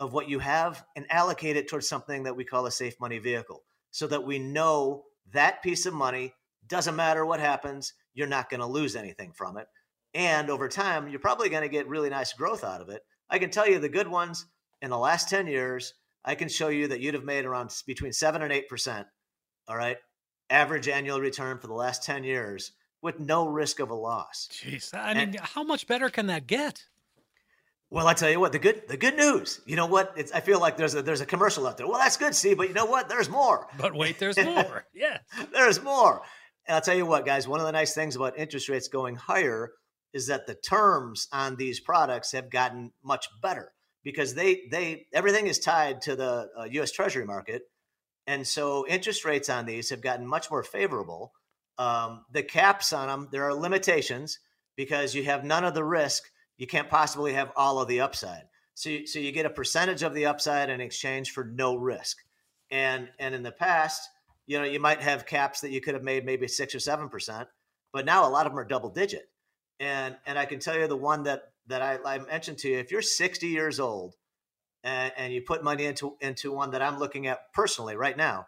of 0.00 0.12
what 0.12 0.28
you 0.28 0.38
have 0.40 0.84
and 0.96 1.06
allocate 1.10 1.56
it 1.56 1.68
towards 1.68 1.88
something 1.88 2.24
that 2.24 2.36
we 2.36 2.44
call 2.44 2.66
a 2.66 2.70
safe 2.70 2.94
money 3.00 3.18
vehicle 3.18 3.62
so 3.90 4.06
that 4.06 4.24
we 4.24 4.38
know 4.38 5.04
that 5.32 5.62
piece 5.62 5.86
of 5.86 5.94
money 5.94 6.34
doesn't 6.66 6.96
matter 6.96 7.24
what 7.24 7.40
happens, 7.40 7.94
you're 8.14 8.26
not 8.26 8.50
going 8.50 8.60
to 8.60 8.66
lose 8.66 8.96
anything 8.96 9.32
from 9.32 9.56
it. 9.56 9.66
And 10.14 10.50
over 10.50 10.68
time, 10.68 11.08
you're 11.08 11.20
probably 11.20 11.48
going 11.48 11.62
to 11.62 11.68
get 11.68 11.88
really 11.88 12.10
nice 12.10 12.32
growth 12.32 12.64
out 12.64 12.80
of 12.80 12.88
it. 12.88 13.02
I 13.28 13.38
can 13.38 13.50
tell 13.50 13.68
you 13.68 13.78
the 13.78 13.88
good 13.88 14.08
ones 14.08 14.46
in 14.84 14.90
the 14.90 14.98
last 14.98 15.30
10 15.30 15.46
years, 15.46 15.94
I 16.26 16.34
can 16.34 16.48
show 16.48 16.68
you 16.68 16.88
that 16.88 17.00
you'd 17.00 17.14
have 17.14 17.24
made 17.24 17.46
around 17.46 17.74
between 17.86 18.12
7 18.12 18.42
and 18.42 18.52
8%. 18.52 19.06
All 19.66 19.76
right. 19.76 19.96
Average 20.50 20.88
annual 20.88 21.20
return 21.20 21.58
for 21.58 21.68
the 21.68 21.74
last 21.74 22.04
10 22.04 22.22
years 22.22 22.72
with 23.00 23.18
no 23.18 23.46
risk 23.46 23.80
of 23.80 23.88
a 23.90 23.94
loss. 23.94 24.46
Jeez. 24.52 24.92
I 24.92 25.14
mean, 25.14 25.22
and, 25.22 25.40
how 25.40 25.62
much 25.62 25.86
better 25.86 26.10
can 26.10 26.26
that 26.26 26.46
get? 26.46 26.84
Well, 27.88 28.06
I 28.06 28.12
tell 28.12 28.30
you 28.30 28.38
what, 28.38 28.52
the 28.52 28.58
good 28.58 28.82
the 28.88 28.96
good 28.96 29.16
news. 29.16 29.60
You 29.66 29.76
know 29.76 29.86
what? 29.86 30.14
It's 30.16 30.32
I 30.32 30.40
feel 30.40 30.58
like 30.58 30.76
there's 30.76 30.94
a 30.94 31.02
there's 31.02 31.20
a 31.20 31.26
commercial 31.26 31.66
out 31.66 31.76
there. 31.76 31.86
Well, 31.86 31.98
that's 31.98 32.16
good, 32.16 32.34
see, 32.34 32.54
but 32.54 32.66
you 32.66 32.74
know 32.74 32.86
what? 32.86 33.08
There's 33.08 33.28
more. 33.28 33.68
But 33.78 33.94
wait, 33.94 34.18
there's 34.18 34.36
more. 34.44 34.84
yeah. 34.92 35.18
there's 35.52 35.80
more. 35.82 36.22
And 36.66 36.74
I'll 36.74 36.80
tell 36.80 36.96
you 36.96 37.06
what, 37.06 37.24
guys, 37.24 37.46
one 37.46 37.60
of 37.60 37.66
the 37.66 37.72
nice 37.72 37.94
things 37.94 38.16
about 38.16 38.36
interest 38.36 38.68
rates 38.68 38.88
going 38.88 39.16
higher 39.16 39.72
is 40.12 40.26
that 40.26 40.46
the 40.46 40.54
terms 40.54 41.28
on 41.32 41.56
these 41.56 41.78
products 41.78 42.32
have 42.32 42.50
gotten 42.50 42.90
much 43.02 43.28
better 43.40 43.72
because 44.04 44.34
they 44.34 44.62
they 44.70 45.06
everything 45.12 45.46
is 45.46 45.58
tied 45.58 46.02
to 46.02 46.14
the 46.14 46.48
uh, 46.58 46.64
US 46.64 46.92
Treasury 46.92 47.24
market. 47.24 47.62
And 48.26 48.46
so 48.46 48.86
interest 48.86 49.24
rates 49.24 49.48
on 49.48 49.66
these 49.66 49.90
have 49.90 50.00
gotten 50.00 50.26
much 50.26 50.50
more 50.50 50.62
favorable. 50.62 51.32
Um, 51.76 52.24
the 52.30 52.42
caps 52.42 52.92
on 52.92 53.08
them, 53.08 53.28
there 53.32 53.44
are 53.44 53.54
limitations 53.54 54.38
because 54.76 55.14
you 55.14 55.24
have 55.24 55.44
none 55.44 55.64
of 55.64 55.74
the 55.74 55.84
risk 55.84 56.22
you 56.56 56.66
can't 56.66 56.88
possibly 56.88 57.32
have 57.32 57.52
all 57.56 57.80
of 57.80 57.88
the 57.88 58.00
upside. 58.00 58.44
So, 58.74 58.90
you, 58.90 59.06
so 59.06 59.18
you 59.18 59.32
get 59.32 59.46
a 59.46 59.50
percentage 59.50 60.02
of 60.02 60.14
the 60.14 60.26
upside 60.26 60.70
in 60.70 60.80
exchange 60.80 61.32
for 61.32 61.44
no 61.44 61.76
risk. 61.76 62.18
And 62.70 63.08
and 63.18 63.34
in 63.34 63.42
the 63.42 63.52
past, 63.52 64.08
you 64.46 64.58
know, 64.58 64.64
you 64.64 64.80
might 64.80 65.00
have 65.00 65.26
caps 65.26 65.60
that 65.60 65.70
you 65.70 65.80
could 65.80 65.94
have 65.94 66.02
made 66.02 66.24
maybe 66.24 66.48
six 66.48 66.74
or 66.74 66.80
seven 66.80 67.08
percent, 67.08 67.48
but 67.92 68.04
now 68.04 68.28
a 68.28 68.30
lot 68.30 68.46
of 68.46 68.52
them 68.52 68.58
are 68.58 68.64
double 68.64 68.90
digit. 68.90 69.28
And 69.78 70.16
and 70.26 70.38
I 70.38 70.46
can 70.46 70.58
tell 70.58 70.76
you 70.76 70.86
the 70.86 70.96
one 70.96 71.24
that 71.24 71.42
that 71.66 71.82
I, 71.82 71.98
I 72.04 72.18
mentioned 72.18 72.58
to 72.58 72.68
you, 72.68 72.78
if 72.78 72.90
you're 72.90 73.02
60 73.02 73.46
years 73.46 73.80
old 73.80 74.14
and, 74.82 75.12
and 75.16 75.32
you 75.32 75.42
put 75.42 75.64
money 75.64 75.86
into 75.86 76.16
into 76.20 76.52
one 76.52 76.72
that 76.72 76.82
I'm 76.82 76.98
looking 76.98 77.26
at 77.26 77.52
personally 77.52 77.96
right 77.96 78.16
now, 78.16 78.46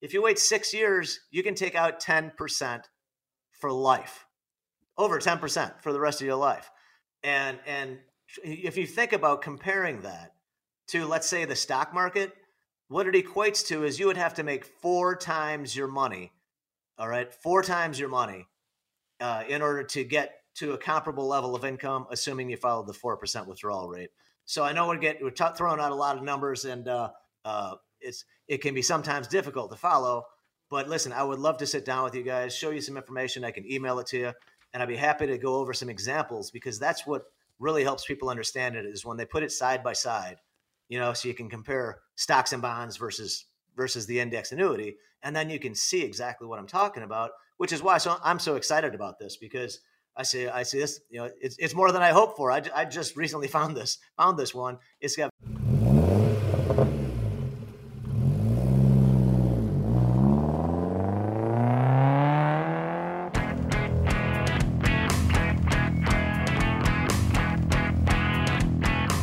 if 0.00 0.14
you 0.14 0.22
wait 0.22 0.38
six 0.38 0.72
years, 0.72 1.20
you 1.30 1.42
can 1.42 1.54
take 1.54 1.74
out 1.74 2.00
10% 2.00 2.82
for 3.60 3.72
life, 3.72 4.26
over 4.96 5.18
10% 5.18 5.82
for 5.82 5.92
the 5.92 6.00
rest 6.00 6.20
of 6.20 6.26
your 6.26 6.36
life. 6.36 6.70
And 7.22 7.58
and 7.66 7.98
if 8.44 8.76
you 8.76 8.86
think 8.86 9.12
about 9.12 9.42
comparing 9.42 10.02
that 10.02 10.32
to 10.88 11.06
let's 11.06 11.28
say 11.28 11.44
the 11.44 11.56
stock 11.56 11.92
market, 11.94 12.32
what 12.88 13.06
it 13.06 13.14
equates 13.14 13.66
to 13.66 13.84
is 13.84 13.98
you 13.98 14.06
would 14.06 14.16
have 14.16 14.34
to 14.34 14.42
make 14.42 14.64
four 14.64 15.16
times 15.16 15.74
your 15.74 15.88
money, 15.88 16.32
all 16.98 17.08
right, 17.08 17.32
four 17.32 17.62
times 17.62 17.98
your 17.98 18.08
money, 18.08 18.46
uh, 19.20 19.44
in 19.48 19.62
order 19.62 19.82
to 19.82 20.04
get 20.04 20.34
to 20.56 20.72
a 20.72 20.78
comparable 20.78 21.26
level 21.26 21.54
of 21.54 21.64
income, 21.64 22.06
assuming 22.10 22.50
you 22.50 22.56
follow 22.56 22.84
the 22.84 22.92
four 22.92 23.16
percent 23.16 23.46
withdrawal 23.46 23.88
rate. 23.88 24.10
So 24.44 24.62
I 24.64 24.72
know 24.72 24.88
we're 24.88 24.98
getting 24.98 25.22
we're 25.22 25.30
t- 25.30 25.44
throwing 25.56 25.80
out 25.80 25.92
a 25.92 25.96
lot 25.96 26.16
of 26.16 26.22
numbers, 26.22 26.64
and 26.64 26.86
uh, 26.88 27.10
uh, 27.44 27.74
it's 28.00 28.24
it 28.48 28.58
can 28.58 28.74
be 28.74 28.82
sometimes 28.82 29.26
difficult 29.26 29.70
to 29.70 29.76
follow. 29.76 30.24
But 30.68 30.88
listen, 30.88 31.12
I 31.12 31.22
would 31.22 31.38
love 31.38 31.58
to 31.58 31.66
sit 31.66 31.84
down 31.84 32.02
with 32.04 32.14
you 32.14 32.24
guys, 32.24 32.54
show 32.54 32.70
you 32.70 32.80
some 32.80 32.96
information. 32.96 33.44
I 33.44 33.52
can 33.52 33.70
email 33.70 34.00
it 34.00 34.08
to 34.08 34.18
you 34.18 34.32
and 34.76 34.82
I'd 34.82 34.90
be 34.90 34.96
happy 34.96 35.26
to 35.26 35.38
go 35.38 35.54
over 35.56 35.72
some 35.72 35.88
examples 35.88 36.50
because 36.50 36.78
that's 36.78 37.06
what 37.06 37.24
really 37.58 37.82
helps 37.82 38.04
people 38.04 38.28
understand 38.28 38.76
it 38.76 38.84
is 38.84 39.06
when 39.06 39.16
they 39.16 39.24
put 39.24 39.42
it 39.42 39.50
side 39.50 39.82
by 39.82 39.94
side, 39.94 40.36
you 40.90 40.98
know, 40.98 41.14
so 41.14 41.28
you 41.28 41.34
can 41.34 41.48
compare 41.48 42.00
stocks 42.14 42.52
and 42.52 42.60
bonds 42.60 42.98
versus 42.98 43.46
versus 43.74 44.04
the 44.04 44.20
index 44.20 44.52
annuity, 44.52 44.96
and 45.22 45.34
then 45.34 45.48
you 45.48 45.58
can 45.58 45.74
see 45.74 46.02
exactly 46.02 46.46
what 46.46 46.58
I'm 46.58 46.66
talking 46.66 47.04
about. 47.04 47.30
Which 47.56 47.72
is 47.72 47.82
why 47.82 47.96
so 47.96 48.18
I'm 48.22 48.38
so 48.38 48.56
excited 48.56 48.94
about 48.94 49.18
this 49.18 49.38
because 49.38 49.80
I 50.18 50.22
see 50.22 50.48
I 50.48 50.62
see 50.62 50.78
this, 50.78 51.00
you 51.10 51.20
know, 51.20 51.30
it's 51.40 51.56
it's 51.58 51.74
more 51.74 51.92
than 51.92 52.02
I 52.02 52.10
hoped 52.10 52.38
for. 52.38 52.50
I, 52.50 52.62
I 52.74 52.86
just 52.86 53.16
recently 53.16 53.48
found 53.56 53.76
this 53.76 53.98
found 54.16 54.38
this 54.38 54.54
one. 54.54 54.78
It's 55.00 55.16
got 55.16 55.30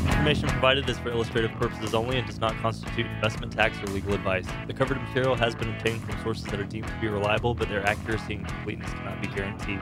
information 0.08 0.48
provided 0.48 0.88
is 0.90 0.98
for 1.00 1.10
illustrative 1.10 1.52
purposes 1.54 1.94
only 1.94 2.18
and 2.18 2.28
does 2.28 2.40
not 2.40 2.56
constitute 2.58 3.06
investment 3.08 3.52
tax 3.52 3.78
or 3.82 3.88
legal 3.88 4.14
advice. 4.14 4.46
The 4.68 4.74
covered 4.74 5.02
material 5.02 5.36
has 5.36 5.56
been 5.56 5.70
obtained 5.70 6.04
from 6.04 6.22
sources 6.24 6.46
that 6.46 6.60
are 6.60 6.64
deemed 6.64 6.88
to 6.88 7.02
be 7.02 7.08
reliable, 7.08 7.54
but 7.54 7.68
their 7.68 7.86
accuracy 7.86 8.36
and 8.36 8.48
completeness 8.48 8.92
cannot 8.94 9.22
be 9.22 9.28
guaranteed. 9.28 9.82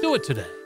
Do 0.00 0.14
it 0.14 0.22
today. 0.22 0.57